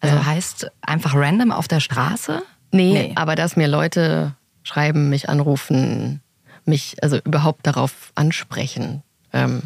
Also 0.01 0.17
Ja. 0.17 0.27
heißt 0.27 0.71
einfach 0.83 1.15
random 1.15 1.53
auf 1.53 1.69
der 1.69 1.81
Straße? 1.81 2.43
Nee, 2.73 2.93
Nee. 2.93 3.13
aber 3.17 3.35
dass 3.37 3.57
mir 3.57 3.69
Leute 3.69 4.35
schreiben, 4.63 5.09
mich 5.11 5.29
anrufen, 5.29 6.21
mich 6.65 6.97
also 7.03 7.19
überhaupt 7.19 7.67
darauf 7.67 8.13
ansprechen, 8.15 9.03
ähm, 9.33 9.63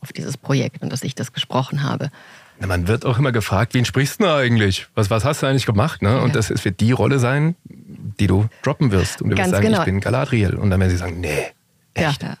auf 0.00 0.12
dieses 0.12 0.36
Projekt 0.36 0.82
und 0.82 0.92
dass 0.92 1.02
ich 1.04 1.14
das 1.14 1.32
gesprochen 1.32 1.82
habe. 1.82 2.10
Na, 2.58 2.66
man 2.66 2.88
wird 2.88 3.04
auch 3.06 3.18
immer 3.18 3.32
gefragt, 3.32 3.74
wen 3.74 3.84
sprichst 3.84 4.20
du 4.20 4.24
denn 4.24 4.32
eigentlich? 4.32 4.86
Was, 4.94 5.10
was 5.10 5.24
hast 5.24 5.42
du 5.42 5.46
eigentlich 5.46 5.66
gemacht? 5.66 6.02
Ne? 6.02 6.20
Und 6.20 6.28
Ja. 6.28 6.34
das 6.34 6.50
ist, 6.50 6.64
wird 6.64 6.80
die 6.80 6.92
Rolle 6.92 7.18
sein, 7.18 7.54
die 7.64 8.26
du 8.26 8.48
droppen 8.62 8.90
wirst. 8.92 9.22
Und 9.22 9.30
du 9.30 9.36
wirst 9.36 9.44
Ganz 9.44 9.52
sagen, 9.52 9.66
genau. 9.66 9.78
ich 9.80 9.84
bin 9.84 10.00
Galadriel. 10.00 10.54
Und 10.54 10.70
dann 10.70 10.80
werden 10.80 10.90
sie 10.90 10.96
sagen, 10.96 11.20
nee. 11.20 11.46
Echt? 11.94 12.22
Ja, 12.22 12.34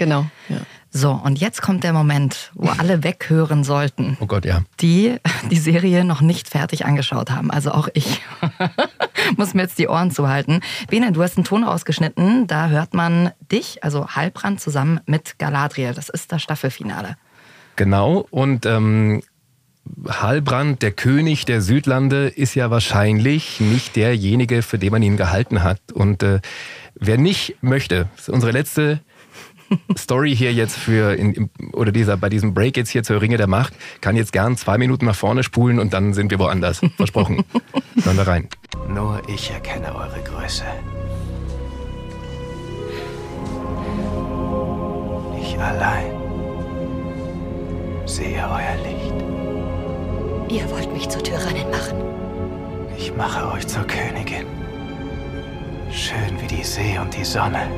genau. 0.00 0.26
Ja. 0.48 0.56
So, 0.92 1.12
und 1.12 1.38
jetzt 1.38 1.62
kommt 1.62 1.84
der 1.84 1.92
Moment, 1.92 2.50
wo 2.54 2.68
alle 2.68 3.04
weghören 3.04 3.62
sollten, 3.62 4.16
Oh 4.18 4.26
Gott, 4.26 4.44
ja. 4.44 4.62
die 4.80 5.18
die 5.48 5.58
Serie 5.58 6.04
noch 6.04 6.20
nicht 6.20 6.48
fertig 6.48 6.84
angeschaut 6.84 7.30
haben. 7.30 7.52
Also 7.52 7.70
auch 7.70 7.88
ich 7.94 8.20
muss 9.36 9.54
mir 9.54 9.62
jetzt 9.62 9.78
die 9.78 9.86
Ohren 9.86 10.10
zuhalten. 10.10 10.62
Bene, 10.88 11.12
du 11.12 11.22
hast 11.22 11.36
einen 11.36 11.44
Ton 11.44 11.62
ausgeschnitten, 11.62 12.48
da 12.48 12.70
hört 12.70 12.92
man 12.92 13.30
dich, 13.52 13.84
also 13.84 14.08
Halbrand, 14.08 14.60
zusammen 14.60 14.98
mit 15.06 15.38
Galadriel. 15.38 15.94
Das 15.94 16.08
ist 16.08 16.32
das 16.32 16.42
Staffelfinale. 16.42 17.16
Genau. 17.76 18.26
Und 18.30 18.66
ähm, 18.66 19.22
Halbrand, 20.08 20.82
der 20.82 20.90
König 20.90 21.44
der 21.44 21.60
Südlande, 21.60 22.28
ist 22.28 22.56
ja 22.56 22.70
wahrscheinlich 22.70 23.60
nicht 23.60 23.94
derjenige, 23.94 24.62
für 24.62 24.78
den 24.78 24.90
man 24.90 25.02
ihn 25.02 25.16
gehalten 25.16 25.62
hat. 25.62 25.80
Und 25.92 26.24
äh, 26.24 26.40
wer 26.94 27.16
nicht 27.16 27.58
möchte, 27.60 28.08
das 28.16 28.22
ist 28.22 28.34
unsere 28.34 28.50
letzte 28.50 29.00
Story 29.96 30.34
hier 30.34 30.52
jetzt 30.52 30.76
für 30.76 31.14
in, 31.14 31.50
oder 31.72 31.92
dieser 31.92 32.16
bei 32.16 32.28
diesem 32.28 32.54
Break 32.54 32.76
jetzt 32.76 32.90
hier 32.90 33.02
zur 33.02 33.20
Ringe 33.20 33.36
der 33.36 33.46
Macht, 33.46 33.74
kann 34.00 34.16
jetzt 34.16 34.32
gern 34.32 34.56
zwei 34.56 34.78
Minuten 34.78 35.06
nach 35.06 35.14
vorne 35.14 35.42
spulen 35.42 35.78
und 35.78 35.92
dann 35.92 36.14
sind 36.14 36.30
wir 36.30 36.38
woanders. 36.38 36.80
Versprochen. 36.96 37.44
Dann 38.04 38.16
wir 38.16 38.26
rein. 38.26 38.48
Nur 38.88 39.20
ich 39.28 39.50
erkenne 39.50 39.94
eure 39.94 40.20
Größe. 40.24 40.64
Ich 45.40 45.58
allein 45.58 46.20
sehe 48.06 48.42
euer 48.42 48.76
Licht. 48.84 49.14
Ihr 50.50 50.70
wollt 50.70 50.92
mich 50.92 51.08
zur 51.08 51.22
Tyrannin 51.22 51.70
machen. 51.70 51.98
Ich 52.96 53.14
mache 53.16 53.52
euch 53.52 53.66
zur 53.66 53.84
Königin. 53.84 54.46
Schön 55.92 56.40
wie 56.40 56.46
die 56.46 56.64
See 56.64 56.98
und 56.98 57.16
die 57.16 57.24
Sonne. 57.24 57.68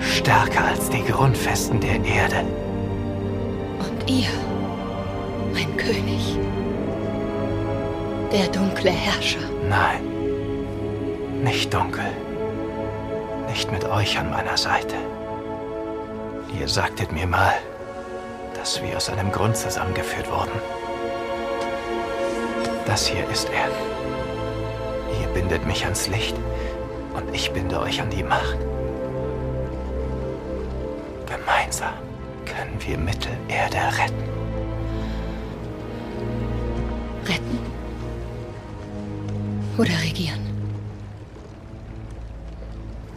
Stärker 0.00 0.64
als 0.64 0.88
die 0.90 1.04
Grundfesten 1.04 1.80
der 1.80 2.02
Erde. 2.04 2.44
Und 3.78 4.10
ihr, 4.10 4.28
mein 5.52 5.76
König. 5.76 6.38
Der 8.32 8.48
dunkle 8.48 8.90
Herrscher. 8.90 9.40
Nein, 9.68 10.02
nicht 11.42 11.72
dunkel. 11.72 12.04
Nicht 13.48 13.72
mit 13.72 13.84
euch 13.84 14.18
an 14.18 14.30
meiner 14.30 14.56
Seite. 14.56 14.96
Ihr 16.58 16.68
sagtet 16.68 17.12
mir 17.12 17.26
mal, 17.26 17.54
dass 18.54 18.82
wir 18.82 18.96
aus 18.96 19.08
einem 19.08 19.32
Grund 19.32 19.56
zusammengeführt 19.56 20.30
wurden. 20.30 20.52
Das 22.86 23.06
hier 23.06 23.28
ist 23.30 23.48
er. 23.50 23.68
Ihr 25.20 25.28
bindet 25.28 25.66
mich 25.66 25.84
ans 25.84 26.08
Licht 26.08 26.36
und 27.14 27.34
ich 27.34 27.50
binde 27.52 27.80
euch 27.80 28.00
an 28.00 28.10
die 28.10 28.22
Macht. 28.22 28.58
Gemeinsam 31.28 31.92
können 32.46 32.78
wir 32.86 32.96
Mittelerde 32.96 33.76
retten. 33.98 34.24
Retten. 37.26 37.58
Oder 39.76 40.02
regieren. 40.02 40.40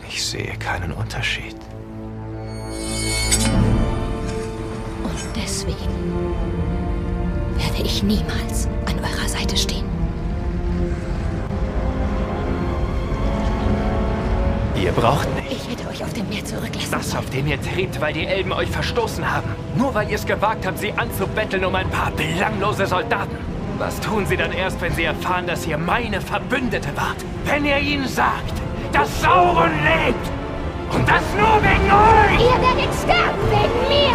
Ich 0.09 0.21
sehe 0.25 0.57
keinen 0.57 0.91
Unterschied. 0.91 1.55
Und 5.03 5.19
deswegen 5.35 6.35
werde 7.55 7.81
ich 7.81 8.03
niemals 8.03 8.67
an 8.87 8.99
eurer 8.99 9.29
Seite 9.29 9.55
stehen. 9.55 9.85
Ihr 14.75 14.91
braucht 14.91 15.33
nicht. 15.35 15.40
Euch 15.91 16.03
auf 16.05 16.13
dem 16.13 16.29
Meer 16.29 16.45
zurücklassen 16.45 16.91
Das, 16.91 17.15
auf 17.15 17.29
dem 17.31 17.47
ihr 17.47 17.61
trebt, 17.61 17.99
weil 17.99 18.13
die 18.13 18.25
Elben 18.25 18.53
euch 18.53 18.69
verstoßen 18.69 19.29
haben. 19.29 19.49
Nur 19.75 19.93
weil 19.93 20.09
ihr 20.09 20.15
es 20.15 20.25
gewagt 20.25 20.65
habt, 20.65 20.79
sie 20.79 20.93
anzubetteln 20.93 21.65
um 21.65 21.75
ein 21.75 21.89
paar 21.89 22.11
belanglose 22.11 22.85
Soldaten. 22.85 23.35
Was 23.77 23.99
tun 23.99 24.25
sie 24.25 24.37
dann 24.37 24.53
erst, 24.53 24.79
wenn 24.79 24.93
sie 24.93 25.03
erfahren, 25.03 25.47
dass 25.47 25.67
ihr 25.67 25.77
meine 25.77 26.21
Verbündete 26.21 26.95
wart? 26.95 27.17
Wenn 27.43 27.65
ihr 27.65 27.79
ihnen 27.79 28.07
sagt, 28.07 28.53
dass 28.93 29.21
Sauron 29.21 29.71
lebt! 29.83 30.29
Und 30.93 31.09
das 31.09 31.23
nur 31.37 31.61
wegen 31.61 31.91
euch! 31.91 32.39
Ihr 32.39 32.61
werdet 32.61 32.93
sterben 32.95 33.41
wegen 33.49 33.89
mir! 33.89 34.11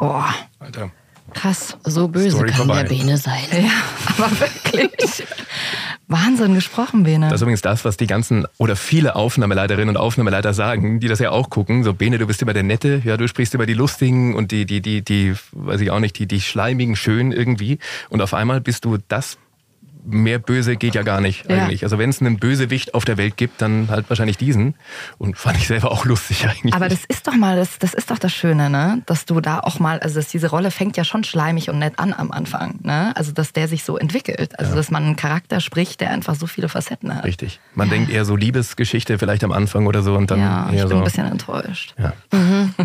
Boah, 0.00 0.34
Alter. 0.58 0.90
krass. 1.34 1.76
So 1.98 2.08
böse 2.08 2.30
Story 2.30 2.48
kann 2.48 2.66
vorbei. 2.66 2.82
der 2.82 2.88
Bene 2.88 3.16
sein. 3.16 3.42
Ja, 3.52 3.70
aber 4.06 4.30
wirklich. 4.40 5.24
Wahnsinn 6.08 6.54
gesprochen, 6.54 7.02
Bene. 7.02 7.26
Das 7.26 7.36
ist 7.36 7.42
übrigens 7.42 7.60
das, 7.60 7.84
was 7.84 7.98
die 7.98 8.06
ganzen 8.06 8.46
oder 8.56 8.76
viele 8.76 9.14
Aufnahmeleiterinnen 9.14 9.90
und 9.90 9.96
Aufnahmeleiter 9.98 10.54
sagen, 10.54 11.00
die 11.00 11.08
das 11.08 11.18
ja 11.18 11.30
auch 11.30 11.50
gucken. 11.50 11.84
So, 11.84 11.92
Bene, 11.92 12.16
du 12.16 12.26
bist 12.26 12.40
immer 12.40 12.54
der 12.54 12.62
Nette, 12.62 13.02
ja, 13.04 13.16
du 13.16 13.28
sprichst 13.28 13.54
immer 13.54 13.66
die 13.66 13.74
Lustigen 13.74 14.34
und 14.34 14.50
die, 14.50 14.64
die, 14.64 14.80
die, 14.80 15.02
die, 15.02 15.34
weiß 15.52 15.80
ich 15.82 15.90
auch 15.90 16.00
nicht, 16.00 16.18
die, 16.18 16.26
die 16.26 16.40
Schleimigen 16.40 16.96
schön 16.96 17.30
irgendwie. 17.30 17.78
Und 18.08 18.22
auf 18.22 18.32
einmal 18.32 18.60
bist 18.60 18.86
du 18.86 18.96
das. 19.08 19.38
Mehr 20.10 20.38
böse 20.38 20.76
geht 20.76 20.94
ja 20.94 21.02
gar 21.02 21.20
nicht 21.20 21.48
Ja. 21.50 21.56
eigentlich. 21.64 21.82
Also 21.84 21.98
wenn 21.98 22.10
es 22.10 22.20
einen 22.20 22.38
Bösewicht 22.38 22.94
auf 22.94 23.04
der 23.04 23.16
Welt 23.18 23.36
gibt, 23.36 23.60
dann 23.62 23.88
halt 23.90 24.08
wahrscheinlich 24.08 24.36
diesen. 24.38 24.74
Und 25.18 25.36
fand 25.36 25.56
ich 25.58 25.66
selber 25.68 25.90
auch 25.92 26.04
lustig 26.04 26.46
eigentlich. 26.48 26.74
Aber 26.74 26.88
das 26.88 27.00
ist 27.08 27.26
doch 27.26 27.34
mal, 27.36 27.56
das, 27.56 27.78
das 27.78 27.94
ist 27.94 28.10
doch 28.10 28.18
das 28.18 28.32
Schöne, 28.32 28.70
ne? 28.70 29.02
Dass 29.06 29.24
du 29.26 29.40
da 29.40 29.60
auch 29.60 29.78
mal, 29.78 29.98
also 30.00 30.16
dass 30.16 30.28
diese 30.28 30.48
Rolle 30.50 30.70
fängt 30.70 30.96
ja 30.96 31.04
schon 31.04 31.24
schleimig 31.24 31.68
und 31.70 31.78
nett 31.78 31.94
an 31.98 32.12
am 32.12 32.30
Anfang, 32.30 32.78
ne? 32.82 33.12
Also 33.16 33.32
dass 33.32 33.52
der 33.52 33.68
sich 33.68 33.84
so 33.84 33.96
entwickelt. 33.98 34.58
Also 34.58 34.74
dass 34.74 34.90
man 34.90 35.04
einen 35.04 35.16
Charakter 35.16 35.60
spricht, 35.60 36.00
der 36.00 36.10
einfach 36.10 36.34
so 36.34 36.46
viele 36.46 36.68
Facetten 36.68 37.14
hat. 37.14 37.24
Richtig. 37.24 37.60
Man 37.74 37.90
denkt 37.90 38.10
eher 38.10 38.24
so 38.24 38.36
Liebesgeschichte 38.36 39.18
vielleicht 39.18 39.44
am 39.44 39.52
Anfang 39.52 39.86
oder 39.86 40.02
so 40.02 40.14
und 40.14 40.30
dann 40.30 40.40
Ja, 40.40 40.68
ich 40.72 40.78
bin 40.80 40.88
so. 40.88 40.96
ein 40.98 41.04
bisschen 41.04 41.26
enttäuscht. 41.26 41.94
ja. 41.98 42.12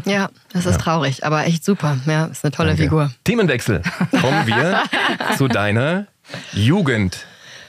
Ja, 0.06 0.30
das 0.52 0.66
ist 0.66 0.80
traurig, 0.82 1.26
aber 1.26 1.46
echt 1.46 1.64
super. 1.64 1.98
Ja, 2.06 2.26
ist 2.26 2.44
eine 2.44 2.52
tolle 2.52 2.70
Danke. 2.70 2.84
Figur. 2.84 3.12
Themenwechsel. 3.24 3.82
Kommen 4.20 4.46
wir 4.48 4.84
zu 5.38 5.48
deiner 5.48 6.08
Jugend. 6.54 7.26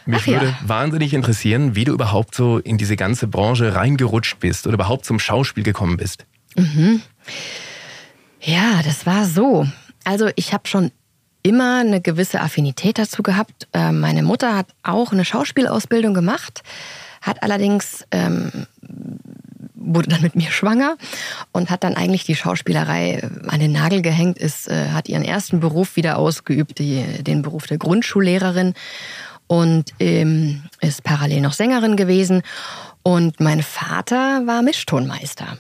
Mich 0.06 0.22
Ach 0.22 0.26
ja. 0.26 0.40
würde 0.40 0.56
wahnsinnig 0.66 1.14
interessieren, 1.14 1.74
wie 1.74 1.84
du 1.84 1.92
überhaupt 1.92 2.34
so 2.34 2.58
in 2.58 2.76
diese 2.76 2.96
ganze 2.96 3.26
Branche 3.26 3.74
reingerutscht 3.74 4.38
bist 4.38 4.66
oder 4.66 4.74
überhaupt 4.74 5.06
zum 5.06 5.18
Schauspiel 5.18 5.64
gekommen 5.64 5.96
bist. 5.96 6.26
Ja, 8.40 8.82
das 8.84 9.06
war 9.06 9.24
so. 9.24 9.66
Also 10.04 10.28
ich 10.36 10.52
habe 10.52 10.68
schon 10.68 10.90
immer 11.42 11.80
eine 11.80 12.00
gewisse 12.00 12.40
Affinität 12.40 12.98
dazu 12.98 13.22
gehabt. 13.22 13.68
Ähm, 13.72 14.00
meine 14.00 14.22
Mutter 14.22 14.56
hat 14.56 14.68
auch 14.82 15.12
eine 15.12 15.24
Schauspielausbildung 15.24 16.14
gemacht, 16.14 16.62
hat 17.22 17.42
allerdings 17.42 18.04
ähm, 18.10 18.66
wurde 19.86 20.08
dann 20.08 20.22
mit 20.22 20.34
mir 20.36 20.50
schwanger 20.50 20.96
und 21.52 21.70
hat 21.70 21.84
dann 21.84 21.94
eigentlich 21.96 22.24
die 22.24 22.34
Schauspielerei 22.36 23.16
äh, 23.16 23.48
an 23.48 23.60
den 23.60 23.72
Nagel 23.72 24.02
gehängt, 24.02 24.38
ist, 24.38 24.68
äh, 24.68 24.90
hat 24.90 25.08
ihren 25.08 25.24
ersten 25.24 25.60
Beruf 25.60 25.96
wieder 25.96 26.18
ausgeübt, 26.18 26.78
die, 26.78 27.04
den 27.22 27.42
Beruf 27.42 27.66
der 27.66 27.78
Grundschullehrerin 27.78 28.74
und 29.46 29.92
ähm, 30.00 30.62
ist 30.80 31.04
parallel 31.04 31.40
noch 31.40 31.52
Sängerin 31.52 31.96
gewesen. 31.96 32.42
Und 33.02 33.40
mein 33.40 33.62
Vater 33.62 34.46
war 34.46 34.62
Mischtonmeister. 34.62 35.58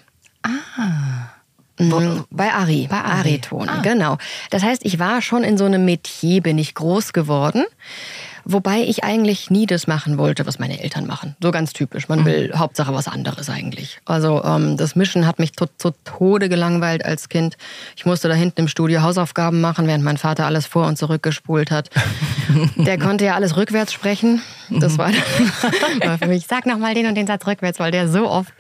Mhm, 1.78 2.24
Bei 2.30 2.52
Ari, 2.52 2.86
bei 2.88 2.98
Ari. 2.98 3.18
Ariton, 3.18 3.68
genau. 3.82 4.16
Das 4.50 4.62
heißt, 4.62 4.84
ich 4.84 4.98
war 4.98 5.20
schon 5.22 5.42
in 5.42 5.58
so 5.58 5.64
einem 5.64 5.84
Metier, 5.84 6.40
bin 6.40 6.56
ich 6.56 6.74
groß 6.74 7.12
geworden. 7.12 7.64
Wobei 8.44 8.82
ich 8.82 9.04
eigentlich 9.04 9.50
nie 9.50 9.66
das 9.66 9.86
machen 9.86 10.18
wollte, 10.18 10.46
was 10.46 10.58
meine 10.58 10.82
Eltern 10.82 11.06
machen. 11.06 11.36
So 11.42 11.50
ganz 11.50 11.72
typisch. 11.72 12.08
Man 12.08 12.24
will 12.24 12.52
Hauptsache 12.54 12.92
was 12.94 13.08
anderes 13.08 13.48
eigentlich. 13.48 13.98
Also 14.04 14.42
ähm, 14.44 14.76
das 14.76 14.96
Mischen 14.96 15.26
hat 15.26 15.38
mich 15.38 15.54
zu, 15.54 15.66
zu 15.78 15.92
Tode 16.04 16.48
gelangweilt 16.48 17.04
als 17.04 17.28
Kind. 17.28 17.56
Ich 17.96 18.04
musste 18.04 18.28
da 18.28 18.34
hinten 18.34 18.62
im 18.62 18.68
Studio 18.68 19.02
Hausaufgaben 19.02 19.60
machen, 19.60 19.86
während 19.86 20.04
mein 20.04 20.18
Vater 20.18 20.46
alles 20.46 20.66
vor 20.66 20.86
und 20.86 20.98
zurückgespult 20.98 21.70
hat. 21.70 21.90
Der 22.76 22.98
konnte 22.98 23.24
ja 23.24 23.34
alles 23.34 23.56
rückwärts 23.56 23.92
sprechen. 23.92 24.42
Das 24.70 24.98
war, 24.98 25.10
war 26.04 26.18
für 26.18 26.26
mich. 26.26 26.46
Sag 26.46 26.66
noch 26.66 26.78
mal 26.78 26.94
den 26.94 27.06
und 27.06 27.14
den 27.14 27.26
Satz 27.26 27.46
rückwärts, 27.46 27.78
weil 27.78 27.90
der 27.90 28.08
so 28.08 28.28
oft 28.28 28.52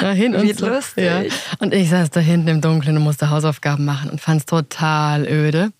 dahin 0.00 0.34
und 0.34 0.42
Wie 0.42 0.52
so. 0.52 0.68
lustig. 0.68 1.04
Ja. 1.04 1.22
Und 1.58 1.74
ich 1.74 1.90
saß 1.90 2.10
da 2.10 2.20
hinten 2.20 2.48
im 2.48 2.60
Dunkeln 2.60 2.96
und 2.96 3.02
musste 3.02 3.30
Hausaufgaben 3.30 3.84
machen 3.84 4.10
und 4.10 4.20
fand 4.20 4.40
es 4.40 4.46
total 4.46 5.26
öde. 5.26 5.70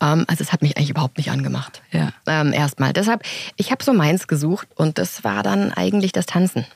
Ähm, 0.00 0.24
also 0.28 0.42
es 0.42 0.52
hat 0.52 0.62
mich 0.62 0.76
eigentlich 0.76 0.90
überhaupt 0.90 1.18
nicht 1.18 1.30
angemacht. 1.30 1.82
Ja. 1.90 2.12
Ähm, 2.26 2.52
Erstmal. 2.52 2.92
Deshalb, 2.92 3.22
ich 3.56 3.70
habe 3.70 3.82
so 3.82 3.92
meins 3.92 4.28
gesucht 4.28 4.68
und 4.74 4.98
das 4.98 5.24
war 5.24 5.42
dann 5.42 5.72
eigentlich 5.72 6.12
das 6.12 6.26
Tanzen. 6.26 6.66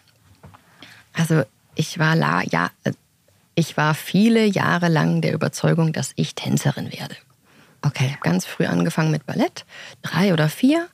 Also 1.13 1.43
ich 1.75 1.99
war 1.99 2.17
la, 2.17 2.43
ja, 2.43 2.71
äh, 2.85 2.93
ich 3.55 3.77
war 3.77 3.95
viele 3.95 4.45
Jahre 4.45 4.89
lang 4.89 5.21
der 5.21 5.35
Überzeugung, 5.35 5.93
dass 5.93 6.13
ich 6.17 6.35
Tänzerin 6.35 6.93
werde. 6.93 7.17
Okay. 7.83 8.07
Ich 8.07 8.13
habe 8.13 8.23
ganz 8.23 8.47
früh 8.47 8.67
angefangen 8.67 9.11
mit 9.11 9.27
Ballett, 9.27 9.65
drei 10.03 10.33
oder 10.33 10.49
vier. 10.49 10.89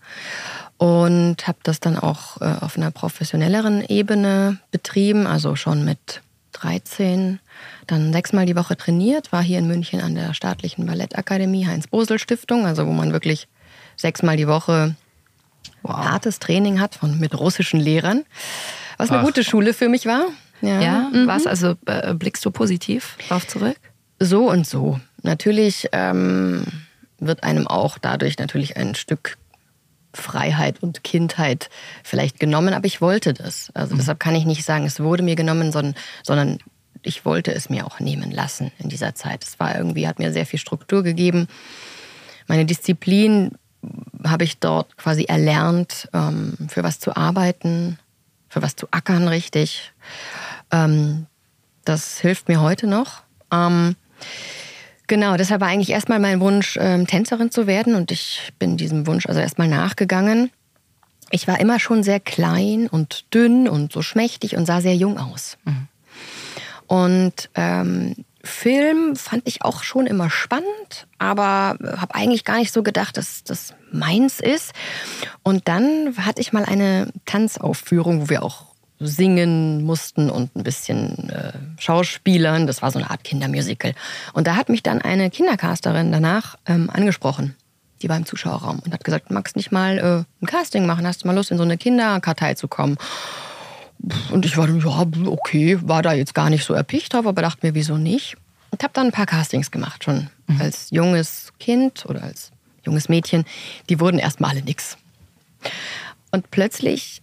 Und 0.78 1.46
habe 1.46 1.58
das 1.62 1.80
dann 1.80 1.98
auch 1.98 2.40
äh, 2.40 2.56
auf 2.60 2.76
einer 2.76 2.90
professionelleren 2.90 3.82
Ebene 3.82 4.58
betrieben, 4.70 5.26
also 5.26 5.56
schon 5.56 5.84
mit 5.84 6.20
13, 6.52 7.40
dann 7.86 8.12
sechsmal 8.12 8.46
die 8.46 8.56
Woche 8.56 8.76
trainiert, 8.76 9.32
war 9.32 9.42
hier 9.42 9.58
in 9.58 9.66
München 9.66 10.00
an 10.00 10.14
der 10.14 10.34
staatlichen 10.34 10.86
Ballettakademie 10.86 11.66
Heinz-Bosel-Stiftung, 11.66 12.66
also 12.66 12.86
wo 12.86 12.92
man 12.92 13.12
wirklich 13.12 13.48
sechsmal 13.96 14.36
die 14.36 14.48
Woche 14.48 14.94
hartes 15.86 16.38
Training 16.40 16.80
hat 16.80 16.94
von, 16.96 17.18
mit 17.18 17.38
russischen 17.38 17.78
Lehrern, 17.80 18.24
was 18.98 19.10
eine 19.10 19.20
Ach. 19.20 19.24
gute 19.24 19.44
Schule 19.44 19.72
für 19.72 19.88
mich 19.88 20.06
war. 20.06 20.24
Ja, 20.62 21.10
Mhm. 21.12 21.26
was 21.26 21.46
also 21.46 21.74
äh, 21.86 22.14
blickst 22.14 22.44
du 22.44 22.50
positiv 22.50 23.16
drauf 23.28 23.46
zurück? 23.46 23.76
So 24.18 24.50
und 24.50 24.66
so. 24.66 24.98
Natürlich 25.22 25.88
ähm, 25.92 26.64
wird 27.18 27.42
einem 27.44 27.66
auch 27.66 27.98
dadurch 27.98 28.38
natürlich 28.38 28.76
ein 28.76 28.94
Stück 28.94 29.36
Freiheit 30.14 30.82
und 30.82 31.04
Kindheit 31.04 31.68
vielleicht 32.02 32.40
genommen, 32.40 32.72
aber 32.72 32.86
ich 32.86 33.02
wollte 33.02 33.34
das. 33.34 33.70
Also 33.74 33.94
deshalb 33.96 34.18
kann 34.18 34.34
ich 34.34 34.46
nicht 34.46 34.64
sagen, 34.64 34.86
es 34.86 34.98
wurde 34.98 35.22
mir 35.22 35.36
genommen, 35.36 35.72
sondern, 35.72 35.94
sondern 36.22 36.58
ich 37.06 37.24
wollte 37.24 37.54
es 37.54 37.70
mir 37.70 37.86
auch 37.86 38.00
nehmen 38.00 38.30
lassen 38.30 38.72
in 38.78 38.88
dieser 38.88 39.14
Zeit. 39.14 39.44
Es 39.44 39.58
war 39.60 39.76
irgendwie, 39.76 40.08
hat 40.08 40.18
mir 40.18 40.32
sehr 40.32 40.46
viel 40.46 40.58
Struktur 40.58 41.02
gegeben. 41.02 41.48
Meine 42.48 42.64
Disziplin 42.64 43.52
habe 44.26 44.44
ich 44.44 44.58
dort 44.58 44.96
quasi 44.96 45.24
erlernt, 45.24 46.08
ähm, 46.12 46.54
für 46.68 46.82
was 46.82 46.98
zu 46.98 47.16
arbeiten, 47.16 47.98
für 48.48 48.62
was 48.62 48.76
zu 48.76 48.88
ackern, 48.90 49.28
richtig. 49.28 49.92
Ähm, 50.72 51.26
das 51.84 52.18
hilft 52.18 52.48
mir 52.48 52.60
heute 52.60 52.86
noch. 52.86 53.22
Ähm, 53.52 53.94
genau, 55.06 55.36
deshalb 55.36 55.60
war 55.60 55.68
eigentlich 55.68 55.90
erstmal 55.90 56.18
mein 56.18 56.40
Wunsch, 56.40 56.74
Tänzerin 56.74 57.50
zu 57.50 57.66
werden 57.66 57.94
und 57.94 58.10
ich 58.10 58.52
bin 58.58 58.76
diesem 58.76 59.06
Wunsch 59.06 59.26
also 59.26 59.40
erstmal 59.40 59.68
nachgegangen. 59.68 60.50
Ich 61.30 61.46
war 61.48 61.60
immer 61.60 61.78
schon 61.78 62.02
sehr 62.02 62.20
klein 62.20 62.88
und 62.88 63.32
dünn 63.34 63.68
und 63.68 63.92
so 63.92 64.02
schmächtig 64.02 64.56
und 64.56 64.66
sah 64.66 64.80
sehr 64.80 64.96
jung 64.96 65.18
aus. 65.18 65.58
Und 66.86 67.50
ähm, 67.54 68.14
Film 68.46 69.16
fand 69.16 69.42
ich 69.46 69.62
auch 69.62 69.82
schon 69.82 70.06
immer 70.06 70.30
spannend, 70.30 71.06
aber 71.18 71.76
habe 71.96 72.14
eigentlich 72.14 72.44
gar 72.44 72.58
nicht 72.58 72.72
so 72.72 72.82
gedacht, 72.82 73.16
dass 73.16 73.44
das 73.44 73.74
meins 73.92 74.40
ist. 74.40 74.72
Und 75.42 75.68
dann 75.68 76.14
hatte 76.18 76.40
ich 76.40 76.52
mal 76.52 76.64
eine 76.64 77.12
Tanzaufführung, 77.26 78.22
wo 78.22 78.28
wir 78.28 78.42
auch 78.42 78.76
singen 78.98 79.82
mussten 79.84 80.30
und 80.30 80.56
ein 80.56 80.62
bisschen 80.62 81.28
äh, 81.28 81.52
Schauspielern. 81.78 82.66
Das 82.66 82.80
war 82.80 82.90
so 82.90 82.98
eine 82.98 83.10
Art 83.10 83.24
Kindermusical. 83.24 83.94
Und 84.32 84.46
da 84.46 84.56
hat 84.56 84.68
mich 84.68 84.82
dann 84.82 85.02
eine 85.02 85.28
Kindercasterin 85.28 86.12
danach 86.12 86.56
ähm, 86.66 86.88
angesprochen. 86.88 87.56
Die 88.02 88.08
war 88.08 88.16
im 88.16 88.26
Zuschauerraum 88.26 88.80
und 88.84 88.92
hat 88.92 89.04
gesagt, 89.04 89.30
magst 89.30 89.56
nicht 89.56 89.72
mal 89.72 89.98
äh, 89.98 90.42
ein 90.42 90.46
Casting 90.46 90.86
machen? 90.86 91.06
Hast 91.06 91.24
du 91.24 91.26
mal 91.26 91.34
Lust, 91.34 91.50
in 91.50 91.58
so 91.58 91.64
eine 91.64 91.76
Kinderkartei 91.76 92.54
zu 92.54 92.68
kommen? 92.68 92.96
Und 94.30 94.44
ich 94.44 94.56
war, 94.56 94.68
ja, 94.68 95.06
okay, 95.26 95.78
war 95.82 96.02
da 96.02 96.12
jetzt 96.12 96.34
gar 96.34 96.50
nicht 96.50 96.64
so 96.64 96.74
erpicht 96.74 97.12
drauf, 97.12 97.26
aber 97.26 97.42
dachte 97.42 97.66
mir, 97.66 97.74
wieso 97.74 97.96
nicht? 97.96 98.36
Und 98.70 98.82
habe 98.82 98.92
dann 98.92 99.06
ein 99.06 99.12
paar 99.12 99.26
Castings 99.26 99.70
gemacht, 99.70 100.04
schon 100.04 100.28
als 100.58 100.90
junges 100.90 101.52
Kind 101.58 102.04
oder 102.06 102.22
als 102.22 102.52
junges 102.84 103.08
Mädchen. 103.08 103.44
Die 103.88 104.00
wurden 104.00 104.18
erstmal 104.18 104.50
alle 104.50 104.62
nix. 104.62 104.96
Und 106.30 106.50
plötzlich 106.50 107.22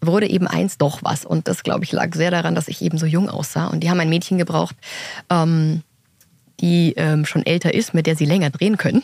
wurde 0.00 0.28
eben 0.28 0.46
eins 0.46 0.78
doch 0.78 1.00
was. 1.02 1.24
Und 1.24 1.48
das, 1.48 1.62
glaube 1.62 1.84
ich, 1.84 1.92
lag 1.92 2.14
sehr 2.14 2.30
daran, 2.30 2.54
dass 2.54 2.68
ich 2.68 2.82
eben 2.82 2.98
so 2.98 3.06
jung 3.06 3.28
aussah. 3.28 3.66
Und 3.66 3.80
die 3.80 3.90
haben 3.90 4.00
ein 4.00 4.08
Mädchen 4.08 4.38
gebraucht, 4.38 4.76
ähm, 5.28 5.82
die 6.60 6.94
ähm, 6.96 7.26
schon 7.26 7.44
älter 7.44 7.74
ist, 7.74 7.94
mit 7.94 8.06
der 8.06 8.16
sie 8.16 8.26
länger 8.26 8.50
drehen 8.50 8.76
können. 8.76 9.02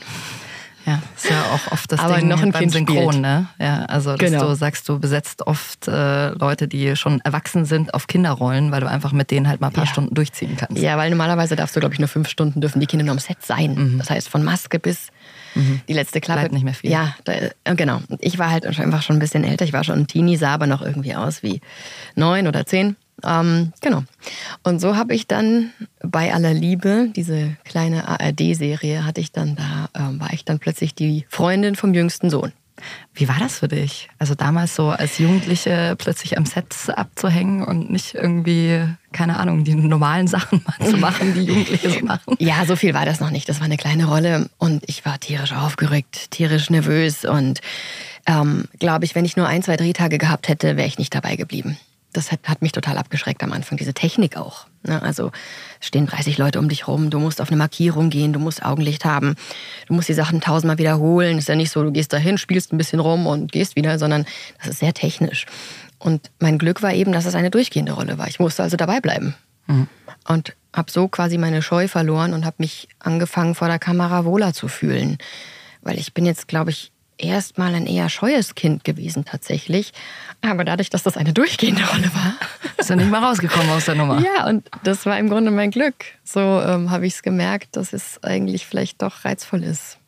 Ja, 0.86 1.02
ist 1.16 1.28
ja 1.28 1.42
auch 1.52 1.72
oft 1.72 1.90
das 1.90 1.98
Aber 1.98 2.16
Ding 2.16 2.28
noch 2.28 2.40
ein 2.42 2.52
beim 2.52 2.60
Kind 2.62 2.72
Synchron, 2.72 3.08
spielt. 3.08 3.22
ne? 3.22 3.46
Ja, 3.58 3.84
also 3.86 4.16
dass 4.16 4.30
Genau. 4.30 4.46
du 4.48 4.54
sagst, 4.54 4.88
du 4.88 5.00
besetzt 5.00 5.44
oft 5.46 5.88
äh, 5.88 6.28
Leute, 6.30 6.68
die 6.68 6.94
schon 6.94 7.20
erwachsen 7.22 7.64
sind 7.64 7.92
auf 7.92 8.06
Kinderrollen, 8.06 8.70
weil 8.70 8.80
du 8.82 8.88
einfach 8.88 9.10
mit 9.10 9.32
denen 9.32 9.48
halt 9.48 9.60
mal 9.60 9.66
ein 9.68 9.72
paar 9.72 9.84
Ja. 9.84 9.90
Stunden 9.90 10.14
durchziehen 10.14 10.56
kannst. 10.56 10.80
Ja, 10.80 10.96
weil 10.96 11.10
normalerweise 11.10 11.56
darfst 11.56 11.74
du, 11.74 11.80
glaube 11.80 11.94
ich, 11.94 11.98
nur 11.98 12.08
fünf 12.08 12.28
Stunden 12.28 12.60
dürfen 12.60 12.78
die 12.78 12.86
Kinder 12.86 13.04
nur 13.04 13.12
am 13.12 13.18
Set 13.18 13.38
sein. 13.44 13.96
Das 13.98 14.10
heißt, 14.10 14.28
von 14.28 14.44
Maske 14.44 14.78
bis 14.78 15.08
die 15.88 15.92
letzte 15.92 16.20
Klappe. 16.20 16.40
Bleibt 16.42 16.52
nicht 16.54 16.64
mehr 16.64 16.74
viel. 16.74 16.90
Ja, 16.90 17.14
da, 17.24 17.32
äh, 17.32 17.50
genau. 17.74 18.00
Ich 18.20 18.38
war 18.38 18.50
halt 18.50 18.64
einfach 18.66 19.02
schon 19.02 19.16
ein 19.16 19.20
bisschen 19.20 19.42
älter. 19.42 19.64
Ich 19.64 19.72
war 19.72 19.82
schon 19.84 19.98
ein 19.98 20.06
Teenie, 20.06 20.36
sah 20.36 20.52
aber 20.54 20.66
noch 20.66 20.82
irgendwie 20.82 21.16
aus 21.16 21.42
wie 21.42 21.60
neun 22.14 22.46
oder 22.46 22.64
zehn. 22.66 22.94
Ähm, 23.26 23.72
genau. 23.80 24.04
Und 24.62 24.80
so 24.80 24.96
habe 24.96 25.14
ich 25.14 25.26
dann 25.26 25.72
bei 26.02 26.32
aller 26.32 26.54
Liebe, 26.54 27.10
diese 27.14 27.56
kleine 27.64 28.08
ARD-Serie 28.08 29.04
hatte 29.04 29.20
ich 29.20 29.32
dann 29.32 29.56
da, 29.56 29.88
ähm, 29.98 30.20
war 30.20 30.32
ich 30.32 30.44
dann 30.44 30.58
plötzlich 30.58 30.94
die 30.94 31.26
Freundin 31.28 31.74
vom 31.74 31.92
jüngsten 31.92 32.30
Sohn. 32.30 32.52
Wie 33.14 33.26
war 33.28 33.38
das 33.38 33.58
für 33.58 33.68
dich? 33.68 34.08
Also 34.18 34.34
damals 34.34 34.76
so 34.76 34.90
als 34.90 35.18
Jugendliche 35.18 35.94
plötzlich 35.96 36.36
am 36.36 36.44
Set 36.44 36.74
abzuhängen 36.94 37.64
und 37.64 37.90
nicht 37.90 38.14
irgendwie, 38.14 38.86
keine 39.12 39.38
Ahnung, 39.38 39.64
die 39.64 39.74
normalen 39.74 40.26
Sachen 40.26 40.62
mal 40.66 40.90
zu 40.90 40.98
machen, 40.98 41.32
die 41.34 41.44
Jugendliche 41.44 41.90
so 41.90 42.00
machen. 42.04 42.36
Ja, 42.38 42.66
so 42.66 42.76
viel 42.76 42.92
war 42.92 43.06
das 43.06 43.20
noch 43.20 43.30
nicht. 43.30 43.48
Das 43.48 43.60
war 43.60 43.64
eine 43.64 43.78
kleine 43.78 44.04
Rolle 44.04 44.50
und 44.58 44.84
ich 44.86 45.06
war 45.06 45.18
tierisch 45.18 45.54
aufgeregt, 45.54 46.30
tierisch 46.30 46.68
nervös 46.68 47.24
und 47.24 47.60
ähm, 48.26 48.64
glaube 48.78 49.06
ich, 49.06 49.14
wenn 49.14 49.24
ich 49.24 49.36
nur 49.36 49.46
ein, 49.46 49.62
zwei 49.62 49.76
Drehtage 49.76 50.18
gehabt 50.18 50.48
hätte, 50.48 50.76
wäre 50.76 50.88
ich 50.88 50.98
nicht 50.98 51.14
dabei 51.14 51.36
geblieben. 51.36 51.78
Das 52.16 52.32
hat, 52.32 52.40
hat 52.44 52.62
mich 52.62 52.72
total 52.72 52.98
abgeschreckt 52.98 53.42
am 53.42 53.52
Anfang, 53.52 53.78
diese 53.78 53.94
Technik 53.94 54.36
auch. 54.36 54.66
Ne? 54.82 55.00
Also 55.02 55.32
es 55.80 55.88
stehen 55.88 56.06
30 56.06 56.38
Leute 56.38 56.58
um 56.58 56.68
dich 56.68 56.88
rum, 56.88 57.10
du 57.10 57.18
musst 57.18 57.40
auf 57.40 57.48
eine 57.48 57.56
Markierung 57.56 58.10
gehen, 58.10 58.32
du 58.32 58.38
musst 58.38 58.64
Augenlicht 58.64 59.04
haben, 59.04 59.34
du 59.86 59.94
musst 59.94 60.08
die 60.08 60.14
Sachen 60.14 60.40
tausendmal 60.40 60.78
wiederholen. 60.78 61.38
Ist 61.38 61.48
ja 61.48 61.54
nicht 61.54 61.70
so, 61.70 61.82
du 61.82 61.92
gehst 61.92 62.12
dahin, 62.12 62.38
spielst 62.38 62.72
ein 62.72 62.78
bisschen 62.78 63.00
rum 63.00 63.26
und 63.26 63.52
gehst 63.52 63.76
wieder, 63.76 63.98
sondern 63.98 64.24
das 64.58 64.68
ist 64.68 64.78
sehr 64.80 64.94
technisch. 64.94 65.46
Und 65.98 66.30
mein 66.38 66.58
Glück 66.58 66.82
war 66.82 66.92
eben, 66.92 67.12
dass 67.12 67.26
es 67.26 67.34
eine 67.34 67.50
durchgehende 67.50 67.92
Rolle 67.92 68.18
war. 68.18 68.28
Ich 68.28 68.38
musste 68.38 68.62
also 68.62 68.76
dabei 68.76 69.00
bleiben 69.00 69.34
und 70.28 70.56
habe 70.74 70.90
so 70.90 71.08
quasi 71.08 71.38
meine 71.38 71.62
Scheu 71.62 71.88
verloren 71.88 72.34
und 72.34 72.44
habe 72.44 72.56
mich 72.58 72.88
angefangen 72.98 73.54
vor 73.54 73.68
der 73.68 73.78
Kamera 73.78 74.24
wohler 74.24 74.52
zu 74.52 74.68
fühlen, 74.68 75.18
weil 75.82 75.98
ich 75.98 76.14
bin 76.14 76.26
jetzt 76.26 76.48
glaube 76.48 76.70
ich 76.70 76.92
erst 77.18 77.58
mal 77.58 77.74
ein 77.74 77.86
eher 77.86 78.08
scheues 78.08 78.54
Kind 78.54 78.84
gewesen 78.84 79.24
tatsächlich, 79.24 79.92
aber 80.42 80.64
dadurch, 80.64 80.90
dass 80.90 81.02
das 81.02 81.16
eine 81.16 81.32
durchgehende 81.32 81.82
Rolle 81.84 82.12
war, 82.14 82.34
Bist 82.76 82.90
du 82.90 82.96
nicht 82.96 83.10
mal 83.10 83.24
rausgekommen 83.24 83.70
aus 83.70 83.86
der 83.86 83.94
Nummer? 83.94 84.20
ja 84.20 84.46
und 84.46 84.68
das 84.82 85.06
war 85.06 85.18
im 85.18 85.28
Grunde 85.28 85.50
mein 85.50 85.70
Glück. 85.70 85.94
So 86.24 86.40
ähm, 86.40 86.90
habe 86.90 87.06
ich 87.06 87.14
es 87.14 87.22
gemerkt, 87.22 87.76
dass 87.76 87.92
es 87.92 88.22
eigentlich 88.22 88.66
vielleicht 88.66 89.02
doch 89.02 89.24
reizvoll 89.24 89.62
ist. 89.64 89.98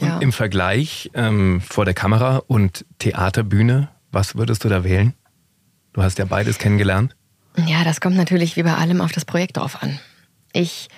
Ja. 0.00 0.16
Und 0.16 0.22
im 0.22 0.32
Vergleich 0.32 1.10
ähm, 1.14 1.60
vor 1.60 1.84
der 1.84 1.94
Kamera 1.94 2.38
und 2.46 2.84
Theaterbühne, 2.98 3.88
was 4.10 4.36
würdest 4.36 4.64
du 4.64 4.68
da 4.68 4.84
wählen? 4.84 5.14
Du 5.92 6.02
hast 6.02 6.18
ja 6.18 6.24
beides 6.24 6.58
kennengelernt. 6.58 7.14
Ja, 7.66 7.84
das 7.84 8.00
kommt 8.00 8.16
natürlich 8.16 8.56
wie 8.56 8.62
bei 8.62 8.74
allem 8.74 9.00
auf 9.00 9.12
das 9.12 9.24
Projekt 9.24 9.58
drauf 9.58 9.82
an. 9.82 9.98
Ich 10.52 10.88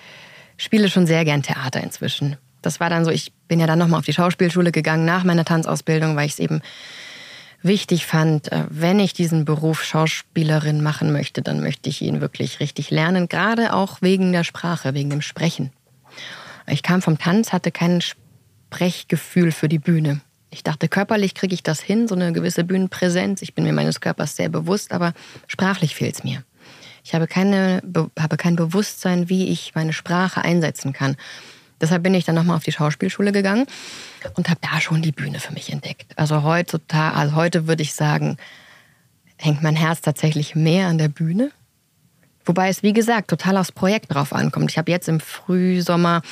spiele 0.56 0.88
schon 0.88 1.06
sehr 1.06 1.24
gern 1.24 1.42
Theater 1.42 1.82
inzwischen. 1.82 2.36
Das 2.66 2.80
war 2.80 2.90
dann 2.90 3.04
so, 3.04 3.10
ich 3.10 3.32
bin 3.48 3.60
ja 3.60 3.66
dann 3.66 3.78
nochmal 3.78 3.98
auf 3.98 4.04
die 4.06 4.12
Schauspielschule 4.12 4.72
gegangen 4.72 5.04
nach 5.04 5.24
meiner 5.24 5.44
Tanzausbildung, 5.44 6.16
weil 6.16 6.26
ich 6.26 6.32
es 6.32 6.38
eben 6.38 6.62
wichtig 7.62 8.06
fand, 8.06 8.52
äh, 8.52 8.64
wenn 8.68 8.98
ich 8.98 9.14
diesen 9.14 9.44
Beruf 9.44 9.82
Schauspielerin 9.84 10.82
machen 10.82 11.12
möchte, 11.12 11.42
dann 11.42 11.60
möchte 11.60 11.88
ich 11.88 12.02
ihn 12.02 12.20
wirklich 12.20 12.60
richtig 12.60 12.90
lernen, 12.90 13.28
gerade 13.28 13.72
auch 13.72 14.02
wegen 14.02 14.32
der 14.32 14.44
Sprache, 14.44 14.94
wegen 14.94 15.10
dem 15.10 15.22
Sprechen. 15.22 15.72
Ich 16.66 16.82
kam 16.82 17.02
vom 17.02 17.18
Tanz, 17.18 17.52
hatte 17.52 17.70
kein 17.70 18.00
Sprechgefühl 18.00 19.52
für 19.52 19.68
die 19.68 19.78
Bühne. 19.78 20.20
Ich 20.50 20.62
dachte, 20.62 20.88
körperlich 20.88 21.34
kriege 21.34 21.54
ich 21.54 21.62
das 21.62 21.80
hin, 21.80 22.06
so 22.06 22.14
eine 22.14 22.32
gewisse 22.32 22.64
Bühnenpräsenz. 22.64 23.42
Ich 23.42 23.54
bin 23.54 23.64
mir 23.64 23.72
meines 23.72 24.00
Körpers 24.00 24.36
sehr 24.36 24.48
bewusst, 24.48 24.92
aber 24.92 25.12
sprachlich 25.46 25.94
fehlt 25.94 26.14
es 26.14 26.24
mir. 26.24 26.44
Ich 27.02 27.14
habe, 27.14 27.26
keine, 27.26 27.80
Be- 27.84 28.10
habe 28.18 28.36
kein 28.36 28.56
Bewusstsein, 28.56 29.28
wie 29.28 29.48
ich 29.48 29.74
meine 29.74 29.92
Sprache 29.92 30.42
einsetzen 30.42 30.92
kann. 30.92 31.16
Deshalb 31.84 32.02
bin 32.02 32.14
ich 32.14 32.24
dann 32.24 32.34
nochmal 32.34 32.56
auf 32.56 32.64
die 32.64 32.72
Schauspielschule 32.72 33.30
gegangen 33.30 33.66
und 34.36 34.48
habe 34.48 34.58
da 34.62 34.80
schon 34.80 35.02
die 35.02 35.12
Bühne 35.12 35.38
für 35.38 35.52
mich 35.52 35.70
entdeckt. 35.70 36.14
Also 36.16 36.42
heutzutage, 36.42 37.14
also 37.14 37.34
heute 37.34 37.66
würde 37.66 37.82
ich 37.82 37.92
sagen, 37.92 38.38
hängt 39.36 39.62
mein 39.62 39.76
Herz 39.76 40.00
tatsächlich 40.00 40.54
mehr 40.54 40.86
an 40.86 40.96
der 40.96 41.08
Bühne. 41.08 41.50
Wobei 42.46 42.70
es, 42.70 42.82
wie 42.82 42.94
gesagt, 42.94 43.28
total 43.28 43.58
aufs 43.58 43.70
Projekt 43.70 44.14
drauf 44.14 44.32
ankommt. 44.32 44.70
Ich 44.70 44.78
habe 44.78 44.90
jetzt 44.90 45.10
im 45.10 45.20
Frühsommer 45.20 46.22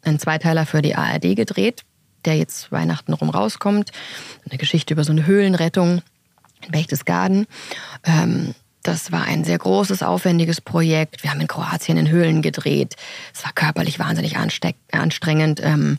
einen 0.00 0.18
Zweiteiler 0.18 0.64
für 0.64 0.80
die 0.80 0.94
ARD 0.94 1.36
gedreht, 1.36 1.82
der 2.24 2.38
jetzt 2.38 2.72
Weihnachten 2.72 3.12
rum 3.12 3.28
rauskommt. 3.28 3.90
Eine 4.48 4.56
Geschichte 4.56 4.94
über 4.94 5.04
so 5.04 5.12
eine 5.12 5.26
Höhlenrettung 5.26 6.00
in 6.64 6.70
Berchtesgaden. 6.70 7.46
Ähm, 8.04 8.54
das 8.82 9.12
war 9.12 9.24
ein 9.24 9.44
sehr 9.44 9.58
großes, 9.58 10.02
aufwendiges 10.02 10.60
Projekt. 10.60 11.22
Wir 11.22 11.30
haben 11.30 11.40
in 11.40 11.46
Kroatien 11.46 11.98
in 11.98 12.08
Höhlen 12.08 12.42
gedreht. 12.42 12.96
Es 13.34 13.44
war 13.44 13.52
körperlich 13.52 13.98
wahnsinnig 13.98 14.36
anstrengend. 14.36 15.60
Ähm, 15.62 15.98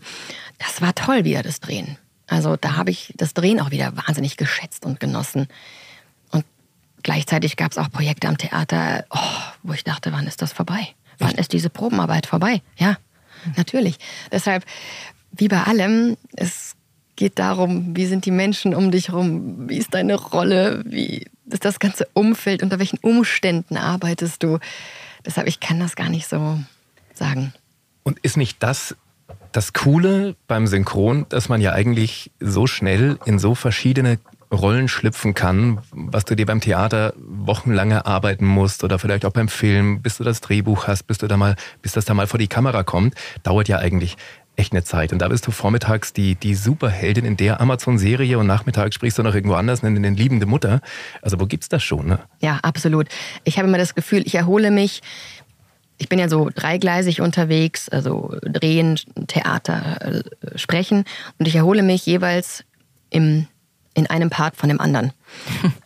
das 0.59 0.81
war 0.81 0.93
toll 0.95 1.23
wieder, 1.23 1.43
das 1.43 1.59
Drehen. 1.59 1.97
Also 2.27 2.55
da 2.55 2.75
habe 2.75 2.91
ich 2.91 3.13
das 3.17 3.33
Drehen 3.33 3.59
auch 3.59 3.71
wieder 3.71 3.95
wahnsinnig 3.95 4.37
geschätzt 4.37 4.85
und 4.85 4.99
genossen. 4.99 5.47
Und 6.31 6.45
gleichzeitig 7.03 7.57
gab 7.57 7.71
es 7.71 7.77
auch 7.77 7.91
Projekte 7.91 8.27
am 8.27 8.37
Theater, 8.37 9.05
oh, 9.09 9.17
wo 9.63 9.73
ich 9.73 9.83
dachte, 9.83 10.11
wann 10.11 10.27
ist 10.27 10.41
das 10.41 10.53
vorbei? 10.53 10.87
Wann 11.19 11.35
ist 11.35 11.53
diese 11.53 11.69
Probenarbeit 11.69 12.25
vorbei? 12.25 12.61
Ja, 12.77 12.97
natürlich. 13.55 13.97
Deshalb 14.31 14.65
wie 15.35 15.47
bei 15.47 15.63
allem, 15.63 16.17
es 16.35 16.75
geht 17.15 17.39
darum, 17.39 17.95
wie 17.95 18.05
sind 18.05 18.25
die 18.25 18.31
Menschen 18.31 18.73
um 18.73 18.91
dich 18.91 19.11
rum, 19.11 19.69
wie 19.69 19.77
ist 19.77 19.93
deine 19.93 20.15
Rolle, 20.15 20.83
wie 20.85 21.25
ist 21.49 21.65
das 21.65 21.79
ganze 21.79 22.07
Umfeld, 22.13 22.63
unter 22.63 22.79
welchen 22.79 22.97
Umständen 22.99 23.77
arbeitest 23.77 24.43
du. 24.43 24.59
Deshalb, 25.25 25.47
ich 25.47 25.59
kann 25.59 25.79
das 25.79 25.95
gar 25.95 26.09
nicht 26.09 26.27
so 26.27 26.59
sagen. 27.13 27.53
Und 28.03 28.19
ist 28.19 28.37
nicht 28.37 28.61
das 28.61 28.95
das 29.53 29.71
Coole 29.71 30.35
beim 30.47 30.67
Synchron, 30.67 31.25
dass 31.29 31.47
man 31.47 31.61
ja 31.61 31.71
eigentlich 31.71 32.31
so 32.39 32.67
schnell 32.67 33.19
in 33.25 33.39
so 33.39 33.55
verschiedene 33.55 34.17
Rollen 34.51 34.87
schlüpfen 34.87 35.33
kann, 35.33 35.79
was 35.91 36.25
du 36.25 36.35
dir 36.35 36.45
beim 36.45 36.61
Theater 36.61 37.13
wochenlang 37.17 37.91
erarbeiten 37.91 38.45
musst 38.45 38.83
oder 38.83 38.99
vielleicht 38.99 39.25
auch 39.25 39.31
beim 39.31 39.47
Film, 39.47 40.01
bis 40.01 40.17
du 40.17 40.23
das 40.23 40.41
Drehbuch 40.41 40.87
hast, 40.87 41.03
bis 41.03 41.17
du 41.17 41.27
da 41.27 41.37
mal, 41.37 41.55
bis 41.81 41.93
das 41.93 42.05
da 42.05 42.13
mal 42.13 42.27
vor 42.27 42.37
die 42.37 42.47
Kamera 42.47 42.83
kommt, 42.83 43.15
dauert 43.41 43.67
ja 43.67 43.77
eigentlich 43.77 44.15
echt 44.55 44.71
eine 44.71 44.83
Zeit. 44.83 45.13
Und 45.13 45.19
da 45.19 45.27
bist 45.27 45.47
du 45.47 45.51
vormittags 45.51 46.13
die, 46.13 46.35
die 46.35 46.55
Superheldin 46.55 47.25
in 47.25 47.37
der 47.37 47.59
Amazon-Serie 47.61 48.37
und 48.37 48.47
nachmittags 48.47 48.95
sprichst 48.95 49.17
du 49.17 49.23
noch 49.23 49.33
irgendwo 49.33 49.55
anders, 49.55 49.81
in 49.81 50.01
den 50.01 50.15
liebende 50.15 50.45
Mutter. 50.45 50.81
Also 51.21 51.39
wo 51.39 51.45
gibt's 51.45 51.69
das 51.69 51.83
schon, 51.83 52.07
ne? 52.07 52.19
Ja, 52.39 52.59
absolut. 52.61 53.07
Ich 53.43 53.57
habe 53.57 53.67
immer 53.67 53.77
das 53.77 53.95
Gefühl, 53.95 54.23
ich 54.25 54.35
erhole 54.35 54.71
mich. 54.71 55.01
Ich 55.97 56.09
bin 56.09 56.19
ja 56.19 56.27
so 56.27 56.49
dreigleisig 56.53 57.21
unterwegs, 57.21 57.89
also 57.89 58.35
drehen, 58.43 58.99
Theater, 59.27 60.01
äh, 60.01 60.57
sprechen. 60.57 61.05
Und 61.39 61.47
ich 61.47 61.55
erhole 61.55 61.83
mich 61.83 62.05
jeweils 62.05 62.63
im 63.09 63.47
in 63.95 64.07
einem 64.07 64.29
Part 64.29 64.55
von 64.55 64.69
dem 64.69 64.79
anderen. 64.79 65.11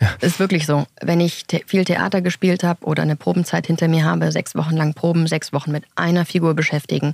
Ja. 0.02 0.10
Ist 0.22 0.40
wirklich 0.40 0.66
so. 0.66 0.86
Wenn 1.02 1.20
ich 1.20 1.46
te 1.46 1.62
viel 1.66 1.86
Theater 1.86 2.22
gespielt 2.22 2.64
habe 2.64 2.86
oder 2.86 3.02
eine 3.02 3.16
Probenzeit 3.16 3.66
hinter 3.66 3.88
mir 3.88 4.04
habe, 4.04 4.32
sechs 4.32 4.54
Wochen 4.56 4.76
lang 4.76 4.94
Proben, 4.94 5.26
sechs 5.28 5.54
Wochen 5.54 5.72
mit 5.72 5.86
einer 5.96 6.26
Figur 6.26 6.54
beschäftigen, 6.54 7.14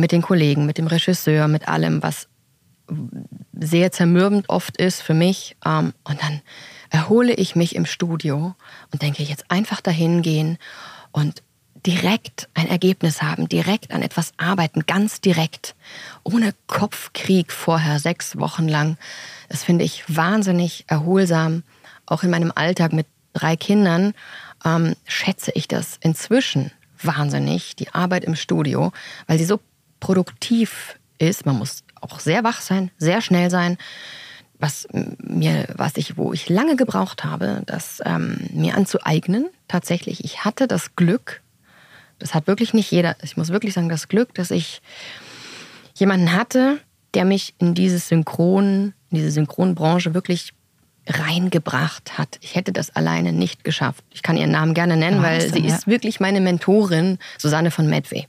mit 0.00 0.12
den 0.12 0.22
Kollegen, 0.22 0.66
mit 0.66 0.78
dem 0.78 0.86
Regisseur, 0.86 1.48
mit 1.48 1.68
allem, 1.68 2.02
was 2.02 2.28
sehr 3.58 3.92
zermürbend 3.92 4.48
oft 4.48 4.76
ist 4.76 5.02
für 5.02 5.14
mich. 5.14 5.56
Ähm, 5.64 5.92
und 6.04 6.22
dann 6.22 6.40
erhole 6.90 7.34
ich 7.34 7.56
mich 7.56 7.74
im 7.74 7.86
Studio 7.86 8.54
und 8.92 9.02
denke, 9.02 9.22
jetzt 9.22 9.50
einfach 9.50 9.80
dahin 9.80 10.22
gehen 10.22 10.58
und 11.12 11.42
direkt 11.86 12.48
ein 12.54 12.68
Ergebnis 12.68 13.22
haben, 13.22 13.48
direkt 13.48 13.92
an 13.92 14.02
etwas 14.02 14.32
arbeiten, 14.38 14.86
ganz 14.86 15.20
direkt, 15.20 15.74
ohne 16.22 16.54
Kopfkrieg 16.66 17.52
vorher 17.52 17.98
sechs 17.98 18.38
Wochen 18.38 18.68
lang. 18.68 18.96
Das 19.48 19.64
finde 19.64 19.84
ich 19.84 20.04
wahnsinnig 20.14 20.84
erholsam. 20.86 21.62
Auch 22.06 22.22
in 22.22 22.30
meinem 22.30 22.52
Alltag 22.54 22.92
mit 22.92 23.06
drei 23.34 23.56
Kindern 23.56 24.14
ähm, 24.64 24.94
schätze 25.06 25.52
ich 25.54 25.68
das 25.68 25.98
inzwischen 26.00 26.70
wahnsinnig, 27.02 27.76
die 27.76 27.92
Arbeit 27.92 28.24
im 28.24 28.34
Studio, 28.34 28.92
weil 29.26 29.38
sie 29.38 29.44
so 29.44 29.60
produktiv 30.04 30.98
ist. 31.16 31.46
Man 31.46 31.56
muss 31.56 31.82
auch 32.02 32.20
sehr 32.20 32.44
wach 32.44 32.60
sein, 32.60 32.90
sehr 32.98 33.22
schnell 33.22 33.48
sein. 33.48 33.78
Was 34.58 34.86
mir, 34.92 35.66
was 35.74 35.96
ich, 35.96 36.18
wo 36.18 36.34
ich 36.34 36.50
lange 36.50 36.76
gebraucht 36.76 37.24
habe, 37.24 37.62
das 37.64 38.02
ähm, 38.04 38.36
mir 38.52 38.76
anzueignen. 38.76 39.46
Tatsächlich, 39.66 40.22
ich 40.22 40.44
hatte 40.44 40.68
das 40.68 40.94
Glück, 40.94 41.40
das 42.18 42.34
hat 42.34 42.46
wirklich 42.46 42.74
nicht 42.74 42.90
jeder, 42.90 43.16
ich 43.22 43.38
muss 43.38 43.48
wirklich 43.48 43.72
sagen, 43.72 43.88
das 43.88 44.08
Glück, 44.08 44.34
dass 44.34 44.50
ich 44.50 44.82
jemanden 45.94 46.32
hatte, 46.32 46.78
der 47.14 47.24
mich 47.24 47.54
in 47.58 47.74
dieses 47.74 48.08
Synchron, 48.08 48.92
in 49.10 49.16
diese 49.16 49.30
Synchronbranche 49.30 50.12
wirklich 50.12 50.52
reingebracht 51.06 52.18
hat. 52.18 52.38
Ich 52.42 52.54
hätte 52.54 52.72
das 52.72 52.94
alleine 52.94 53.32
nicht 53.32 53.64
geschafft. 53.64 54.04
Ich 54.10 54.22
kann 54.22 54.36
ihren 54.36 54.50
Namen 54.50 54.74
gerne 54.74 54.98
nennen, 54.98 55.22
weil 55.22 55.40
sie 55.40 55.60
ja. 55.60 55.74
ist 55.74 55.86
wirklich 55.86 56.20
meine 56.20 56.42
Mentorin, 56.42 57.18
Susanne 57.38 57.70
von 57.70 57.88
Medway. 57.88 58.26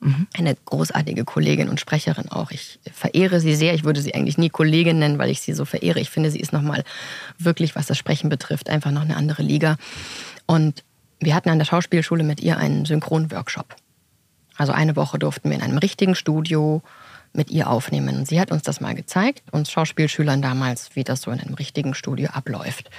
Mhm. 0.00 0.28
Eine 0.36 0.54
großartige 0.54 1.24
Kollegin 1.24 1.68
und 1.68 1.80
Sprecherin 1.80 2.28
auch. 2.28 2.50
Ich 2.50 2.78
verehre 2.92 3.40
sie 3.40 3.56
sehr. 3.56 3.74
Ich 3.74 3.84
würde 3.84 4.00
sie 4.00 4.14
eigentlich 4.14 4.38
nie 4.38 4.48
Kollegin 4.48 4.98
nennen, 4.98 5.18
weil 5.18 5.30
ich 5.30 5.40
sie 5.40 5.52
so 5.52 5.64
verehre. 5.64 5.98
Ich 5.98 6.10
finde, 6.10 6.30
sie 6.30 6.40
ist 6.40 6.52
nochmal 6.52 6.84
wirklich, 7.38 7.74
was 7.74 7.86
das 7.86 7.98
Sprechen 7.98 8.28
betrifft, 8.28 8.70
einfach 8.70 8.92
noch 8.92 9.02
eine 9.02 9.16
andere 9.16 9.42
Liga. 9.42 9.76
Und 10.46 10.84
wir 11.20 11.34
hatten 11.34 11.50
an 11.50 11.58
der 11.58 11.66
Schauspielschule 11.66 12.22
mit 12.22 12.40
ihr 12.40 12.58
einen 12.58 12.84
Synchronworkshop. 12.84 13.74
Also 14.56 14.72
eine 14.72 14.96
Woche 14.96 15.18
durften 15.18 15.50
wir 15.50 15.56
in 15.56 15.62
einem 15.62 15.78
richtigen 15.78 16.14
Studio 16.14 16.82
mit 17.32 17.50
ihr 17.50 17.68
aufnehmen. 17.68 18.18
Und 18.18 18.28
sie 18.28 18.40
hat 18.40 18.50
uns 18.50 18.62
das 18.62 18.80
mal 18.80 18.94
gezeigt, 18.94 19.42
uns 19.52 19.70
Schauspielschülern 19.70 20.42
damals, 20.42 20.94
wie 20.94 21.04
das 21.04 21.22
so 21.22 21.30
in 21.30 21.40
einem 21.40 21.54
richtigen 21.54 21.94
Studio 21.94 22.30
abläuft. 22.30 22.90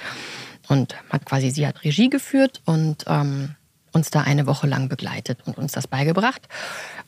Und 0.68 0.96
hat 1.10 1.26
quasi, 1.26 1.50
sie 1.50 1.66
hat 1.66 1.84
Regie 1.84 2.10
geführt 2.10 2.62
und 2.66 3.06
ähm, 3.08 3.56
uns 4.00 4.10
da 4.10 4.22
eine 4.22 4.48
Woche 4.48 4.68
lang 4.68 4.90
begleitet 4.90 5.40
und 5.46 5.58
uns 5.58 5.72
das 5.72 5.88
beigebracht. 5.88 6.48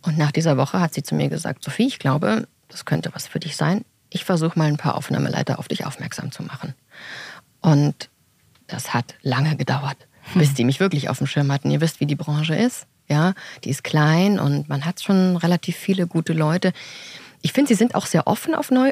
Und 0.01 0.17
nach 0.17 0.31
dieser 0.31 0.57
Woche 0.57 0.79
hat 0.79 0.93
sie 0.93 1.03
zu 1.03 1.15
mir 1.15 1.29
gesagt, 1.29 1.63
Sophie, 1.63 1.87
ich 1.87 1.99
glaube, 1.99 2.47
das 2.67 2.85
könnte 2.85 3.11
was 3.13 3.27
für 3.27 3.39
dich 3.39 3.57
sein. 3.57 3.83
Ich 4.09 4.25
versuche 4.25 4.57
mal 4.57 4.67
ein 4.67 4.77
paar 4.77 4.95
Aufnahmeleiter 4.95 5.59
auf 5.59 5.67
dich 5.67 5.85
aufmerksam 5.85 6.31
zu 6.31 6.43
machen. 6.43 6.73
Und 7.61 8.09
das 8.67 8.93
hat 8.93 9.15
lange 9.21 9.55
gedauert 9.55 9.97
bis 10.35 10.53
die 10.53 10.65
mich 10.65 10.79
wirklich 10.79 11.09
auf 11.09 11.17
dem 11.17 11.27
Schirm 11.27 11.51
hatten. 11.51 11.71
Ihr 11.71 11.81
wisst, 11.81 11.99
wie 11.99 12.05
die 12.05 12.15
Branche 12.15 12.55
ist. 12.55 12.87
Ja, 13.07 13.33
die 13.63 13.69
ist 13.69 13.83
klein 13.83 14.39
und 14.39 14.69
man 14.69 14.85
hat 14.85 15.01
schon 15.01 15.35
relativ 15.35 15.75
viele 15.75 16.07
gute 16.07 16.31
Leute. 16.31 16.71
Ich 17.41 17.51
finde, 17.51 17.69
sie 17.69 17.75
sind 17.75 17.93
auch 17.93 18.05
sehr 18.05 18.25
offen 18.25 18.55
auf, 18.55 18.71
neu, 18.71 18.91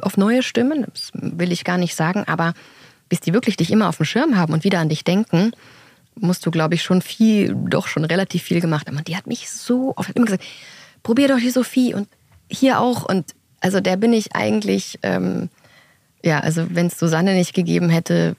auf 0.00 0.16
neue 0.16 0.42
Stimmen. 0.42 0.86
Das 0.92 1.10
will 1.14 1.52
ich 1.52 1.62
gar 1.62 1.78
nicht 1.78 1.94
sagen, 1.94 2.24
aber 2.26 2.54
bis 3.08 3.20
die 3.20 3.32
wirklich 3.32 3.56
dich 3.56 3.70
immer 3.70 3.88
auf 3.88 3.98
dem 3.98 4.06
Schirm 4.06 4.36
haben 4.36 4.52
und 4.52 4.64
wieder 4.64 4.80
an 4.80 4.88
dich 4.88 5.04
denken, 5.04 5.52
musst 6.20 6.44
du, 6.46 6.50
glaube 6.50 6.74
ich, 6.74 6.82
schon 6.82 7.02
viel, 7.02 7.54
doch 7.54 7.86
schon 7.86 8.04
relativ 8.04 8.42
viel 8.42 8.60
gemacht 8.60 8.86
haben. 8.86 8.96
Und 8.96 9.08
die 9.08 9.16
hat 9.16 9.26
mich 9.26 9.50
so 9.50 9.94
oft 9.96 10.10
immer 10.10 10.26
gesagt, 10.26 10.44
probier 11.02 11.28
doch 11.28 11.38
die 11.38 11.50
Sophie 11.50 11.94
und 11.94 12.08
hier 12.48 12.80
auch. 12.80 13.04
Und 13.04 13.34
also 13.60 13.80
der 13.80 13.96
bin 13.96 14.12
ich 14.12 14.34
eigentlich, 14.34 14.98
ähm, 15.02 15.50
ja, 16.24 16.40
also 16.40 16.66
wenn 16.70 16.86
es 16.86 16.98
Susanne 16.98 17.34
nicht 17.34 17.54
gegeben 17.54 17.88
hätte, 17.88 18.36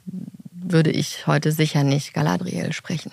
würde 0.52 0.92
ich 0.92 1.28
heute 1.28 1.52
sicher 1.52 1.84
nicht 1.84 2.14
Galadriel 2.14 2.74
sprechen. 2.74 3.12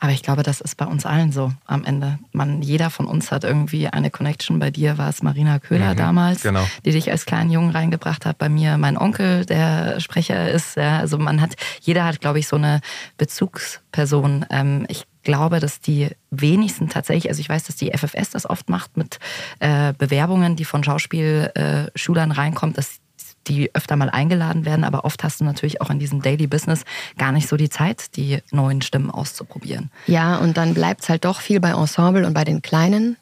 Aber 0.00 0.12
ich 0.12 0.22
glaube, 0.22 0.42
das 0.42 0.60
ist 0.60 0.76
bei 0.76 0.84
uns 0.86 1.06
allen 1.06 1.32
so 1.32 1.52
am 1.66 1.84
Ende. 1.84 2.18
Man, 2.32 2.62
jeder 2.62 2.90
von 2.90 3.06
uns 3.06 3.32
hat 3.32 3.44
irgendwie 3.44 3.88
eine 3.88 4.10
Connection. 4.10 4.58
Bei 4.58 4.70
dir 4.70 4.96
war 4.96 5.08
es 5.08 5.22
Marina 5.22 5.58
Köhler 5.58 5.94
mhm, 5.94 5.98
damals, 5.98 6.42
genau. 6.42 6.66
die 6.84 6.92
dich 6.92 7.10
als 7.10 7.26
kleinen 7.26 7.50
Jungen 7.50 7.70
reingebracht 7.70 8.24
hat. 8.24 8.38
Bei 8.38 8.48
mir 8.48 8.78
mein 8.78 8.96
Onkel, 8.96 9.44
der 9.44 9.98
Sprecher 10.00 10.50
ist. 10.50 10.76
Ja, 10.76 10.98
also 10.98 11.18
man 11.18 11.40
hat, 11.40 11.56
jeder 11.80 12.04
hat, 12.04 12.20
glaube 12.20 12.38
ich, 12.38 12.46
so 12.46 12.56
eine 12.56 12.80
Bezugsperson. 13.16 14.46
Ähm, 14.50 14.86
ich 14.88 15.04
glaube, 15.24 15.58
dass 15.58 15.80
die 15.80 16.08
wenigsten 16.30 16.88
tatsächlich, 16.88 17.28
also 17.28 17.40
ich 17.40 17.48
weiß, 17.48 17.64
dass 17.64 17.76
die 17.76 17.90
FFS 17.90 18.30
das 18.30 18.48
oft 18.48 18.70
macht 18.70 18.96
mit 18.96 19.18
äh, 19.58 19.92
Bewerbungen, 19.92 20.56
die 20.56 20.64
von 20.64 20.84
Schauspielschülern 20.84 22.32
reinkommen, 22.32 22.74
dass 22.74 23.00
die 23.48 23.74
öfter 23.74 23.96
mal 23.96 24.10
eingeladen 24.10 24.64
werden, 24.64 24.84
aber 24.84 25.04
oft 25.04 25.24
hast 25.24 25.40
du 25.40 25.44
natürlich 25.44 25.80
auch 25.80 25.90
in 25.90 25.98
diesem 25.98 26.22
Daily 26.22 26.46
Business 26.46 26.84
gar 27.16 27.32
nicht 27.32 27.48
so 27.48 27.56
die 27.56 27.70
Zeit, 27.70 28.16
die 28.16 28.42
neuen 28.50 28.82
Stimmen 28.82 29.10
auszuprobieren. 29.10 29.90
Ja, 30.06 30.36
und 30.36 30.56
dann 30.56 30.74
bleibt 30.74 31.02
es 31.02 31.08
halt 31.08 31.24
doch 31.24 31.40
viel 31.40 31.60
bei 31.60 31.70
Ensemble 31.70 32.26
und 32.26 32.34
bei 32.34 32.44
den 32.44 32.62
kleinen 32.62 33.16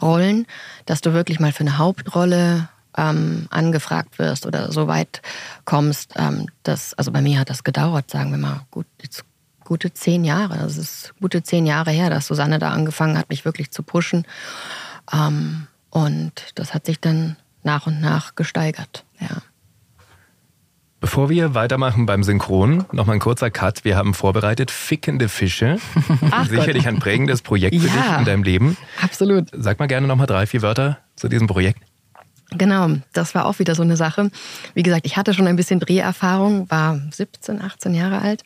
Rollen, 0.00 0.46
dass 0.86 1.00
du 1.00 1.12
wirklich 1.12 1.40
mal 1.40 1.52
für 1.52 1.60
eine 1.60 1.78
Hauptrolle 1.78 2.68
ähm, 2.96 3.46
angefragt 3.50 4.18
wirst 4.18 4.46
oder 4.46 4.72
so 4.72 4.86
weit 4.86 5.22
kommst. 5.64 6.14
Ähm, 6.16 6.48
das, 6.62 6.94
also 6.94 7.12
bei 7.12 7.22
mir 7.22 7.38
hat 7.38 7.50
das 7.50 7.64
gedauert, 7.64 8.10
sagen 8.10 8.30
wir 8.32 8.38
mal, 8.38 8.62
gut, 8.70 8.86
jetzt 9.00 9.24
gute 9.64 9.94
zehn 9.94 10.24
Jahre. 10.24 10.58
Das 10.58 10.76
ist 10.76 11.14
gute 11.20 11.42
zehn 11.42 11.66
Jahre 11.66 11.90
her, 11.90 12.10
dass 12.10 12.26
Susanne 12.26 12.58
da 12.58 12.70
angefangen 12.70 13.16
hat, 13.16 13.30
mich 13.30 13.44
wirklich 13.44 13.70
zu 13.70 13.82
pushen. 13.82 14.26
Ähm, 15.12 15.68
und 15.90 16.52
das 16.56 16.74
hat 16.74 16.86
sich 16.86 17.00
dann 17.00 17.36
nach 17.62 17.86
und 17.86 18.00
nach 18.00 18.34
gesteigert. 18.34 19.04
Ja. 19.20 19.42
Bevor 21.02 21.28
wir 21.28 21.56
weitermachen 21.56 22.06
beim 22.06 22.22
Synchron, 22.22 22.84
noch 22.92 23.06
mal 23.06 23.14
ein 23.14 23.18
kurzer 23.18 23.50
Cut. 23.50 23.84
Wir 23.84 23.96
haben 23.96 24.14
vorbereitet 24.14 24.70
Fickende 24.70 25.28
Fische. 25.28 25.78
Ach 26.30 26.46
Sicherlich 26.46 26.84
Gott. 26.84 26.94
ein 26.94 27.00
prägendes 27.00 27.42
Projekt 27.42 27.74
für 27.74 27.88
ja, 27.88 27.92
dich 27.92 28.18
in 28.20 28.24
deinem 28.24 28.44
Leben. 28.44 28.76
Absolut. 29.00 29.48
Sag 29.50 29.80
mal 29.80 29.88
gerne 29.88 30.06
noch 30.06 30.14
mal 30.14 30.26
drei, 30.26 30.46
vier 30.46 30.62
Wörter 30.62 30.98
zu 31.16 31.26
diesem 31.26 31.48
Projekt. 31.48 31.82
Genau, 32.50 32.88
das 33.12 33.34
war 33.34 33.46
auch 33.46 33.58
wieder 33.58 33.74
so 33.74 33.82
eine 33.82 33.96
Sache. 33.96 34.30
Wie 34.74 34.84
gesagt, 34.84 35.04
ich 35.04 35.16
hatte 35.16 35.34
schon 35.34 35.48
ein 35.48 35.56
bisschen 35.56 35.80
Dreherfahrung, 35.80 36.70
war 36.70 37.00
17, 37.10 37.60
18 37.60 37.94
Jahre 37.94 38.20
alt. 38.20 38.44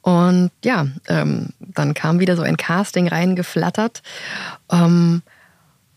Und 0.00 0.50
ja, 0.64 0.86
ähm, 1.08 1.50
dann 1.60 1.92
kam 1.92 2.20
wieder 2.20 2.36
so 2.36 2.42
ein 2.42 2.56
Casting 2.56 3.06
reingeflattert. 3.06 4.02
Ähm, 4.70 5.20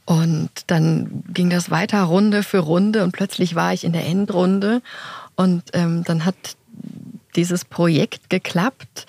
und 0.05 0.51
dann 0.67 1.23
ging 1.33 1.49
das 1.49 1.71
weiter 1.71 2.03
Runde 2.03 2.43
für 2.43 2.59
Runde 2.59 3.03
und 3.03 3.11
plötzlich 3.11 3.55
war 3.55 3.73
ich 3.73 3.83
in 3.83 3.93
der 3.93 4.05
Endrunde. 4.05 4.81
Und 5.35 5.63
ähm, 5.73 6.03
dann 6.03 6.25
hat 6.25 6.35
dieses 7.35 7.65
Projekt 7.65 8.29
geklappt. 8.29 9.05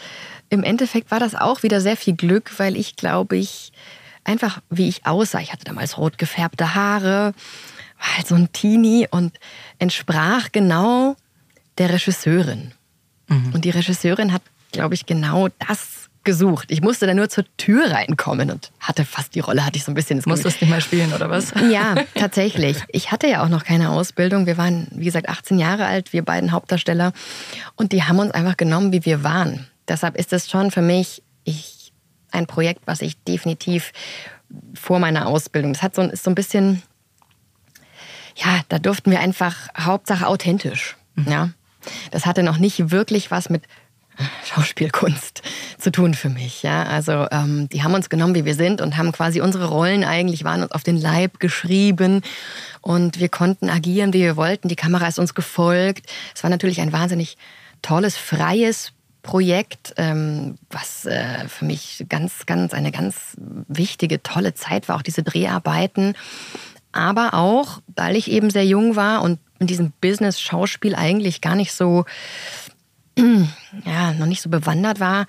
Im 0.49 0.63
Endeffekt 0.63 1.11
war 1.11 1.21
das 1.21 1.35
auch 1.35 1.63
wieder 1.63 1.81
sehr 1.81 1.97
viel 1.97 2.15
Glück, 2.15 2.59
weil 2.59 2.77
ich 2.77 2.97
glaube, 2.97 3.37
ich 3.37 3.73
einfach, 4.25 4.61
wie 4.71 4.89
ich 4.89 5.07
aussah, 5.07 5.41
ich 5.41 5.53
hatte 5.53 5.65
damals 5.65 5.99
rot 5.99 6.19
gefärbte 6.19 6.75
Haare, 6.75 7.35
war 7.99 8.17
halt 8.17 8.27
so 8.27 8.35
ein 8.35 8.53
Teenie 8.53 9.07
und 9.11 9.39
entsprach 9.79 10.51
genau 10.53 11.17
der 11.79 11.93
Regisseurin. 11.93 12.73
Mhm. 13.29 13.53
Und 13.55 13.65
die 13.65 13.71
Regisseurin 13.71 14.33
hat, 14.33 14.43
glaube 14.73 14.95
ich, 14.95 15.07
genau 15.07 15.49
das 15.67 16.06
gesucht. 16.27 16.71
Ich 16.71 16.83
musste 16.83 17.07
dann 17.07 17.17
nur 17.17 17.31
zur 17.31 17.45
Tür 17.57 17.91
reinkommen 17.91 18.51
und 18.51 18.71
hatte 18.81 19.07
fast 19.07 19.35
die 19.35 19.41
Rolle, 19.41 19.65
hatte 19.65 19.79
ich 19.79 19.85
so 19.85 19.91
ein 19.91 19.95
bisschen 19.95 20.19
das 20.19 20.27
Musstest 20.27 20.61
nicht 20.61 20.69
mal 20.69 20.83
spielen, 20.83 21.15
oder 21.15 21.31
was? 21.31 21.55
Ja, 21.71 21.95
tatsächlich. 22.15 22.77
Ich 22.89 23.11
hatte 23.11 23.27
ja 23.27 23.43
auch 23.43 23.49
noch 23.49 23.65
keine 23.65 23.91
Ausbildung. 23.91 24.45
Wir 24.45 24.59
waren, 24.59 24.89
wie 24.91 25.07
gesagt, 25.07 25.31
18 25.31 25.59
Jahre 25.59 25.87
alt, 25.87 26.13
wir 26.13 26.23
beiden 26.23 26.53
Hauptdarsteller. 26.53 27.13
Und 27.77 27.93
die 27.93 28.03
haben 28.03 28.19
uns 28.19 28.33
einfach 28.33 28.59
genommen, 28.59 28.93
wie 28.93 29.07
wir 29.07 29.25
waren. 29.25 29.67
Deshalb 29.89 30.17
ist 30.17 30.35
es 30.35 30.51
schon 30.51 30.71
für 30.71 30.83
mich 30.83 31.23
ich, 31.45 31.93
ein 32.31 32.47
Projekt, 32.47 32.83
was 32.87 33.01
ich 33.01 33.19
definitiv 33.25 33.93
vor 34.75 34.99
meiner 34.99 35.27
Ausbildung, 35.27 35.73
das 35.73 35.83
hat 35.83 35.95
so, 35.95 36.03
ist 36.03 36.25
so 36.25 36.31
ein 36.31 36.35
bisschen, 36.35 36.83
ja, 38.37 38.61
da 38.69 38.79
durften 38.79 39.11
wir 39.11 39.21
einfach 39.21 39.69
Hauptsache 39.79 40.27
authentisch. 40.27 40.97
Ja. 41.27 41.51
Das 42.11 42.27
hatte 42.27 42.43
noch 42.43 42.59
nicht 42.59 42.91
wirklich 42.91 43.31
was 43.31 43.49
mit 43.49 43.63
Schauspielkunst 44.45 45.43
zu 45.79 45.91
tun 45.91 46.15
für 46.15 46.29
mich. 46.29 46.63
Ja, 46.63 46.85
also 46.85 47.27
ähm, 47.31 47.69
die 47.69 47.83
haben 47.83 47.95
uns 47.95 48.09
genommen, 48.09 48.35
wie 48.35 48.45
wir 48.45 48.55
sind 48.55 48.81
und 48.81 48.97
haben 48.97 49.13
quasi 49.13 49.41
unsere 49.41 49.69
Rollen 49.69 50.05
eigentlich 50.05 50.45
waren 50.45 50.63
uns 50.63 50.73
auf 50.73 50.83
den 50.83 50.97
Leib 50.97 51.41
geschrieben 51.41 52.23
und 52.81 53.19
wir 53.19 53.29
konnten 53.29 53.69
agieren, 53.69 54.13
wie 54.13 54.23
wir 54.23 54.37
wollten. 54.37 54.69
Die 54.69 54.77
Kamera 54.77 55.07
ist 55.09 55.19
uns 55.19 55.35
gefolgt. 55.35 56.07
Es 56.35 56.43
war 56.43 56.51
natürlich 56.51 56.81
ein 56.81 56.93
wahnsinnig 56.93 57.37
tolles, 57.83 58.17
freies 58.17 58.93
Projekt, 59.23 59.95
ähm, 59.97 60.57
was 60.71 61.05
äh, 61.05 61.49
für 61.49 61.65
mich 61.65 62.07
ganz, 62.09 62.47
ganz 62.47 62.73
eine 62.73 62.93
ganz 62.93 63.37
wichtige, 63.69 64.23
tolle 64.23 64.55
Zeit 64.55 64.89
war. 64.89 64.97
Auch 64.97 65.03
diese 65.03 65.25
Dreharbeiten, 65.25 66.15
aber 66.93 67.35
auch, 67.35 67.81
weil 67.95 68.17
ich 68.17 68.31
eben 68.31 68.51
sehr 68.51 68.65
jung 68.65 68.97
war 68.97 69.23
und 69.23 69.39
in 69.59 69.67
diesem 69.67 69.93
Business 70.01 70.41
Schauspiel 70.41 70.95
eigentlich 70.95 71.41
gar 71.41 71.57
nicht 71.57 71.73
so 71.73 72.05
ja, 73.85 74.13
noch 74.15 74.27
nicht 74.27 74.43
so 74.43 74.51
bewandert 74.51 75.01
war, 75.01 75.27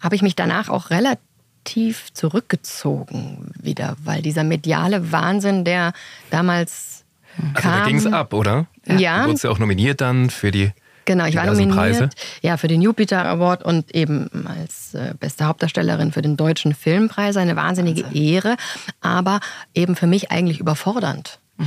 habe 0.00 0.14
ich 0.14 0.22
mich 0.22 0.36
danach 0.36 0.68
auch 0.68 0.90
relativ 0.90 2.12
zurückgezogen 2.12 3.52
wieder, 3.60 3.96
weil 4.02 4.22
dieser 4.22 4.44
mediale 4.44 5.12
Wahnsinn, 5.12 5.64
der 5.64 5.92
damals 6.30 7.04
also 7.36 7.52
kam. 7.54 7.80
da 7.80 7.86
ging 7.86 7.96
es 7.96 8.06
ab, 8.06 8.32
oder? 8.32 8.66
Ja. 8.86 9.22
Du 9.22 9.28
wurdest 9.28 9.44
ja 9.44 9.50
auch 9.50 9.58
nominiert 9.58 10.00
dann 10.00 10.30
für 10.30 10.50
die 10.50 10.72
Genau, 11.06 11.24
ich 11.24 11.34
war 11.34 11.46
nominiert 11.46 11.76
Preise. 11.76 12.10
ja, 12.40 12.56
für 12.56 12.68
den 12.68 12.82
Jupiter 12.82 13.24
Award 13.24 13.64
und 13.64 13.92
eben 13.94 14.30
als 14.46 14.94
äh, 14.94 15.14
beste 15.18 15.44
Hauptdarstellerin 15.44 16.12
für 16.12 16.22
den 16.22 16.36
Deutschen 16.36 16.72
Filmpreis. 16.72 17.36
Eine 17.36 17.56
wahnsinnige 17.56 18.04
Wahnsinn. 18.04 18.22
Ehre, 18.22 18.56
aber 19.00 19.40
eben 19.74 19.96
für 19.96 20.06
mich 20.06 20.30
eigentlich 20.30 20.60
überfordernd. 20.60 21.40
Mhm. 21.56 21.66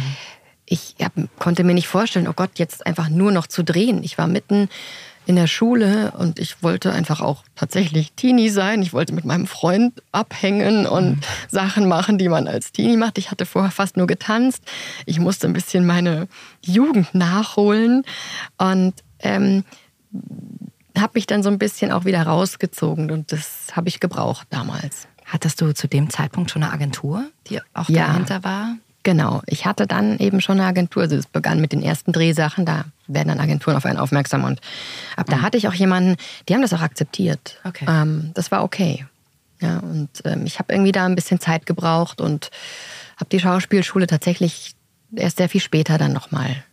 Ich 0.65 0.95
hab, 1.01 1.11
konnte 1.39 1.65
mir 1.65 1.73
nicht 1.73 1.89
vorstellen, 1.89 2.29
oh 2.29 2.33
Gott, 2.33 2.51
jetzt 2.55 2.85
einfach 2.85 3.09
nur 3.09 3.33
noch 3.33 3.47
zu 3.47 3.63
drehen. 3.63 4.01
Ich 4.03 4.17
war 4.17 4.27
mitten 4.27 4.69
in 5.25 5.35
der 5.35 5.47
Schule 5.47 6.11
und 6.17 6.39
ich 6.39 6.61
wollte 6.63 6.91
einfach 6.91 7.21
auch 7.21 7.43
tatsächlich 7.55 8.13
Teenie 8.13 8.49
sein. 8.49 8.81
Ich 8.81 8.93
wollte 8.93 9.13
mit 9.13 9.25
meinem 9.25 9.47
Freund 9.47 10.01
abhängen 10.11 10.85
und 10.85 11.17
mhm. 11.17 11.21
Sachen 11.49 11.87
machen, 11.87 12.17
die 12.17 12.29
man 12.29 12.47
als 12.47 12.71
Teenie 12.71 12.97
macht. 12.97 13.17
Ich 13.17 13.31
hatte 13.31 13.45
vorher 13.45 13.71
fast 13.71 13.97
nur 13.97 14.07
getanzt. 14.07 14.63
Ich 15.05 15.19
musste 15.19 15.47
ein 15.47 15.53
bisschen 15.53 15.85
meine 15.85 16.27
Jugend 16.61 17.13
nachholen 17.15 18.03
und 18.57 18.93
ähm, 19.19 19.63
habe 20.97 21.13
mich 21.15 21.25
dann 21.25 21.41
so 21.41 21.49
ein 21.49 21.57
bisschen 21.57 21.91
auch 21.91 22.05
wieder 22.05 22.23
rausgezogen 22.23 23.11
und 23.11 23.31
das 23.31 23.67
habe 23.73 23.89
ich 23.89 23.99
gebraucht 23.99 24.47
damals. 24.49 25.07
Hattest 25.25 25.61
du 25.61 25.73
zu 25.73 25.87
dem 25.87 26.09
Zeitpunkt 26.09 26.51
schon 26.51 26.63
eine 26.63 26.71
Agentur, 26.71 27.25
die 27.47 27.59
auch 27.73 27.89
ja. 27.89 28.07
dahinter 28.07 28.43
war? 28.43 28.75
Genau, 29.03 29.41
ich 29.47 29.65
hatte 29.65 29.85
dann 29.85 30.17
eben 30.19 30.39
schon 30.39 30.59
eine 30.59 30.67
Agentur. 30.67 31.03
Also 31.03 31.17
es 31.17 31.27
begann 31.27 31.59
mit 31.59 31.73
den 31.73 31.83
ersten 31.83 32.13
Drehsachen, 32.13 32.65
da 32.65 32.85
werden 33.07 33.27
dann 33.27 33.39
Agenturen 33.39 33.75
auf 33.75 33.85
einen 33.85 33.99
aufmerksam. 33.99 34.45
Und 34.45 34.61
ab 35.17 35.27
da 35.29 35.37
mhm. 35.37 35.41
hatte 35.41 35.57
ich 35.57 35.67
auch 35.67 35.73
jemanden, 35.73 36.15
die 36.47 36.53
haben 36.53 36.61
das 36.61 36.73
auch 36.73 36.81
akzeptiert. 36.81 37.59
Okay. 37.65 37.85
Ähm, 37.87 38.31
das 38.33 38.49
war 38.51 38.63
okay. 38.63 39.05
Ja, 39.59 39.79
und 39.79 40.09
ähm, 40.25 40.45
ich 40.45 40.59
habe 40.59 40.73
irgendwie 40.73 40.93
da 40.93 41.05
ein 41.05 41.15
bisschen 41.15 41.39
Zeit 41.39 41.65
gebraucht 41.65 42.21
und 42.21 42.49
habe 43.17 43.29
die 43.29 43.39
Schauspielschule 43.39 44.07
tatsächlich 44.07 44.75
erst 45.13 45.37
sehr 45.37 45.49
viel 45.49 45.61
später 45.61 45.97
dann 45.97 46.13
nochmal 46.13 46.63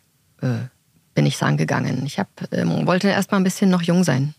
äh, 0.41 0.69
bin 1.15 1.27
ich 1.27 1.43
angegangen. 1.43 2.07
Ich 2.07 2.19
hab, 2.19 2.29
ähm, 2.53 2.87
wollte 2.87 3.09
erst 3.09 3.31
mal 3.33 3.39
ein 3.39 3.45
bisschen 3.45 3.71
noch 3.71 3.83
jung 3.83 4.05
sein. 4.05 4.35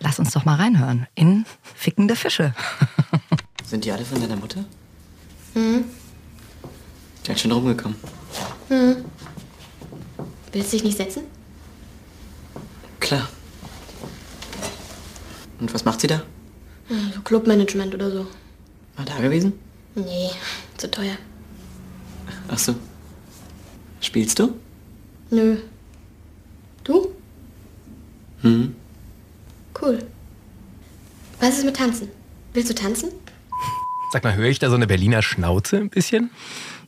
Lass 0.00 0.18
uns 0.18 0.32
doch 0.32 0.44
mal 0.44 0.56
reinhören 0.56 1.06
in 1.14 1.46
Fickende 1.62 2.16
Fische. 2.16 2.54
Sind 3.64 3.84
die 3.84 3.92
alle 3.92 4.04
von 4.04 4.20
deiner 4.20 4.36
Mutter? 4.36 4.64
Hm. 5.54 5.84
Ganz 7.26 7.40
schön 7.40 7.50
rumgekommen. 7.50 7.96
Hm. 8.68 9.04
Willst 10.52 10.72
du 10.72 10.76
dich 10.76 10.84
nicht 10.84 10.96
setzen? 10.96 11.24
Klar. 13.00 13.28
Und 15.58 15.72
was 15.74 15.84
macht 15.84 16.00
sie 16.00 16.06
da? 16.06 16.22
Hm, 16.88 17.12
so 17.14 17.20
Clubmanagement 17.22 17.94
oder 17.94 18.10
so. 18.10 18.26
War 18.96 19.04
da 19.04 19.18
gewesen? 19.18 19.54
Nee, 19.94 20.30
zu 20.76 20.90
teuer. 20.90 21.16
Ach 22.48 22.58
so. 22.58 22.74
Spielst 24.00 24.38
du? 24.38 24.54
Nö. 25.30 25.56
Du? 26.84 27.12
Hm. 28.42 28.74
Cool. 29.80 29.98
Was 31.40 31.58
ist 31.58 31.64
mit 31.64 31.76
Tanzen? 31.76 32.08
Willst 32.52 32.70
du 32.70 32.74
tanzen? 32.74 33.10
Sag 34.12 34.22
mal, 34.24 34.34
höre 34.34 34.48
ich 34.48 34.58
da 34.58 34.70
so 34.70 34.76
eine 34.76 34.86
Berliner 34.86 35.20
Schnauze 35.20 35.76
ein 35.76 35.90
bisschen? 35.90 36.30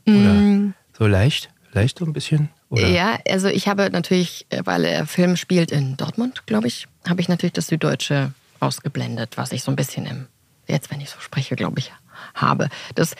Oder 0.08 0.34
mm. 0.34 0.74
so 0.96 1.06
leicht? 1.06 1.50
Leicht 1.72 1.98
so 1.98 2.04
ein 2.04 2.12
bisschen? 2.12 2.48
Oder? 2.70 2.88
Ja, 2.88 3.18
also 3.28 3.48
ich 3.48 3.68
habe 3.68 3.90
natürlich, 3.90 4.46
äh, 4.50 4.62
weil 4.64 4.82
der 4.82 5.06
Film 5.06 5.36
spielt 5.36 5.70
in 5.70 5.96
Dortmund, 5.96 6.46
glaube 6.46 6.66
ich, 6.66 6.86
habe 7.08 7.20
ich 7.20 7.28
natürlich 7.28 7.54
das 7.54 7.68
Süddeutsche 7.68 8.32
ausgeblendet, 8.60 9.36
was 9.36 9.52
ich 9.52 9.62
so 9.62 9.70
ein 9.72 9.76
bisschen 9.76 10.06
im, 10.06 10.26
jetzt 10.66 10.90
wenn 10.90 11.00
ich 11.00 11.10
so 11.10 11.20
spreche, 11.20 11.56
glaube 11.56 11.78
ich, 11.78 11.92
habe. 12.34 12.68
Das, 12.94 13.14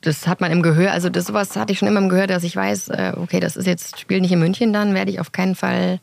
das 0.00 0.26
hat 0.26 0.40
man 0.40 0.52
im 0.52 0.62
Gehör, 0.62 0.92
also 0.92 1.08
das 1.08 1.26
sowas 1.26 1.56
hatte 1.56 1.72
ich 1.72 1.78
schon 1.78 1.88
immer 1.88 2.00
im 2.00 2.08
Gehör, 2.08 2.26
dass 2.26 2.44
ich 2.44 2.56
weiß, 2.56 2.88
äh, 2.88 3.12
okay, 3.16 3.40
das 3.40 3.56
ist 3.56 3.66
jetzt, 3.66 3.98
Spiel 3.98 4.20
nicht 4.20 4.32
in 4.32 4.38
München, 4.38 4.72
dann 4.72 4.94
werde 4.94 5.10
ich 5.10 5.20
auf 5.20 5.32
keinen 5.32 5.54
Fall 5.54 6.00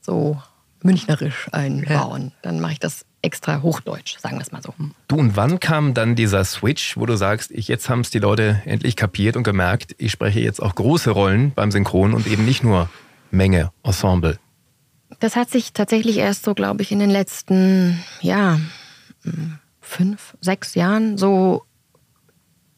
so 0.00 0.40
münchnerisch 0.82 1.48
einbauen. 1.52 2.24
Ja. 2.26 2.32
Dann 2.42 2.60
mache 2.60 2.72
ich 2.72 2.80
das 2.80 3.06
extra 3.24 3.62
Hochdeutsch, 3.62 4.18
sagen 4.18 4.36
wir 4.36 4.42
es 4.42 4.52
mal 4.52 4.62
so. 4.62 4.74
Du, 5.08 5.16
und 5.16 5.36
wann 5.36 5.58
kam 5.58 5.94
dann 5.94 6.14
dieser 6.14 6.44
Switch, 6.44 6.96
wo 6.96 7.06
du 7.06 7.16
sagst, 7.16 7.50
ich, 7.50 7.68
jetzt 7.68 7.88
haben 7.88 8.00
es 8.00 8.10
die 8.10 8.18
Leute 8.18 8.62
endlich 8.66 8.96
kapiert 8.96 9.36
und 9.36 9.42
gemerkt, 9.42 9.94
ich 9.98 10.12
spreche 10.12 10.40
jetzt 10.40 10.62
auch 10.62 10.74
große 10.74 11.10
Rollen 11.10 11.52
beim 11.52 11.72
Synchron 11.72 12.14
und 12.14 12.26
eben 12.26 12.44
nicht 12.44 12.62
nur 12.62 12.88
Menge, 13.30 13.72
Ensemble? 13.82 14.38
Das 15.20 15.36
hat 15.36 15.50
sich 15.50 15.72
tatsächlich 15.72 16.18
erst 16.18 16.44
so, 16.44 16.54
glaube 16.54 16.82
ich, 16.82 16.92
in 16.92 16.98
den 16.98 17.10
letzten, 17.10 18.02
ja, 18.20 18.60
fünf, 19.80 20.36
sechs 20.40 20.74
Jahren 20.74 21.18
so 21.18 21.64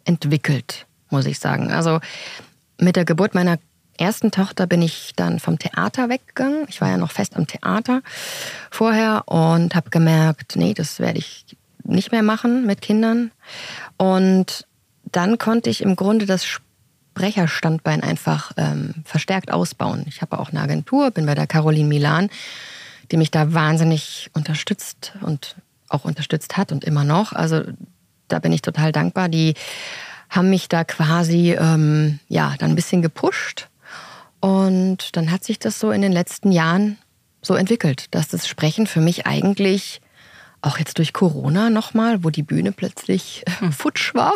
entwickelt, 0.05 0.87
muss 1.11 1.27
ich 1.27 1.39
sagen. 1.39 1.71
Also 1.71 2.01
mit 2.81 2.97
der 2.97 3.05
Geburt 3.05 3.35
meiner 3.35 3.59
ersten 3.99 4.31
Tochter 4.31 4.67
bin 4.67 4.83
ich 4.83 5.13
dann 5.17 5.39
vom 5.39 5.59
Theater 5.59 6.09
weggegangen. 6.09 6.67
Ich 6.69 6.81
war 6.81 6.89
ja 6.89 6.97
noch 6.97 7.13
fest 7.13 7.37
am 7.37 7.47
Theater 7.47 8.03
vorher 8.71 9.25
und 9.27 9.75
habe 9.75 9.91
gemerkt, 9.91 10.57
nee, 10.57 10.75
das 10.75 11.01
werde 11.01 11.19
ich 11.19 11.45
nicht 11.85 12.13
mehr 12.13 12.23
machen 12.23 12.67
mit 12.67 12.81
Kindern. 12.81 13.31
Und 13.97 14.67
dann 15.05 15.39
konnte 15.39 15.71
ich 15.71 15.83
im 15.83 15.97
Grunde 15.97 16.27
das 16.27 16.45
Sprecherstandbein 16.45 18.03
einfach 18.03 18.53
ähm, 18.57 18.95
verstärkt 19.05 19.51
ausbauen. 19.51 20.05
Ich 20.09 20.21
habe 20.21 20.39
auch 20.39 20.51
eine 20.51 20.61
Agentur, 20.61 21.11
bin 21.11 21.27
bei 21.27 21.35
der 21.35 21.47
Caroline 21.47 21.89
Milan, 21.89 22.29
die 23.11 23.17
mich 23.17 23.31
da 23.31 23.55
wahnsinnig 23.55 24.31
unterstützt 24.35 25.13
und 25.23 25.57
auch 25.89 26.05
unterstützt 26.05 26.57
hat 26.57 26.73
und 26.73 26.85
immer 26.85 27.05
noch. 27.05 27.33
Also 27.33 27.63
da 28.29 28.39
bin 28.41 28.53
ich 28.53 28.63
total 28.63 28.93
dankbar. 28.93 29.29
Die 29.29 29.55
haben 30.29 30.51
mich 30.51 30.69
da 30.69 30.85
quasi 30.85 31.53
ähm, 31.59 32.19
ja 32.29 32.55
dann 32.59 32.71
ein 32.71 32.77
bisschen 32.77 33.03
gepusht 33.03 33.69
und 34.47 35.17
dann 35.17 35.33
hat 35.33 35.43
sich 35.43 35.59
das 35.59 35.81
so 35.81 35.91
in 35.91 36.03
den 36.03 36.13
letzten 36.13 36.53
Jahren 36.53 36.99
so 37.43 37.57
entwickelt, 37.57 38.15
dass 38.15 38.29
das 38.29 38.47
Sprechen 38.47 38.87
für 38.87 39.01
mich 39.01 39.27
eigentlich 39.27 40.01
auch 40.63 40.79
jetzt 40.79 40.99
durch 40.99 41.13
Corona 41.13 41.69
nochmal, 41.69 42.23
wo 42.23 42.31
die 42.31 42.45
Bühne 42.45 42.71
plötzlich 42.71 43.45
hm. 43.59 43.73
futsch 43.73 44.15
war, 44.15 44.35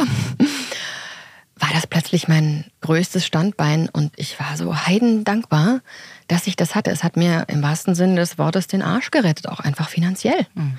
war 1.54 1.68
das 1.72 1.86
plötzlich 1.86 2.26
mein 2.26 2.64
größtes 2.80 3.24
Standbein 3.24 3.88
und 3.88 4.12
ich 4.16 4.40
war 4.40 4.56
so 4.56 4.74
heidendankbar, 4.84 5.80
dass 6.26 6.48
ich 6.48 6.56
das 6.56 6.74
hatte. 6.74 6.90
Es 6.90 7.04
hat 7.04 7.16
mir 7.16 7.44
im 7.46 7.62
wahrsten 7.62 7.94
Sinne 7.94 8.16
des 8.16 8.36
Wortes 8.36 8.66
den 8.66 8.82
Arsch 8.82 9.12
gerettet, 9.12 9.46
auch 9.46 9.60
einfach 9.60 9.88
finanziell. 9.88 10.44
Mhm. 10.54 10.76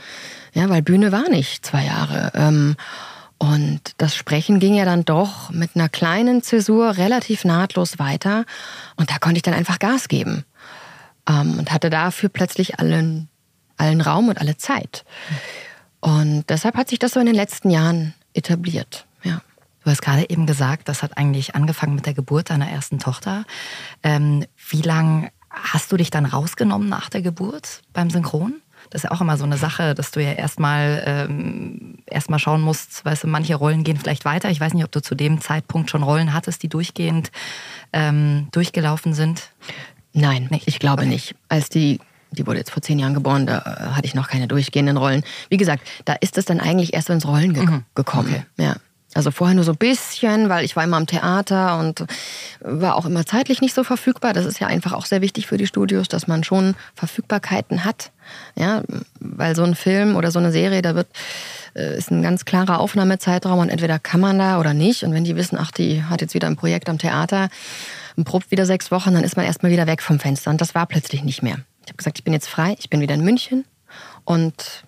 Ja, 0.53 0.67
weil 0.67 0.81
Bühne 0.81 1.13
war 1.13 1.29
nicht 1.29 1.65
zwei 1.65 1.85
Jahre. 1.85 2.33
Ähm, 2.35 2.75
und 3.41 3.81
das 3.97 4.15
Sprechen 4.15 4.59
ging 4.59 4.75
ja 4.75 4.85
dann 4.85 5.03
doch 5.03 5.49
mit 5.49 5.71
einer 5.73 5.89
kleinen 5.89 6.43
Zäsur 6.43 6.97
relativ 6.97 7.43
nahtlos 7.43 7.97
weiter. 7.97 8.45
Und 8.97 9.09
da 9.09 9.17
konnte 9.17 9.37
ich 9.37 9.41
dann 9.41 9.55
einfach 9.55 9.79
Gas 9.79 10.07
geben. 10.07 10.45
Ähm, 11.27 11.57
und 11.57 11.71
hatte 11.71 11.89
dafür 11.89 12.29
plötzlich 12.29 12.77
allen, 12.77 13.29
allen 13.77 13.99
Raum 14.01 14.29
und 14.29 14.39
alle 14.39 14.57
Zeit. 14.57 15.05
Und 16.01 16.43
deshalb 16.49 16.77
hat 16.77 16.89
sich 16.89 16.99
das 16.99 17.13
so 17.13 17.19
in 17.19 17.25
den 17.25 17.33
letzten 17.33 17.71
Jahren 17.71 18.13
etabliert. 18.35 19.07
Ja. 19.23 19.41
Du 19.83 19.89
hast 19.89 20.03
gerade 20.03 20.29
eben 20.29 20.45
gesagt, 20.45 20.87
das 20.87 21.01
hat 21.01 21.17
eigentlich 21.17 21.55
angefangen 21.55 21.95
mit 21.95 22.05
der 22.05 22.13
Geburt 22.13 22.51
deiner 22.51 22.69
ersten 22.69 22.99
Tochter. 22.99 23.45
Ähm, 24.03 24.45
wie 24.69 24.83
lange 24.83 25.31
hast 25.49 25.91
du 25.91 25.97
dich 25.97 26.11
dann 26.11 26.27
rausgenommen 26.27 26.87
nach 26.87 27.09
der 27.09 27.23
Geburt 27.23 27.81
beim 27.91 28.11
Synchron? 28.11 28.61
Das 28.91 29.03
ist 29.03 29.09
ja 29.09 29.15
auch 29.15 29.21
immer 29.21 29.37
so 29.37 29.45
eine 29.45 29.57
Sache, 29.57 29.95
dass 29.95 30.11
du 30.11 30.21
ja 30.21 30.33
erstmal 30.33 31.01
ähm, 31.07 32.00
erstmal 32.11 32.39
schauen 32.39 32.61
musst, 32.61 33.03
weißt 33.05 33.23
du, 33.23 33.27
manche 33.27 33.55
Rollen 33.55 33.83
gehen 33.83 33.97
vielleicht 33.97 34.25
weiter. 34.25 34.49
Ich 34.49 34.59
weiß 34.59 34.73
nicht, 34.73 34.83
ob 34.83 34.91
du 34.91 35.01
zu 35.01 35.15
dem 35.15 35.41
Zeitpunkt 35.41 35.89
schon 35.89 36.03
Rollen 36.03 36.33
hattest, 36.33 36.63
die 36.63 36.69
durchgehend 36.69 37.31
ähm, 37.93 38.47
durchgelaufen 38.51 39.13
sind. 39.13 39.49
Nein, 40.13 40.49
ich 40.65 40.79
glaube 40.79 41.05
nicht. 41.05 41.35
Als 41.49 41.69
die, 41.69 41.99
die 42.31 42.45
wurde 42.45 42.59
jetzt 42.59 42.71
vor 42.71 42.81
zehn 42.81 42.99
Jahren 42.99 43.13
geboren, 43.13 43.45
da 43.45 43.59
äh, 43.59 43.95
hatte 43.95 44.05
ich 44.05 44.15
noch 44.15 44.27
keine 44.27 44.47
durchgehenden 44.47 44.97
Rollen. 44.97 45.23
Wie 45.49 45.57
gesagt, 45.57 45.87
da 46.05 46.13
ist 46.13 46.37
es 46.37 46.45
dann 46.45 46.59
eigentlich 46.59 46.93
erst 46.93 47.07
so 47.07 47.13
ins 47.13 47.27
Rollen 47.27 47.53
ge 47.53 47.65
gekommen. 47.95 48.45
Ja. 48.57 48.75
Also 49.13 49.31
vorher 49.31 49.55
nur 49.55 49.65
so 49.65 49.73
ein 49.73 49.77
bisschen, 49.77 50.47
weil 50.47 50.63
ich 50.63 50.77
war 50.77 50.85
immer 50.85 50.95
am 50.95 51.05
Theater 51.05 51.77
und 51.79 52.05
war 52.61 52.95
auch 52.95 53.05
immer 53.05 53.25
zeitlich 53.25 53.59
nicht 53.59 53.75
so 53.75 53.83
verfügbar. 53.83 54.31
Das 54.31 54.45
ist 54.45 54.59
ja 54.59 54.67
einfach 54.67 54.93
auch 54.93 55.05
sehr 55.05 55.21
wichtig 55.21 55.47
für 55.47 55.57
die 55.57 55.67
Studios, 55.67 56.07
dass 56.07 56.27
man 56.27 56.45
schon 56.45 56.75
Verfügbarkeiten 56.95 57.83
hat. 57.83 58.11
Ja, 58.55 58.83
weil 59.19 59.55
so 59.55 59.63
ein 59.63 59.75
Film 59.75 60.15
oder 60.15 60.31
so 60.31 60.39
eine 60.39 60.53
Serie, 60.53 60.81
da 60.81 60.95
wird 60.95 61.07
ist 61.73 62.11
ein 62.11 62.21
ganz 62.21 62.45
klarer 62.45 62.79
Aufnahmezeitraum 62.79 63.59
und 63.59 63.69
entweder 63.69 63.99
kann 63.99 64.19
man 64.19 64.37
da 64.37 64.59
oder 64.59 64.73
nicht. 64.73 65.03
Und 65.03 65.13
wenn 65.13 65.23
die 65.23 65.35
wissen, 65.35 65.57
ach, 65.59 65.71
die 65.71 66.03
hat 66.03 66.21
jetzt 66.21 66.33
wieder 66.33 66.47
ein 66.47 66.55
Projekt 66.55 66.89
am 66.89 66.97
Theater 66.97 67.49
probt 68.25 68.51
wieder 68.51 68.65
sechs 68.65 68.91
Wochen, 68.91 69.13
dann 69.13 69.23
ist 69.23 69.37
man 69.37 69.45
erstmal 69.45 69.71
wieder 69.71 69.87
weg 69.87 70.01
vom 70.01 70.19
Fenster. 70.19 70.51
Und 70.51 70.61
das 70.61 70.75
war 70.75 70.85
plötzlich 70.85 71.23
nicht 71.23 71.41
mehr. 71.43 71.57
Ich 71.83 71.87
habe 71.87 71.97
gesagt, 71.97 72.19
ich 72.19 72.23
bin 72.23 72.33
jetzt 72.33 72.47
frei, 72.47 72.75
ich 72.77 72.89
bin 72.89 73.01
wieder 73.01 73.15
in 73.15 73.23
München 73.23 73.65
und 74.25 74.85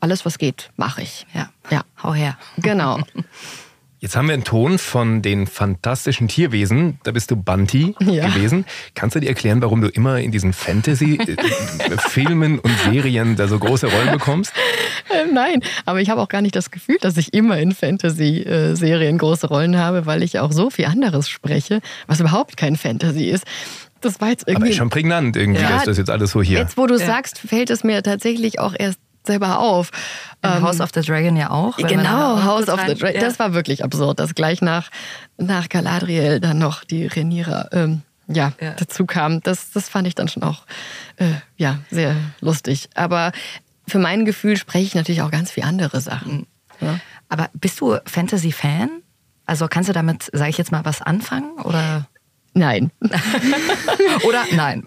alles, 0.00 0.24
was 0.24 0.38
geht, 0.38 0.70
mache 0.76 1.02
ich. 1.02 1.26
Ja. 1.32 1.48
Ja. 1.70 1.84
Hau 2.02 2.12
her. 2.12 2.36
Genau. 2.58 2.98
Jetzt 4.04 4.16
haben 4.16 4.26
wir 4.28 4.34
einen 4.34 4.44
Ton 4.44 4.78
von 4.78 5.22
den 5.22 5.46
fantastischen 5.46 6.28
Tierwesen. 6.28 6.98
Da 7.04 7.12
bist 7.12 7.30
du 7.30 7.36
Bunty 7.36 7.94
Ja. 8.02 8.28
gewesen. 8.28 8.66
Kannst 8.94 9.16
du 9.16 9.20
dir 9.20 9.28
erklären, 9.28 9.62
warum 9.62 9.80
du 9.80 9.88
immer 9.88 10.20
in 10.20 10.30
diesen 10.30 10.52
Fantasy-Filmen 10.52 12.58
und 12.58 12.78
Serien 12.80 13.34
da 13.36 13.48
so 13.48 13.58
große 13.58 13.86
Rollen 13.90 14.10
bekommst? 14.12 14.52
Äh, 15.08 15.32
Nein, 15.32 15.62
aber 15.86 16.02
ich 16.02 16.10
habe 16.10 16.20
auch 16.20 16.28
gar 16.28 16.42
nicht 16.42 16.54
das 16.54 16.70
Gefühl, 16.70 16.98
dass 17.00 17.16
ich 17.16 17.32
immer 17.32 17.58
in 17.58 17.72
Fantasy-Serien 17.72 19.16
große 19.16 19.46
Rollen 19.46 19.78
habe, 19.78 20.04
weil 20.04 20.22
ich 20.22 20.38
auch 20.38 20.52
so 20.52 20.68
viel 20.68 20.84
anderes 20.84 21.26
spreche, 21.30 21.80
was 22.06 22.20
überhaupt 22.20 22.58
kein 22.58 22.76
Fantasy 22.76 23.30
ist. 23.30 23.44
Das 24.02 24.20
war 24.20 24.28
jetzt 24.28 24.42
Aber 24.42 24.50
irgendwie. 24.56 24.68
ist 24.72 24.76
schon 24.76 24.90
prägnant 24.90 25.34
irgendwie, 25.34 25.62
Ja. 25.62 25.70
dass 25.70 25.84
das 25.84 25.96
jetzt 25.96 26.10
alles 26.10 26.32
so 26.32 26.42
hier. 26.42 26.58
Jetzt, 26.58 26.76
wo 26.76 26.86
du 26.86 26.98
sagst, 26.98 27.38
fällt 27.38 27.70
es 27.70 27.84
mir 27.84 28.02
tatsächlich 28.02 28.58
auch 28.58 28.74
erst 28.78 28.98
selber 29.26 29.58
auf. 29.58 29.90
In 30.42 30.62
House 30.62 30.80
of 30.80 30.90
the 30.94 31.00
Dragon 31.00 31.36
ja 31.36 31.50
auch. 31.50 31.76
Genau, 31.78 32.42
House 32.42 32.68
of 32.68 32.80
the 32.86 32.94
Dragon. 32.94 33.20
Ja. 33.20 33.26
Das 33.26 33.38
war 33.38 33.54
wirklich 33.54 33.82
absurd, 33.82 34.20
dass 34.20 34.34
gleich 34.34 34.60
nach, 34.60 34.90
nach 35.38 35.68
Galadriel 35.68 36.40
dann 36.40 36.58
noch 36.58 36.84
die 36.84 37.06
Renierer 37.06 37.70
ähm, 37.72 38.02
ja, 38.28 38.52
Ja. 38.60 38.72
dazu 38.72 39.06
kam. 39.06 39.40
Das, 39.40 39.70
das 39.72 39.88
fand 39.88 40.06
ich 40.06 40.14
dann 40.14 40.28
schon 40.28 40.42
auch 40.42 40.64
äh, 41.16 41.30
ja, 41.56 41.78
sehr 41.90 42.14
lustig. 42.40 42.88
Aber 42.94 43.32
für 43.88 43.98
mein 43.98 44.24
Gefühl 44.24 44.56
spreche 44.56 44.84
ich 44.84 44.94
natürlich 44.94 45.22
auch 45.22 45.30
ganz 45.30 45.50
viele 45.50 45.66
andere 45.66 46.00
Sachen. 46.00 46.46
Ja. 46.80 46.98
Aber 47.28 47.48
bist 47.54 47.80
du 47.80 47.96
Fantasy-Fan? 48.04 48.90
Also 49.46 49.68
kannst 49.68 49.88
du 49.88 49.92
damit, 49.92 50.30
sage 50.32 50.50
ich 50.50 50.58
jetzt 50.58 50.72
mal, 50.72 50.84
was 50.84 51.02
anfangen? 51.02 51.52
Oder, 51.62 52.06
Nein. 52.54 52.92
oder 54.28 54.44
nein? 54.52 54.82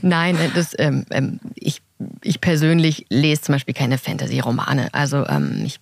Nein, 0.00 0.38
das, 0.54 0.74
ähm, 0.78 1.04
ähm, 1.10 1.40
ich, 1.54 1.81
ich 2.22 2.40
persönlich 2.40 3.06
lese 3.08 3.42
zum 3.42 3.54
Beispiel 3.54 3.74
keine 3.74 3.98
Fantasy-Romane. 3.98 4.88
Also 4.92 5.26
ähm, 5.26 5.62
ich, 5.64 5.80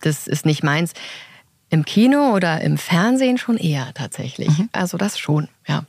das 0.00 0.26
ist 0.26 0.46
nicht 0.46 0.62
meins. 0.62 0.92
Im 1.70 1.84
Kino 1.84 2.32
oder 2.34 2.60
im 2.62 2.78
Fernsehen 2.78 3.38
schon 3.38 3.58
eher 3.58 3.92
tatsächlich. 3.94 4.50
Also 4.72 4.96
das 4.96 5.18
schon, 5.18 5.48
ja. 5.66 5.84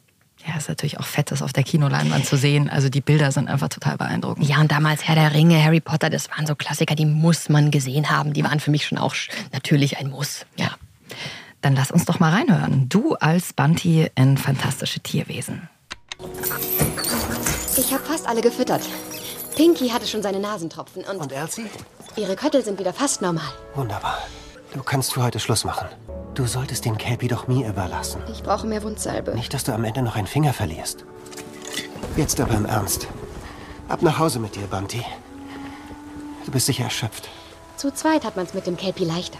Ja, 0.47 0.55
ist 0.57 0.69
natürlich 0.69 0.99
auch 0.99 1.05
fett, 1.05 1.31
das 1.31 1.41
auf 1.41 1.51
der 1.51 1.63
Kinoleinwand 1.63 2.25
zu 2.25 2.37
sehen. 2.37 2.69
Also 2.69 2.89
die 2.89 3.01
Bilder 3.01 3.31
sind 3.31 3.49
einfach 3.49 3.67
total 3.67 3.97
beeindruckend. 3.97 4.47
Ja, 4.47 4.61
und 4.61 4.71
damals 4.71 5.05
Herr 5.05 5.15
der 5.15 5.33
Ringe, 5.33 5.61
Harry 5.61 5.81
Potter, 5.81 6.09
das 6.09 6.29
waren 6.31 6.45
so 6.47 6.55
Klassiker, 6.55 6.95
die 6.95 7.05
muss 7.05 7.49
man 7.49 7.71
gesehen 7.71 8.09
haben. 8.09 8.33
Die 8.33 8.43
waren 8.43 8.59
für 8.59 8.71
mich 8.71 8.87
schon 8.87 8.97
auch 8.97 9.13
natürlich 9.51 9.97
ein 9.97 10.09
Muss. 10.09 10.45
Ja. 10.57 10.71
Dann 11.61 11.75
lass 11.75 11.91
uns 11.91 12.05
doch 12.05 12.19
mal 12.19 12.31
reinhören. 12.31 12.87
Du 12.87 13.15
als 13.15 13.51
Bunty 13.51 14.07
in 14.15 14.37
Fantastische 14.37 15.01
Tierwesen. 15.01 15.67
Ich 17.77 17.93
habe 17.93 18.03
fast 18.03 18.25
alle 18.27 18.41
gefüttert. 18.41 18.81
Pinky 19.59 19.89
hatte 19.89 20.07
schon 20.07 20.23
seine 20.23 20.39
Nasentropfen 20.39 21.03
und, 21.03 21.17
Und 21.17 21.33
Elsie? 21.33 21.65
ihre 22.15 22.37
Köttel 22.37 22.63
sind 22.63 22.79
wieder 22.79 22.93
fast 22.93 23.21
normal. 23.21 23.51
Wunderbar. 23.75 24.17
Du 24.73 24.81
kannst 24.81 25.11
für 25.11 25.21
heute 25.21 25.41
Schluss 25.41 25.65
machen. 25.65 25.89
Du 26.33 26.45
solltest 26.45 26.85
den 26.85 26.97
Kelpie 26.97 27.27
doch 27.27 27.49
mir 27.49 27.67
überlassen. 27.67 28.21
Ich 28.31 28.41
brauche 28.41 28.65
mehr 28.65 28.81
Wundsalbe. 28.83 29.35
Nicht, 29.35 29.53
dass 29.53 29.65
du 29.65 29.73
am 29.73 29.83
Ende 29.83 30.01
noch 30.01 30.15
einen 30.15 30.27
Finger 30.27 30.53
verlierst. 30.53 31.03
Jetzt 32.15 32.39
aber 32.39 32.53
im 32.53 32.67
Ernst. 32.67 33.07
Ab 33.89 34.01
nach 34.01 34.17
Hause 34.17 34.39
mit 34.39 34.55
dir, 34.55 34.65
Bunty. 34.65 35.03
Du 36.45 36.51
bist 36.51 36.67
sicher 36.67 36.85
erschöpft. 36.85 37.27
Zu 37.75 37.93
zweit 37.93 38.23
hat 38.23 38.37
man's 38.37 38.53
mit 38.53 38.65
dem 38.65 38.77
Kelpie 38.77 39.03
leichter. 39.03 39.39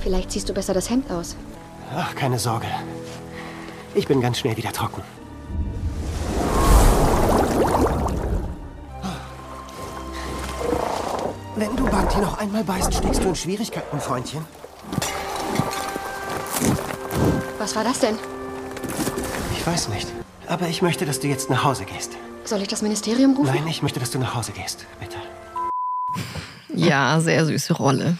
Vielleicht 0.00 0.32
ziehst 0.32 0.50
du 0.50 0.52
besser 0.52 0.74
das 0.74 0.90
Hemd 0.90 1.10
aus. 1.10 1.34
Ach, 1.96 2.14
keine 2.14 2.38
Sorge. 2.38 2.66
Ich 3.96 4.06
bin 4.06 4.20
ganz 4.20 4.38
schnell 4.38 4.54
wieder 4.58 4.72
trocken. 4.72 5.02
Wenn 11.56 11.74
du 11.74 11.86
Bunty 11.86 12.18
noch 12.18 12.36
einmal 12.36 12.62
beißt, 12.62 12.92
steckst 12.92 13.24
du 13.24 13.28
in 13.28 13.34
Schwierigkeiten, 13.34 13.98
Freundchen. 13.98 14.44
Was 17.58 17.74
war 17.74 17.84
das 17.84 18.00
denn? 18.00 18.16
Ich 19.56 19.66
weiß 19.66 19.88
nicht. 19.88 20.06
Aber 20.46 20.68
ich 20.68 20.82
möchte, 20.82 21.06
dass 21.06 21.18
du 21.18 21.28
jetzt 21.28 21.48
nach 21.48 21.64
Hause 21.64 21.86
gehst. 21.86 22.18
Soll 22.44 22.60
ich 22.60 22.68
das 22.68 22.82
Ministerium 22.82 23.34
rufen? 23.34 23.54
Nein, 23.54 23.66
ich 23.66 23.82
möchte, 23.82 23.98
dass 23.98 24.10
du 24.10 24.18
nach 24.18 24.34
Hause 24.34 24.52
gehst. 24.52 24.84
Bitte. 25.00 25.16
Ja, 26.74 27.18
sehr 27.20 27.46
süße 27.46 27.72
Rolle. 27.72 28.18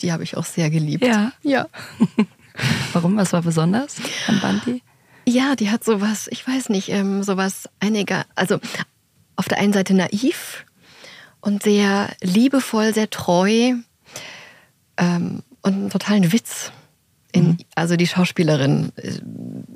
Die 0.00 0.10
habe 0.10 0.22
ich 0.22 0.38
auch 0.38 0.46
sehr 0.46 0.70
geliebt. 0.70 1.04
Ja. 1.04 1.32
Ja. 1.42 1.66
Warum? 2.94 3.18
Was 3.18 3.34
war 3.34 3.42
besonders 3.42 3.96
an 4.26 4.40
Bunty? 4.40 4.82
Ja, 5.26 5.54
die 5.56 5.70
hat 5.70 5.84
sowas, 5.84 6.28
ich 6.30 6.46
weiß 6.46 6.68
nicht, 6.68 6.88
ähm, 6.88 7.22
sowas 7.22 7.68
einiger, 7.80 8.24
also 8.34 8.58
auf 9.36 9.46
der 9.48 9.58
einen 9.58 9.72
Seite 9.72 9.94
naiv 9.94 10.64
und 11.40 11.62
sehr 11.62 12.10
liebevoll, 12.22 12.92
sehr 12.94 13.08
treu 13.10 13.74
ähm, 14.96 15.42
und 15.62 15.72
einen 15.72 15.90
totalen 15.90 16.32
Witz. 16.32 16.72
In, 17.32 17.56
Also 17.74 17.96
die 17.96 18.06
Schauspielerin 18.06 18.92
äh, 18.96 19.20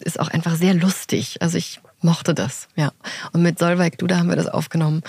ist 0.04 0.20
auch 0.20 0.28
einfach 0.28 0.56
sehr 0.56 0.74
lustig. 0.74 1.40
Also 1.40 1.56
ich 1.56 1.80
mochte 2.02 2.34
das, 2.34 2.68
ja. 2.76 2.92
Und 3.32 3.42
mit 3.42 3.58
Solveig 3.58 3.96
Duda 3.98 4.18
haben 4.18 4.28
wir 4.28 4.36
das 4.36 4.46
aufgenommen. 4.48 5.02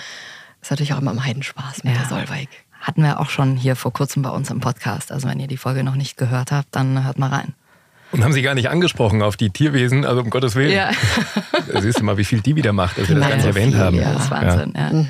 Ist 0.62 0.70
natürlich 0.70 0.94
auch 0.94 0.98
immer 1.00 1.10
ein 1.10 1.24
Heidenspaß 1.24 1.84
mit 1.84 1.94
Ja. 1.94 2.00
der 2.00 2.08
Solveig. 2.08 2.48
Hatten 2.80 3.02
wir 3.02 3.20
auch 3.20 3.28
schon 3.28 3.56
hier 3.56 3.76
vor 3.76 3.92
kurzem 3.92 4.22
bei 4.22 4.30
uns 4.30 4.50
im 4.50 4.60
Podcast. 4.60 5.12
Also 5.12 5.28
wenn 5.28 5.40
ihr 5.40 5.46
die 5.48 5.56
Folge 5.56 5.82
noch 5.84 5.96
nicht 5.96 6.16
gehört 6.16 6.52
habt, 6.52 6.68
dann 6.70 7.04
hört 7.04 7.18
mal 7.18 7.28
rein. 7.28 7.54
Und 8.10 8.24
haben 8.24 8.32
sie 8.32 8.42
gar 8.42 8.54
nicht 8.54 8.70
angesprochen 8.70 9.20
auf 9.20 9.36
die 9.36 9.50
Tierwesen, 9.50 10.04
also 10.06 10.22
um 10.22 10.30
Gottes 10.30 10.54
Willen. 10.54 10.72
Ja. 10.72 10.90
Siehst 11.80 12.00
du 12.00 12.04
mal, 12.04 12.16
wie 12.16 12.24
viel 12.24 12.40
die 12.40 12.56
wieder 12.56 12.72
macht, 12.72 12.98
dass 12.98 13.08
wir 13.08 13.16
das 13.16 13.24
Ja, 13.24 13.30
ganz 13.30 13.42
so 13.42 13.48
erwähnt 13.48 13.74
viel, 13.74 13.82
haben. 13.82 13.96
Ja, 13.96 14.12
das 14.12 14.24
ist 14.24 14.30
Wahnsinn. 14.30 14.72
Ja. 14.74 15.04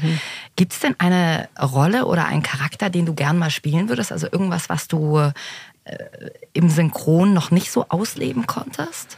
Gibt 0.56 0.72
es 0.72 0.80
denn 0.80 0.96
eine 0.98 1.48
Rolle 1.60 2.06
oder 2.06 2.26
einen 2.26 2.42
Charakter, 2.42 2.90
den 2.90 3.06
du 3.06 3.14
gern 3.14 3.38
mal 3.38 3.50
spielen 3.50 3.88
würdest? 3.88 4.10
Also 4.10 4.26
irgendwas, 4.30 4.68
was 4.68 4.88
du 4.88 5.18
äh, 5.18 5.30
im 6.52 6.68
Synchron 6.68 7.32
noch 7.32 7.52
nicht 7.52 7.70
so 7.70 7.86
ausleben 7.88 8.46
konntest? 8.46 9.16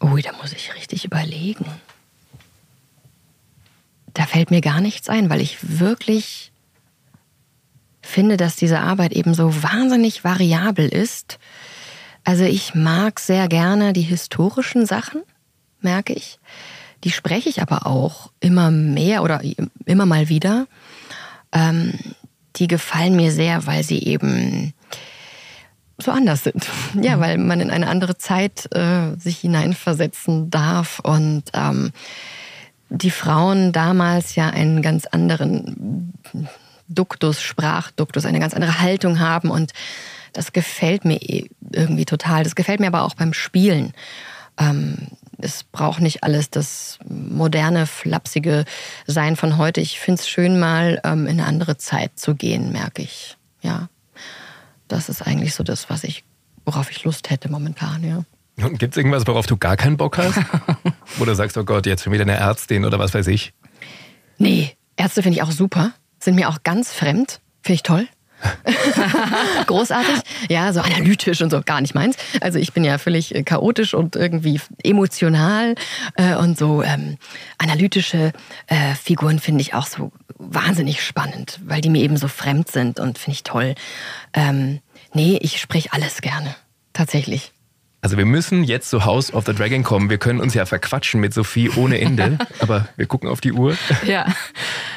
Ui, 0.00 0.22
da 0.22 0.32
muss 0.40 0.52
ich 0.52 0.74
richtig 0.74 1.04
überlegen. 1.04 1.66
Da 4.14 4.24
fällt 4.24 4.50
mir 4.50 4.60
gar 4.60 4.80
nichts 4.80 5.08
ein, 5.08 5.28
weil 5.28 5.40
ich 5.40 5.58
wirklich 5.60 6.52
finde, 8.00 8.36
dass 8.36 8.56
diese 8.56 8.80
Arbeit 8.80 9.12
eben 9.12 9.34
so 9.34 9.62
wahnsinnig 9.62 10.24
variabel 10.24 10.88
ist. 10.88 11.38
Also 12.24 12.44
ich 12.44 12.74
mag 12.74 13.20
sehr 13.20 13.48
gerne 13.48 13.92
die 13.92 14.02
historischen 14.02 14.86
Sachen, 14.86 15.22
merke 15.80 16.14
ich. 16.14 16.38
Die 17.04 17.10
spreche 17.10 17.50
ich 17.50 17.60
aber 17.60 17.86
auch 17.86 18.30
immer 18.40 18.70
mehr 18.70 19.22
oder 19.22 19.42
immer 19.84 20.06
mal 20.06 20.30
wieder. 20.30 20.66
Ähm, 21.52 21.92
die 22.56 22.66
gefallen 22.66 23.14
mir 23.14 23.30
sehr, 23.30 23.66
weil 23.66 23.82
sie 23.82 24.02
eben 24.02 24.72
so 25.98 26.10
anders 26.10 26.44
sind. 26.44 26.66
Ja, 27.00 27.20
weil 27.20 27.38
man 27.38 27.60
in 27.60 27.70
eine 27.70 27.88
andere 27.88 28.16
Zeit 28.16 28.74
äh, 28.74 29.16
sich 29.18 29.38
hineinversetzen 29.38 30.50
darf 30.50 31.00
und 31.00 31.44
ähm, 31.52 31.92
die 32.88 33.10
Frauen 33.10 33.72
damals 33.72 34.34
ja 34.34 34.48
einen 34.48 34.80
ganz 34.80 35.06
anderen 35.06 36.12
Duktus, 36.88 37.42
Sprachduktus, 37.42 38.24
eine 38.24 38.40
ganz 38.40 38.54
andere 38.54 38.80
Haltung 38.80 39.18
haben 39.18 39.50
und 39.50 39.72
das 40.34 40.52
gefällt 40.52 41.04
mir 41.04 41.22
eh 41.22 41.48
irgendwie 41.72 42.04
total. 42.04 42.44
Das 42.44 42.54
gefällt 42.54 42.80
mir 42.80 42.88
aber 42.88 43.02
auch 43.02 43.14
beim 43.14 43.32
Spielen. 43.32 43.94
Ähm, 44.58 45.08
es 45.38 45.64
braucht 45.64 46.00
nicht 46.00 46.22
alles 46.22 46.50
das 46.50 46.98
moderne, 47.08 47.86
flapsige 47.86 48.64
Sein 49.06 49.36
von 49.36 49.56
heute. 49.56 49.80
Ich 49.80 49.98
finde 49.98 50.20
es 50.20 50.28
schön, 50.28 50.60
mal 50.60 51.00
ähm, 51.04 51.26
in 51.26 51.40
eine 51.40 51.46
andere 51.46 51.76
Zeit 51.76 52.18
zu 52.18 52.34
gehen, 52.34 52.72
merke 52.72 53.02
ich. 53.02 53.36
Ja, 53.62 53.88
das 54.88 55.08
ist 55.08 55.22
eigentlich 55.22 55.54
so 55.54 55.64
das, 55.64 55.88
was 55.88 56.04
ich, 56.04 56.24
worauf 56.64 56.90
ich 56.90 57.04
Lust 57.04 57.30
hätte 57.30 57.50
momentan, 57.50 58.04
ja. 58.04 58.24
Und 58.64 58.78
gibt 58.78 58.94
es 58.94 58.96
irgendwas, 58.96 59.26
worauf 59.26 59.46
du 59.46 59.56
gar 59.56 59.76
keinen 59.76 59.96
Bock 59.96 60.18
hast? 60.18 60.38
Du 61.18 61.34
sagst, 61.34 61.56
oh 61.56 61.64
Gott, 61.64 61.86
jetzt 61.86 62.04
schon 62.04 62.12
wieder 62.12 62.22
eine 62.22 62.34
Ärztin 62.34 62.84
oder 62.84 62.98
was 62.98 63.14
weiß 63.14 63.28
ich? 63.28 63.54
Nee, 64.36 64.76
Ärzte 64.96 65.22
finde 65.22 65.38
ich 65.38 65.42
auch 65.42 65.50
super. 65.50 65.92
Sind 66.20 66.34
mir 66.34 66.48
auch 66.48 66.58
ganz 66.64 66.92
fremd. 66.92 67.40
Finde 67.62 67.74
ich 67.74 67.82
toll. 67.82 68.08
Großartig. 69.66 70.20
Ja, 70.48 70.72
so 70.72 70.80
analytisch 70.80 71.40
und 71.40 71.50
so, 71.50 71.60
gar 71.62 71.80
nicht 71.80 71.94
meins. 71.94 72.16
Also 72.40 72.58
ich 72.58 72.72
bin 72.72 72.84
ja 72.84 72.98
völlig 72.98 73.34
äh, 73.34 73.42
chaotisch 73.42 73.94
und 73.94 74.16
irgendwie 74.16 74.60
emotional 74.82 75.74
äh, 76.16 76.34
und 76.34 76.58
so 76.58 76.82
ähm, 76.82 77.16
analytische 77.58 78.32
äh, 78.66 78.94
Figuren 78.94 79.38
finde 79.38 79.62
ich 79.62 79.74
auch 79.74 79.86
so 79.86 80.12
wahnsinnig 80.38 81.02
spannend, 81.02 81.60
weil 81.64 81.80
die 81.80 81.90
mir 81.90 82.02
eben 82.02 82.16
so 82.16 82.28
fremd 82.28 82.70
sind 82.70 83.00
und 83.00 83.18
finde 83.18 83.34
ich 83.36 83.42
toll. 83.44 83.74
Ähm, 84.32 84.80
nee, 85.12 85.38
ich 85.40 85.60
spreche 85.60 85.92
alles 85.92 86.20
gerne. 86.20 86.54
Tatsächlich. 86.92 87.53
Also 88.04 88.18
wir 88.18 88.26
müssen 88.26 88.64
jetzt 88.64 88.90
zu 88.90 89.06
House 89.06 89.32
of 89.32 89.46
the 89.46 89.54
Dragon 89.54 89.82
kommen. 89.82 90.10
Wir 90.10 90.18
können 90.18 90.38
uns 90.38 90.52
ja 90.52 90.66
verquatschen 90.66 91.22
mit 91.22 91.32
Sophie 91.32 91.70
ohne 91.70 91.98
Ende, 91.98 92.36
aber 92.60 92.86
wir 92.96 93.06
gucken 93.06 93.30
auf 93.30 93.40
die 93.40 93.52
Uhr. 93.52 93.78
Ja. 94.04 94.26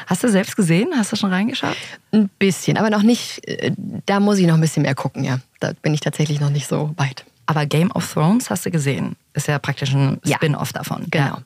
Hast 0.07 0.25
du 0.25 0.29
selbst 0.29 0.57
gesehen? 0.57 0.89
Hast 0.93 1.13
du 1.13 1.15
schon 1.15 1.31
reingeschaut? 1.31 1.77
Ein 2.11 2.29
bisschen, 2.37 2.75
aber 2.77 2.89
noch 2.89 3.03
nicht. 3.03 3.47
äh, 3.47 3.71
Da 4.05 4.19
muss 4.19 4.39
ich 4.39 4.45
noch 4.45 4.55
ein 4.55 4.59
bisschen 4.61 4.83
mehr 4.83 4.93
gucken, 4.93 5.23
ja. 5.23 5.39
Da 5.61 5.71
bin 5.81 5.93
ich 5.93 6.01
tatsächlich 6.01 6.41
noch 6.41 6.49
nicht 6.49 6.67
so 6.67 6.93
weit. 6.97 7.23
Aber 7.45 7.65
Game 7.65 7.91
of 7.91 8.11
Thrones 8.11 8.49
hast 8.49 8.65
du 8.65 8.71
gesehen. 8.71 9.15
Ist 9.33 9.47
ja 9.47 9.57
praktisch 9.57 9.93
ein 9.93 10.19
Ja. 10.25 10.35
Spin-off 10.35 10.73
davon. 10.73 11.05
Genau. 11.09 11.25
Ja. 11.25 11.41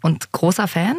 Und 0.00 0.32
großer 0.32 0.66
Fan? 0.68 0.96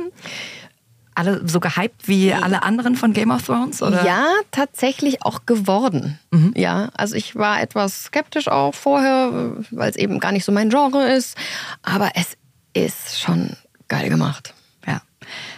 Alle 1.16 1.47
so 1.47 1.61
gehypt 1.61 2.09
wie 2.09 2.34
alle 2.34 2.63
anderen 2.63 2.95
von 2.95 3.13
Game 3.13 3.32
of 3.32 3.43
Thrones? 3.43 3.82
Oder? 3.82 4.05
Ja, 4.05 4.26
tatsächlich 4.51 5.24
auch 5.24 5.45
geworden. 5.45 6.20
Ja, 6.55 6.89
also 6.93 7.16
ich 7.16 7.36
war 7.36 7.61
etwas 7.61 8.03
skeptisch 8.05 8.49
auch 8.49 8.76
vorher, 8.76 9.53
weil 9.72 9.89
es 9.89 9.95
eben 9.95 10.20
gar 10.20 10.34
nicht 10.34 10.43
so 10.43 10.51
mein 10.51 10.70
Genre 10.70 11.07
ist. 11.07 11.38
Aber 11.84 12.11
es 12.16 12.38
ist 12.74 13.20
schon 13.20 13.55
geil 13.88 14.09
gemacht. 14.09 14.53
Ja. 14.86 15.01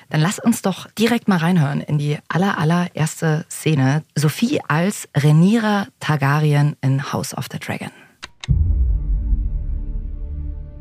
Dann 0.10 0.22
lass 0.22 0.38
uns 0.38 0.62
doch 0.62 0.88
direkt 0.92 1.28
mal 1.28 1.38
reinhören 1.38 1.82
in 1.82 1.98
die 1.98 2.20
aller, 2.28 2.60
allererste 2.60 3.46
Szene. 3.50 4.04
Sophie 4.16 4.62
als 4.68 5.10
Rhaenyra 5.16 5.88
Targaryen 6.00 6.76
in 6.82 7.12
House 7.12 7.36
of 7.36 7.48
the 7.52 7.58
Dragon. 7.58 7.92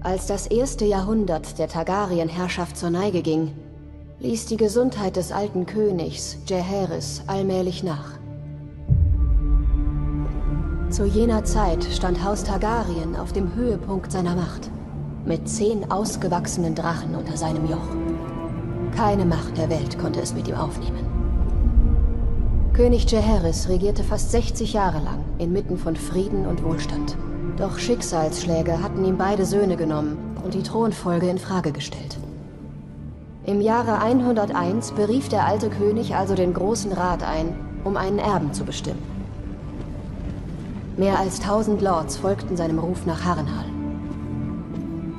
Als 0.03 0.27
das 0.27 0.47
erste 0.47 0.85
Jahrhundert 0.85 1.59
der 1.59 1.67
Targaryen-Herrschaft 1.67 2.77
zur 2.77 2.91
Neige 2.91 3.23
ging, 3.23 3.53
ließ 4.21 4.47
die 4.47 4.57
Gesundheit 4.57 5.17
des 5.17 5.31
alten 5.31 5.67
Königs, 5.67 6.39
Jaehaerys, 6.47 7.23
allmählich 7.27 7.83
nach. 7.83 8.13
Zu 10.89 11.05
jener 11.05 11.45
Zeit 11.45 11.85
stand 11.85 12.25
Haus 12.25 12.43
Targaryen 12.43 13.15
auf 13.17 13.33
dem 13.33 13.55
Höhepunkt 13.55 14.11
seiner 14.11 14.35
Macht, 14.35 14.71
mit 15.27 15.47
zehn 15.49 15.91
ausgewachsenen 15.91 16.75
Drachen 16.75 17.15
unter 17.15 17.37
seinem 17.37 17.69
Joch. 17.69 17.89
Keine 18.97 19.27
Macht 19.27 19.59
der 19.59 19.69
Welt 19.69 19.99
konnte 19.99 20.21
es 20.21 20.33
mit 20.33 20.49
ihm 20.49 20.55
aufnehmen. 20.55 21.05
König 22.73 23.11
Jaehaerys 23.11 23.69
regierte 23.69 24.03
fast 24.03 24.31
60 24.31 24.73
Jahre 24.73 25.03
lang 25.03 25.25
inmitten 25.39 25.77
von 25.77 25.97
Frieden 25.97 26.47
und 26.47 26.63
Wohlstand. 26.63 27.17
Doch 27.59 27.79
Schicksalsschläge 27.79 28.83
hatten 28.83 29.05
ihm 29.05 29.19
beide 29.19 29.45
Söhne 29.45 29.77
genommen 29.77 30.17
und 30.43 30.55
die 30.55 30.63
Thronfolge 30.63 31.29
in 31.29 31.39
Frage 31.39 31.73
gestellt. 31.73 32.17
Im 33.47 33.61
Jahre 33.61 34.01
101 34.01 34.91
berief 34.91 35.29
der 35.29 35.47
alte 35.47 35.71
König 35.71 36.17
also 36.17 36.35
den 36.35 36.53
Großen 36.53 36.91
Rat 36.91 37.23
ein, 37.23 37.55
um 37.85 37.97
einen 37.97 38.19
Erben 38.19 38.53
zu 38.53 38.65
bestimmen. 38.65 39.01
Mehr 40.97 41.17
als 41.21 41.41
1000 41.41 41.81
Lords 41.81 42.17
folgten 42.17 42.57
seinem 42.57 42.81
Ruf 42.81 43.07
nach 43.07 43.25
Harrenhal. 43.25 43.67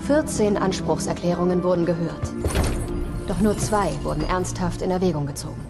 14 0.01 0.57
Anspruchserklärungen 0.57 1.63
wurden 1.63 1.85
gehört. 1.85 2.33
Doch 3.29 3.39
nur 3.39 3.57
zwei 3.57 3.91
wurden 4.03 4.27
ernsthaft 4.27 4.81
in 4.81 4.91
Erwägung 4.91 5.25
gezogen. 5.25 5.65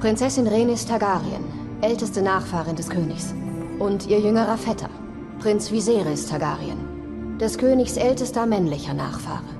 Prinzessin 0.00 0.48
Rhaenys 0.48 0.86
Targaryen, 0.86 1.44
älteste 1.82 2.20
Nachfahrin 2.20 2.74
des 2.74 2.90
Königs, 2.90 3.32
und 3.78 4.08
ihr 4.08 4.18
jüngerer 4.18 4.56
Vetter, 4.56 4.90
Prinz 5.38 5.70
Viserys 5.70 6.26
Targaryen, 6.26 7.38
des 7.38 7.58
Königs 7.58 7.96
ältester 7.96 8.44
männlicher 8.44 8.94
Nachfahre. 8.94 9.57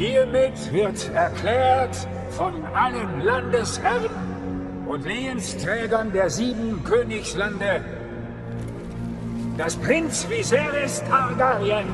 Hiermit 0.00 0.72
wird 0.72 1.10
erklärt 1.12 1.94
von 2.30 2.54
allen 2.74 3.20
Landesherren 3.20 4.86
und 4.86 5.04
Lehensträgern 5.04 6.10
der 6.10 6.30
sieben 6.30 6.82
Königslande, 6.84 7.84
dass 9.58 9.76
Prinz 9.76 10.26
Viserys 10.26 11.02
Targaryen 11.06 11.84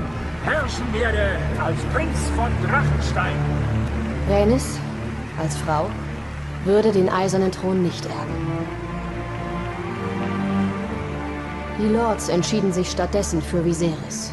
herrschen 0.45 0.87
werde 0.93 1.31
als 1.61 1.81
Prinz 1.93 2.17
von 2.37 2.53
Drachenstein. 2.65 3.35
Rhaenys, 4.31 4.79
als 5.43 5.57
Frau, 5.57 5.91
würde 6.65 6.93
den 6.93 7.09
eisernen 7.09 7.51
Thron 7.51 7.83
nicht 7.83 8.07
erben. 8.07 8.37
Die 11.81 11.89
Lords 11.89 12.29
entschieden 12.29 12.73
sich 12.73 12.89
stattdessen 12.89 13.43
für 13.43 13.65
Viserys, 13.65 14.31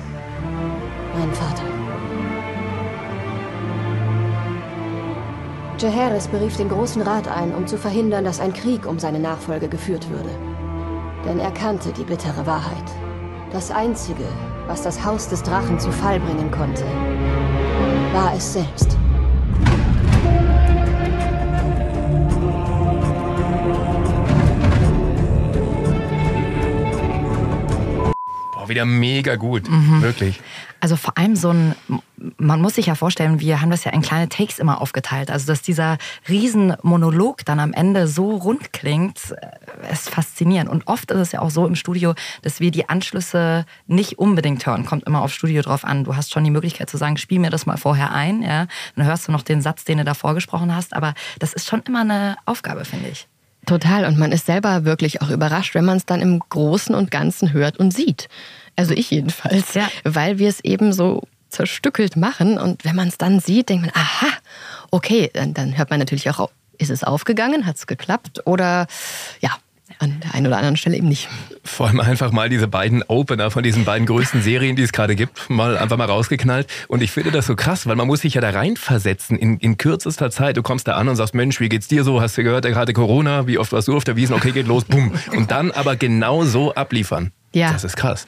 meinen 1.16 1.34
Vater. 1.34 1.73
Jaehaerys 5.84 6.30
berief 6.30 6.56
den 6.56 6.70
Großen 6.70 7.02
Rat 7.02 7.28
ein, 7.28 7.54
um 7.54 7.68
zu 7.68 7.78
verhindern, 7.78 8.24
dass 8.24 8.40
ein 8.40 8.54
Krieg 8.54 8.86
um 8.86 9.00
seine 9.00 9.20
Nachfolge 9.20 9.68
geführt 9.68 10.10
würde. 10.10 10.30
Denn 11.26 11.40
er 11.40 11.52
kannte 11.52 11.92
die 11.92 12.06
bittere 12.06 12.46
Wahrheit. 12.46 12.86
Das 13.52 13.70
Einzige, 13.70 14.24
was 14.66 14.82
das 14.82 15.04
Haus 15.04 15.28
des 15.28 15.44
Drachen 15.44 15.78
zu 15.78 15.92
Fall 15.92 16.22
bringen 16.22 16.50
konnte, 16.52 16.86
war 18.14 18.34
es 18.34 18.54
selbst. 18.54 18.98
Boah, 28.64 28.70
wieder 28.70 28.86
mega 28.86 29.36
gut. 29.36 29.70
Mhm. 29.70 30.02
Wirklich. 30.02 30.40
Also 30.80 30.96
vor 30.96 31.18
allem 31.18 31.36
so 31.36 31.50
ein, 31.50 31.76
man 32.38 32.62
muss 32.62 32.76
sich 32.76 32.86
ja 32.86 32.96
vorstellen, 32.96 33.42
wir 33.42 33.60
haben 33.60 33.70
das 33.70 33.84
ja 33.84 33.92
in 33.92 34.02
kleine 34.02 34.30
Takes 34.30 34.58
immer 34.58 34.80
aufgeteilt. 34.80 35.30
Also 35.30 35.48
dass 35.48 35.62
dieser 35.62 35.98
Riesenmonolog 36.30 37.44
dann 37.44 37.60
am 37.60 37.74
Ende 37.74 38.08
so 38.08 38.38
rund 38.38 38.72
klingt, 38.72 39.20
äh, 39.32 39.92
ist 39.92 40.10
faszinierend. 40.10 40.70
Und 40.70 40.88
oft 40.88 41.12
ist 41.12 41.20
es 41.20 41.32
ja 41.34 41.42
auch 41.42 41.50
so 41.50 41.68
im 41.68 41.76
Studio, 41.76 42.14
dass 42.42 42.62
wir 42.62 42.72
die 42.72 42.88
Anschlüsse 42.88 43.66
nicht 43.88 44.18
unbedingt 44.18 44.66
hören. 44.66 44.86
Kommt 44.86 45.04
immer 45.04 45.24
aufs 45.24 45.34
Studio 45.34 45.62
drauf 45.62 45.84
an. 45.84 46.06
Du 46.06 46.16
hast 46.16 46.32
schon 46.32 46.46
die 46.46 46.52
Möglichkeit 46.52 46.90
zu 46.90 46.96
sagen, 46.96 47.18
spiel 47.18 47.40
mir 47.40 47.50
das 47.50 47.66
mal 47.66 47.76
vorher 47.76 48.14
ein. 48.14 48.44
Ja? 48.44 48.68
Dann 48.96 49.06
hörst 49.06 49.28
du 49.28 49.34
noch 49.34 49.42
den 49.42 49.62
Satz, 49.62 49.84
den 49.84 49.98
du 49.98 50.06
davor 50.06 50.36
gesprochen 50.36 50.74
hast. 50.74 50.94
Aber 50.94 51.16
das 51.40 51.52
ist 51.52 51.68
schon 51.68 51.82
immer 51.82 52.02
eine 52.02 52.38
Aufgabe, 52.46 52.86
finde 52.86 53.10
ich. 53.10 53.28
Total. 53.66 54.06
Und 54.06 54.18
man 54.18 54.32
ist 54.32 54.46
selber 54.46 54.86
wirklich 54.86 55.22
auch 55.22 55.30
überrascht, 55.30 55.76
wenn 55.76 55.86
man 55.86 55.98
es 55.98 56.06
dann 56.06 56.22
im 56.22 56.40
Großen 56.40 56.94
und 56.94 57.12
Ganzen 57.12 57.54
hört 57.54 57.78
und 57.78 57.94
sieht. 57.94 58.28
Also 58.76 58.94
ich 58.94 59.12
jedenfalls. 59.12 59.76
Weil 60.04 60.40
wir 60.40 60.50
es 60.50 60.60
eben 60.62 60.94
so 60.94 61.24
zerstückelt 61.50 62.18
machen. 62.18 62.58
Und 62.58 62.84
wenn 62.84 62.96
man 62.96 63.08
es 63.08 63.18
dann 63.18 63.40
sieht, 63.40 63.70
denkt 63.70 63.86
man, 63.86 63.96
aha, 63.96 64.28
okay, 64.92 65.30
dann, 65.34 65.54
dann 65.54 65.78
hört 65.78 65.90
man 65.90 66.00
natürlich 66.00 66.30
auch, 66.30 66.50
ist 66.78 66.90
es 66.90 67.04
aufgegangen, 67.04 67.66
hat 67.66 67.78
es 67.78 67.88
geklappt 67.88 68.46
oder 68.46 68.88
ja, 69.40 69.52
an 70.00 70.20
der 70.24 70.34
einen 70.34 70.48
oder 70.48 70.58
anderen 70.58 70.78
Stelle 70.78 70.98
eben 70.98 71.08
nicht. 71.08 71.30
Vor 71.64 71.88
allem 71.88 72.00
einfach 72.00 72.32
mal 72.32 72.50
diese 72.50 72.68
beiden 72.68 73.04
Opener 73.04 73.52
von 73.52 73.64
diesen 73.64 73.86
beiden 73.86 74.06
größten 74.06 74.42
Serien, 74.42 74.76
die 74.76 74.84
es 74.84 74.92
gerade 74.92 75.16
gibt, 75.16 75.50
mal 75.50 75.78
einfach 75.78 75.98
mal 75.98 76.08
rausgeknallt. 76.08 76.68
Und 76.88 77.02
ich 77.02 77.12
finde 77.12 77.32
das 77.32 77.48
so 77.48 77.56
krass, 77.56 77.88
weil 77.88 77.96
man 77.96 78.08
muss 78.08 78.22
sich 78.22 78.34
ja 78.34 78.42
da 78.42 78.50
reinversetzen 78.50 79.38
in, 79.38 79.58
in 79.58 79.78
kürzester 79.78 80.32
Zeit. 80.32 80.58
Du 80.58 80.64
kommst 80.64 80.88
da 80.88 80.96
an 80.96 81.08
und 81.08 81.16
sagst, 81.16 81.34
Mensch, 81.34 81.60
wie 81.60 81.70
geht's 81.70 81.88
dir 81.88 82.04
so? 82.04 82.22
Hast 82.22 82.38
du 82.38 82.44
gehört, 82.44 82.66
gerade 82.66 82.94
Corona? 82.94 83.48
Wie 83.48 83.58
oft 83.58 83.72
warst 83.72 83.88
du 83.88 83.96
auf 83.96 84.04
der 84.04 84.16
Wiesen? 84.16 84.36
Okay, 84.36 84.52
geht 84.52 84.68
los, 84.68 84.86
bumm. 84.86 85.14
Und 85.36 85.52
dann 85.52 85.72
aber 85.72 85.96
genau 85.96 86.44
so 86.44 86.74
abliefern. 86.74 87.32
Ja. 87.54 87.72
Das 87.72 87.84
ist 87.84 87.96
krass. 87.96 88.26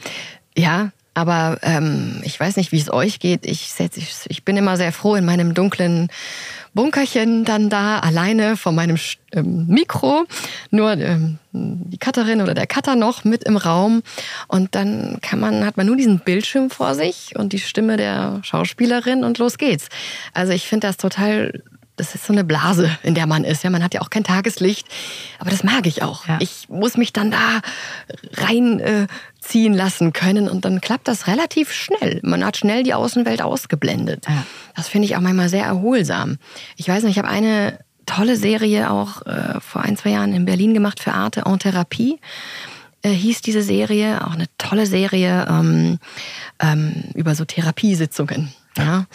Ja, 0.58 0.92
aber 1.14 1.60
ähm, 1.62 2.22
ich 2.24 2.38
weiß 2.40 2.58
nicht, 2.58 2.74
wie 2.74 2.80
es 2.80 2.92
euch 2.92 3.20
geht. 3.20 3.46
Ich, 3.46 3.74
ich, 3.80 4.14
ich 4.28 4.44
bin 4.44 4.58
immer 4.58 4.76
sehr 4.76 4.92
froh 4.92 5.16
in 5.16 5.24
meinem 5.24 5.54
dunklen 5.54 6.10
Bunkerchen 6.76 7.46
dann 7.46 7.70
da, 7.70 8.00
alleine 8.00 8.58
vor 8.58 8.74
meinem 8.74 8.98
ähm, 9.32 9.66
Mikro. 9.68 10.26
Nur 10.70 10.92
ähm, 10.92 11.40
die 11.52 11.98
Cutterin 11.98 12.42
oder 12.42 12.54
der 12.54 12.68
Cutter 12.68 12.96
noch 12.96 13.24
mit 13.24 13.44
im 13.46 13.58
Raum. 13.58 14.04
Und 14.48 14.76
dann 14.76 15.18
kann 15.22 15.40
man, 15.40 15.66
hat 15.66 15.78
man 15.78 15.88
nur 15.88 15.96
diesen 15.96 16.20
Bildschirm 16.20 16.70
vor 16.70 16.94
sich 16.94 17.34
und 17.36 17.54
die 17.54 17.60
Stimme 17.60 17.98
der 17.98 18.42
Schauspielerin 18.44 19.24
und 19.24 19.38
los 19.38 19.58
geht's. 19.58 19.88
Also 20.34 20.52
ich 20.52 20.68
finde 20.68 20.88
das 20.88 20.98
total 20.98 21.64
das 21.96 22.16
ist 22.16 22.26
so 22.26 22.34
eine 22.34 22.44
Blase, 22.44 22.90
in 23.04 23.16
der 23.16 23.28
man 23.28 23.44
ist. 23.44 23.64
Ja, 23.64 23.70
man 23.70 23.84
hat 23.84 23.94
ja 23.94 24.02
auch 24.02 24.10
kein 24.10 24.24
Tageslicht, 24.24 24.88
aber 25.40 25.50
das 25.50 25.64
mag 25.64 25.88
ich 25.88 26.04
auch. 26.04 26.24
Ich 26.40 26.68
muss 26.70 26.98
mich 26.98 27.14
dann 27.14 27.32
da 27.32 27.62
reinziehen 28.34 29.74
äh, 29.74 29.78
lassen 29.78 30.14
können 30.14 30.50
und 30.50 30.66
dann 30.66 30.82
klappt 30.82 31.08
das 31.08 31.28
relativ 31.28 31.72
schnell. 31.72 32.20
Man 32.24 32.46
hat 32.46 32.58
schnell 32.58 32.84
die 32.84 32.94
Außenwelt 32.94 33.42
ausgeblendet. 33.42 34.26
Das 34.76 34.88
finde 34.88 35.06
ich 35.06 35.16
auch 35.16 35.22
manchmal 35.22 35.50
sehr 35.50 35.66
erholsam. 35.66 36.38
Ich 36.76 36.88
weiß 36.88 37.04
nicht, 37.04 37.14
ich 37.14 37.18
habe 37.18 37.30
eine 37.30 37.80
tolle 38.06 38.36
Serie 38.36 38.92
auch 38.92 39.26
äh, 39.26 39.60
vor 39.60 39.82
ein, 39.82 39.98
zwei 39.98 40.12
Jahren 40.12 40.34
in 40.34 40.46
Berlin 40.46 40.74
gemacht 40.74 41.00
für 41.00 41.14
Arte 41.14 41.44
en 41.46 41.60
Therapie. 41.60 42.20
Äh, 43.02 43.10
hieß 43.10 43.42
diese 43.42 43.62
Serie, 43.62 44.26
auch 44.26 44.34
eine 44.34 44.48
tolle 44.58 44.86
Serie 44.86 45.46
ähm, 45.50 46.00
ähm, 46.60 47.04
über 47.14 47.36
so 47.36 47.46
Therapiesitzungen. 47.46 48.54
Ja. 48.78 49.06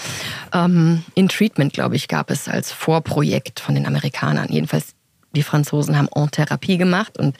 Ähm, 0.52 1.04
in 1.14 1.28
Treatment, 1.28 1.72
glaube 1.72 1.96
ich, 1.96 2.08
gab 2.08 2.30
es 2.30 2.48
als 2.48 2.72
Vorprojekt 2.72 3.60
von 3.60 3.74
den 3.74 3.86
Amerikanern. 3.86 4.48
Jedenfalls, 4.50 4.94
die 5.32 5.42
Franzosen 5.42 5.96
haben 5.96 6.08
En 6.14 6.30
Therapie 6.30 6.78
gemacht 6.78 7.18
und 7.18 7.36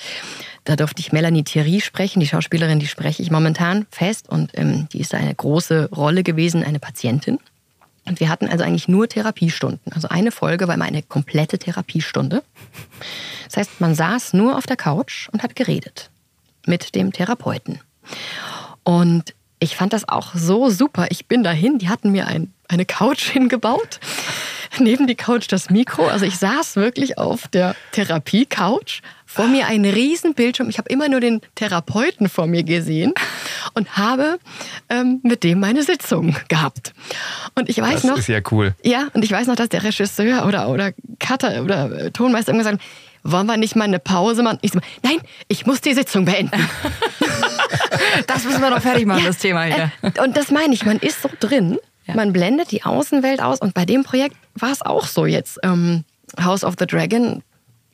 da 0.64 0.76
durfte 0.76 1.00
ich 1.00 1.12
Melanie 1.12 1.44
Thierry 1.44 1.80
sprechen, 1.80 2.20
die 2.20 2.26
Schauspielerin, 2.26 2.78
die 2.78 2.86
spreche 2.86 3.22
ich 3.22 3.30
momentan 3.30 3.86
fest 3.90 4.28
und 4.28 4.50
ähm, 4.54 4.88
die 4.92 5.00
ist 5.00 5.14
eine 5.14 5.34
große 5.34 5.88
Rolle 5.90 6.22
gewesen, 6.22 6.62
eine 6.62 6.78
Patientin. 6.78 7.38
Und 8.06 8.20
wir 8.20 8.28
hatten 8.28 8.48
also 8.48 8.64
eigentlich 8.64 8.88
nur 8.88 9.08
Therapiestunden. 9.08 9.92
Also 9.92 10.08
eine 10.08 10.32
Folge 10.32 10.68
war 10.68 10.74
immer 10.74 10.84
eine 10.84 11.02
komplette 11.02 11.58
Therapiestunde. 11.58 12.42
Das 13.44 13.56
heißt, 13.56 13.80
man 13.80 13.94
saß 13.94 14.32
nur 14.32 14.56
auf 14.56 14.66
der 14.66 14.76
Couch 14.76 15.28
und 15.32 15.42
hat 15.42 15.56
geredet 15.56 16.10
mit 16.66 16.94
dem 16.94 17.12
Therapeuten. 17.12 17.80
Und 18.84 19.34
ich 19.60 19.76
fand 19.76 19.92
das 19.92 20.08
auch 20.08 20.34
so 20.34 20.68
super. 20.70 21.06
Ich 21.10 21.26
bin 21.26 21.42
dahin, 21.42 21.78
die 21.78 21.88
hatten 21.88 22.10
mir 22.10 22.26
ein, 22.26 22.52
eine 22.68 22.84
Couch 22.84 23.30
hingebaut. 23.30 24.00
Neben 24.78 25.06
die 25.06 25.16
Couch 25.16 25.46
das 25.50 25.68
Mikro. 25.70 26.06
Also 26.06 26.24
ich 26.24 26.38
saß 26.38 26.76
wirklich 26.76 27.18
auf 27.18 27.48
der 27.48 27.74
Therapie-Couch. 27.92 29.00
Vor 29.26 29.46
mir 29.46 29.66
ein 29.66 29.84
riesen 29.84 30.34
Bildschirm. 30.34 30.68
Ich 30.68 30.78
habe 30.78 30.88
immer 30.88 31.08
nur 31.08 31.20
den 31.20 31.40
Therapeuten 31.54 32.28
vor 32.28 32.46
mir 32.46 32.62
gesehen 32.64 33.12
und 33.74 33.96
habe 33.96 34.38
ähm, 34.88 35.20
mit 35.22 35.44
dem 35.44 35.60
meine 35.60 35.82
Sitzung 35.82 36.34
gehabt. 36.48 36.92
Und 37.56 37.68
ich 37.68 37.78
weiß 37.78 38.02
Das 38.02 38.04
noch, 38.04 38.18
ist 38.18 38.28
ja 38.28 38.40
cool. 38.50 38.74
ja, 38.82 39.08
und 39.12 39.24
ich 39.24 39.30
weiß 39.30 39.46
noch, 39.46 39.54
dass 39.56 39.68
der 39.68 39.84
Regisseur 39.84 40.46
oder, 40.46 40.68
oder 40.68 40.92
Cutter 41.20 41.62
oder 41.62 41.90
äh, 41.92 42.10
Tonmeister 42.10 42.52
irgendwann 42.52 42.76
gesagt 42.78 42.82
haben, 42.82 43.32
wollen 43.32 43.46
wir 43.46 43.56
nicht 43.56 43.76
mal 43.76 43.84
eine 43.84 43.98
Pause 43.98 44.42
machen? 44.42 44.58
Ich 44.62 44.72
so, 44.72 44.80
nein, 45.02 45.18
ich 45.48 45.66
muss 45.66 45.80
die 45.80 45.94
Sitzung 45.94 46.24
beenden. 46.24 46.52
Das 48.26 48.44
müssen 48.44 48.60
wir 48.60 48.70
doch 48.70 48.80
fertig 48.82 49.06
machen, 49.06 49.24
das 49.24 49.38
Thema 49.38 49.64
hier. 49.64 49.92
Äh, 50.02 50.20
Und 50.20 50.36
das 50.36 50.50
meine 50.50 50.74
ich, 50.74 50.84
man 50.84 50.98
ist 50.98 51.22
so 51.22 51.30
drin, 51.40 51.78
man 52.14 52.32
blendet 52.32 52.72
die 52.72 52.82
Außenwelt 52.84 53.40
aus 53.40 53.60
und 53.60 53.72
bei 53.74 53.84
dem 53.84 54.02
Projekt 54.02 54.36
war 54.54 54.72
es 54.72 54.82
auch 54.82 55.06
so 55.06 55.26
jetzt. 55.26 55.58
Ähm, 55.62 56.04
House 56.42 56.64
of 56.64 56.74
the 56.78 56.86
Dragon 56.86 57.42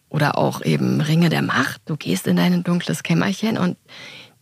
oder 0.08 0.38
auch 0.38 0.62
eben 0.64 1.00
Ringe 1.00 1.28
der 1.28 1.42
Macht, 1.42 1.80
du 1.86 1.96
gehst 1.96 2.26
in 2.26 2.36
dein 2.36 2.64
dunkles 2.64 3.02
Kämmerchen 3.02 3.58
und 3.58 3.76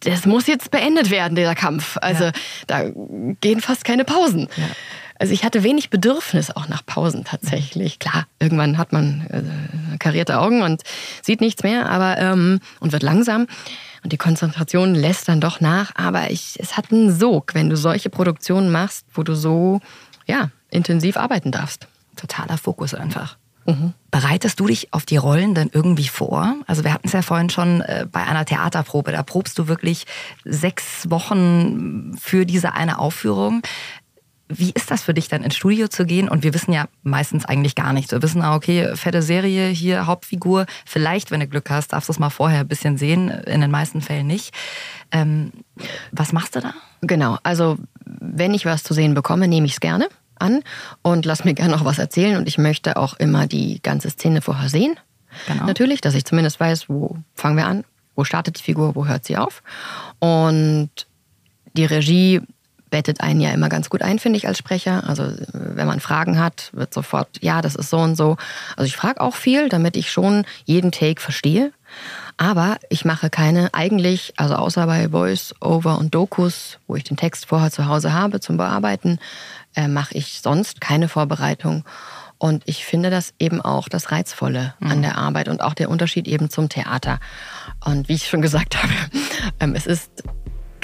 das 0.01 0.27
muss 0.27 0.47
jetzt 0.47 0.70
beendet 0.70 1.11
werden, 1.11 1.35
dieser 1.35 1.55
Kampf. 1.55 1.97
Also 2.01 2.31
da 2.66 2.85
gehen 3.41 3.61
fast 3.61 3.85
keine 3.85 4.05
Pausen. 4.05 4.49
Also 5.18 5.33
ich 5.33 5.45
hatte 5.45 5.62
wenig 5.62 5.91
Bedürfnis 5.91 6.51
auch 6.51 6.68
nach 6.68 6.85
Pausen 6.85 7.25
tatsächlich. 7.25 7.99
Klar, 8.01 8.27
irgendwann 8.41 8.77
hat 8.77 8.93
man 8.93 9.27
äh, 9.31 9.99
karierte 9.99 10.39
Augen 10.41 10.62
und 10.62 10.83
sieht 11.22 11.41
nichts 11.41 11.62
mehr, 11.62 11.89
aber 11.89 12.18
ähm, 12.18 12.61
und 12.81 12.93
wird 12.93 13.03
langsam. 13.03 13.47
Und 14.05 14.13
die 14.13 14.19
Konzentration 14.19 14.95
lässt 14.95 15.29
dann 15.29 15.41
doch 15.41 15.61
nach. 15.61 15.93
Aber 15.97 16.31
ich, 16.31 16.61
es 16.61 16.77
hat 16.77 16.93
einen 16.93 17.13
Sog, 17.13 17.55
wenn 17.55 17.71
du 17.71 17.77
solche 17.77 18.11
Produktionen 18.11 18.71
machst, 18.71 19.07
wo 19.13 19.23
du 19.23 19.35
so 19.35 19.81
ja, 20.27 20.51
intensiv 20.71 21.17
arbeiten 21.17 21.51
darfst. 21.51 21.89
Totaler 22.15 22.59
Fokus 22.59 22.95
einfach. 22.95 23.37
Bereitest 24.11 24.61
du 24.61 24.67
dich 24.67 24.93
auf 24.93 25.07
die 25.07 25.17
Rollen 25.17 25.55
dann 25.55 25.71
irgendwie 25.73 26.07
vor? 26.07 26.55
Also 26.67 26.85
wir 26.85 26.93
hatten 26.93 27.07
es 27.07 27.15
ja 27.15 27.23
vorhin 27.23 27.49
schon 27.49 27.81
äh, 27.81 28.07
bei 28.11 28.23
einer 28.23 28.45
Theaterprobe. 28.45 29.11
Da 29.11 29.23
probst 29.23 29.59
du 29.59 29.69
wirklich 29.69 30.05
sechs 30.45 31.11
Wochen 31.11 32.15
für 32.21 32.45
diese 32.45 32.75
eine 32.75 32.99
Aufführung. 32.99 33.63
Wie 34.49 34.73
ist 34.73 34.91
das 34.91 35.03
für 35.03 35.15
dich 35.15 35.29
dann 35.29 35.43
ins 35.43 35.57
Studio 35.57 35.89
zu 35.89 36.05
gehen? 36.05 36.29
Und 36.29 36.43
wir 36.43 36.53
wissen 36.53 36.73
ja 36.73 36.87
meistens 37.03 37.47
eigentlich 37.47 37.75
gar 37.75 37.93
nichts. 37.93 38.13
Wir 38.13 38.23
wissen, 38.23 38.43
ah, 38.43 38.55
okay, 38.55 38.95
fette 38.95 39.23
Serie, 39.23 39.69
hier 39.69 40.07
Hauptfigur. 40.07 40.67
Vielleicht, 40.85 41.31
wenn 41.31 41.41
du 41.41 41.47
Glück 41.47 41.71
hast, 41.71 41.93
darfst 41.93 42.09
du 42.09 42.13
es 42.13 42.19
mal 42.19 42.31
vorher 42.31 42.61
ein 42.61 42.69
bisschen 42.69 42.99
sehen. 42.99 43.31
In 43.31 43.63
den 43.63 43.71
meisten 43.71 44.03
Fällen 44.03 44.27
nicht. 44.27 44.55
Ähm, 45.13 45.53
was 46.13 46.33
machst 46.33 46.57
du 46.57 46.61
da? 46.61 46.75
Genau, 47.01 47.39
also 47.43 47.79
wenn 48.05 48.53
ich 48.53 48.67
was 48.67 48.83
zu 48.83 48.93
sehen 48.93 49.15
bekomme, 49.15 49.49
nehme 49.49 49.67
ich 49.67 49.73
es 49.73 49.81
gerne 49.81 50.09
an 50.39 50.63
und 51.03 51.25
lass 51.25 51.45
mir 51.45 51.55
gerne 51.55 51.73
noch 51.73 51.85
was 51.85 51.99
erzählen. 51.99 52.37
Und 52.37 52.47
ich 52.47 52.59
möchte 52.59 52.97
auch 52.97 53.15
immer 53.15 53.47
die 53.47 53.81
ganze 53.83 54.11
Szene 54.11 54.43
vorher 54.43 54.69
sehen. 54.69 54.97
Genau. 55.49 55.67
Natürlich, 55.67 56.01
dass 56.01 56.15
ich 56.15 56.25
zumindest 56.25 56.61
weiß, 56.61 56.89
wo 56.89 57.17
fangen 57.35 57.57
wir 57.57 57.67
an, 57.67 57.85
wo 58.15 58.25
startet 58.25 58.59
die 58.59 58.63
Figur, 58.63 58.95
wo 58.95 59.07
hört 59.07 59.25
sie 59.25 59.37
auf. 59.37 59.63
Und 60.19 60.91
die 61.77 61.85
Regie 61.85 62.41
bettet 62.95 63.23
einen 63.23 63.41
ja 63.41 63.51
immer 63.51 63.69
ganz 63.69 63.91
gut 63.91 64.03
ein, 64.03 64.21
finde 64.21 64.37
ich, 64.37 64.47
als 64.47 64.57
Sprecher. 64.57 65.03
Also 65.09 65.25
wenn 65.53 65.89
man 65.89 65.99
Fragen 65.99 66.39
hat, 66.39 66.71
wird 66.75 66.95
sofort, 66.95 67.27
ja, 67.41 67.61
das 67.61 67.75
ist 67.75 67.91
so 67.91 67.99
und 67.99 68.15
so. 68.15 68.37
Also 68.77 68.87
ich 68.87 68.95
frage 68.95 69.21
auch 69.21 69.35
viel, 69.35 69.69
damit 69.69 69.97
ich 69.97 70.13
schon 70.13 70.45
jeden 70.65 70.93
Take 70.93 71.21
verstehe. 71.21 71.73
Aber 72.37 72.77
ich 72.91 73.05
mache 73.05 73.31
keine 73.31 73.75
eigentlich, 73.75 74.35
also 74.37 74.55
außer 74.55 74.87
bei 74.87 75.09
Voice-Over 75.09 75.99
und 75.99 76.15
Dokus, 76.15 76.79
wo 76.87 76.95
ich 76.95 77.03
den 77.03 77.17
Text 77.17 77.47
vorher 77.47 77.73
zu 77.73 77.89
Hause 77.89 78.13
habe 78.13 78.39
zum 78.39 78.59
Bearbeiten, 78.59 79.19
äh, 79.75 79.89
mache 79.89 80.15
ich 80.15 80.41
sonst 80.41 80.81
keine 80.81 81.09
Vorbereitung. 81.09 81.83
Und 82.39 82.63
ich 82.67 82.85
finde 82.85 83.11
das 83.11 83.35
eben 83.41 83.61
auch 83.61 83.89
das 83.89 84.13
Reizvolle 84.13 84.75
an 84.81 85.03
der 85.03 85.19
Arbeit 85.19 85.49
und 85.49 85.63
auch 85.63 85.75
der 85.75 85.91
Unterschied 85.91 86.29
eben 86.29 86.49
zum 86.49 86.69
Theater. 86.69 87.19
Und 87.85 88.09
wie 88.09 88.15
ich 88.15 88.29
schon 88.29 88.41
gesagt 88.41 88.77
habe, 88.81 88.93
ähm, 89.59 89.75
es 89.75 89.87
ist 89.87 90.23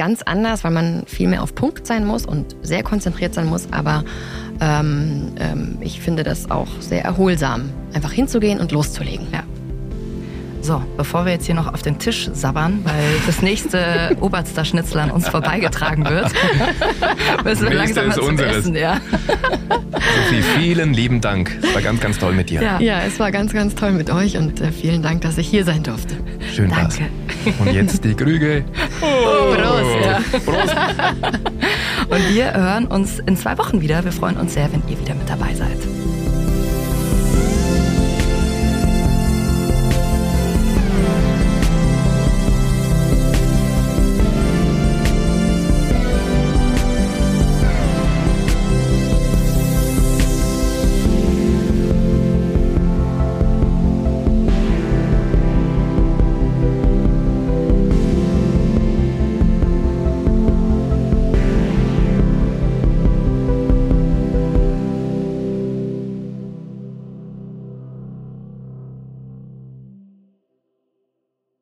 ganz 0.00 0.22
anders, 0.22 0.64
weil 0.64 0.70
man 0.70 1.02
viel 1.04 1.28
mehr 1.28 1.42
auf 1.42 1.54
Punkt 1.54 1.86
sein 1.86 2.06
muss 2.06 2.24
und 2.24 2.56
sehr 2.62 2.82
konzentriert 2.82 3.34
sein 3.34 3.46
muss. 3.46 3.68
Aber 3.70 4.02
ähm, 4.58 5.32
ähm, 5.38 5.76
ich 5.82 6.00
finde 6.00 6.24
das 6.24 6.50
auch 6.50 6.68
sehr 6.80 7.04
erholsam, 7.04 7.68
einfach 7.92 8.10
hinzugehen 8.10 8.60
und 8.60 8.72
loszulegen. 8.72 9.26
Ja. 9.30 9.42
So, 10.62 10.82
bevor 10.96 11.24
wir 11.24 11.32
jetzt 11.32 11.46
hier 11.46 11.54
noch 11.54 11.72
auf 11.72 11.82
den 11.82 11.98
Tisch 11.98 12.28
sabbern, 12.32 12.80
weil 12.84 13.02
das 13.26 13.40
nächste 13.40 14.16
Oberster-Schnitzel 14.20 15.00
an 15.00 15.10
uns 15.10 15.28
vorbeigetragen 15.28 16.04
wird, 16.04 16.30
müssen 17.44 17.68
wir 17.68 17.74
langsam 17.74 18.08
mal 18.08 18.10
ist 18.10 18.18
zum 18.18 18.28
unseres. 18.28 18.56
Essen, 18.58 18.74
ja. 18.74 19.00
Sophie, 20.28 20.42
vielen 20.42 20.92
lieben 20.92 21.20
Dank. 21.20 21.56
Es 21.62 21.74
war 21.74 21.82
ganz, 21.82 22.00
ganz 22.00 22.18
toll 22.18 22.32
mit 22.34 22.50
dir. 22.50 22.62
Ja. 22.78 23.00
es 23.00 23.18
war 23.18 23.32
ganz, 23.32 23.52
ganz 23.52 23.74
toll 23.74 23.92
mit 23.92 24.10
euch 24.10 24.36
und 24.36 24.60
äh, 24.60 24.70
vielen 24.70 25.02
Dank, 25.02 25.22
dass 25.22 25.38
ich 25.38 25.48
hier 25.48 25.64
sein 25.64 25.82
durfte. 25.82 26.16
Schön 26.54 26.70
war's. 26.70 26.98
Und 27.58 27.72
jetzt 27.72 28.04
die 28.04 28.14
Krüge. 28.14 28.64
Prost. 29.00 30.74
Ja. 30.74 31.10
Und 32.08 32.34
wir 32.34 32.52
hören 32.52 32.86
uns 32.86 33.18
in 33.20 33.36
zwei 33.36 33.56
Wochen 33.56 33.80
wieder. 33.80 34.04
Wir 34.04 34.12
freuen 34.12 34.36
uns 34.36 34.54
sehr, 34.54 34.70
wenn 34.72 34.82
ihr 34.88 35.00
wieder 35.00 35.14
mit 35.14 35.28
dabei 35.28 35.54
seid. 35.54 35.99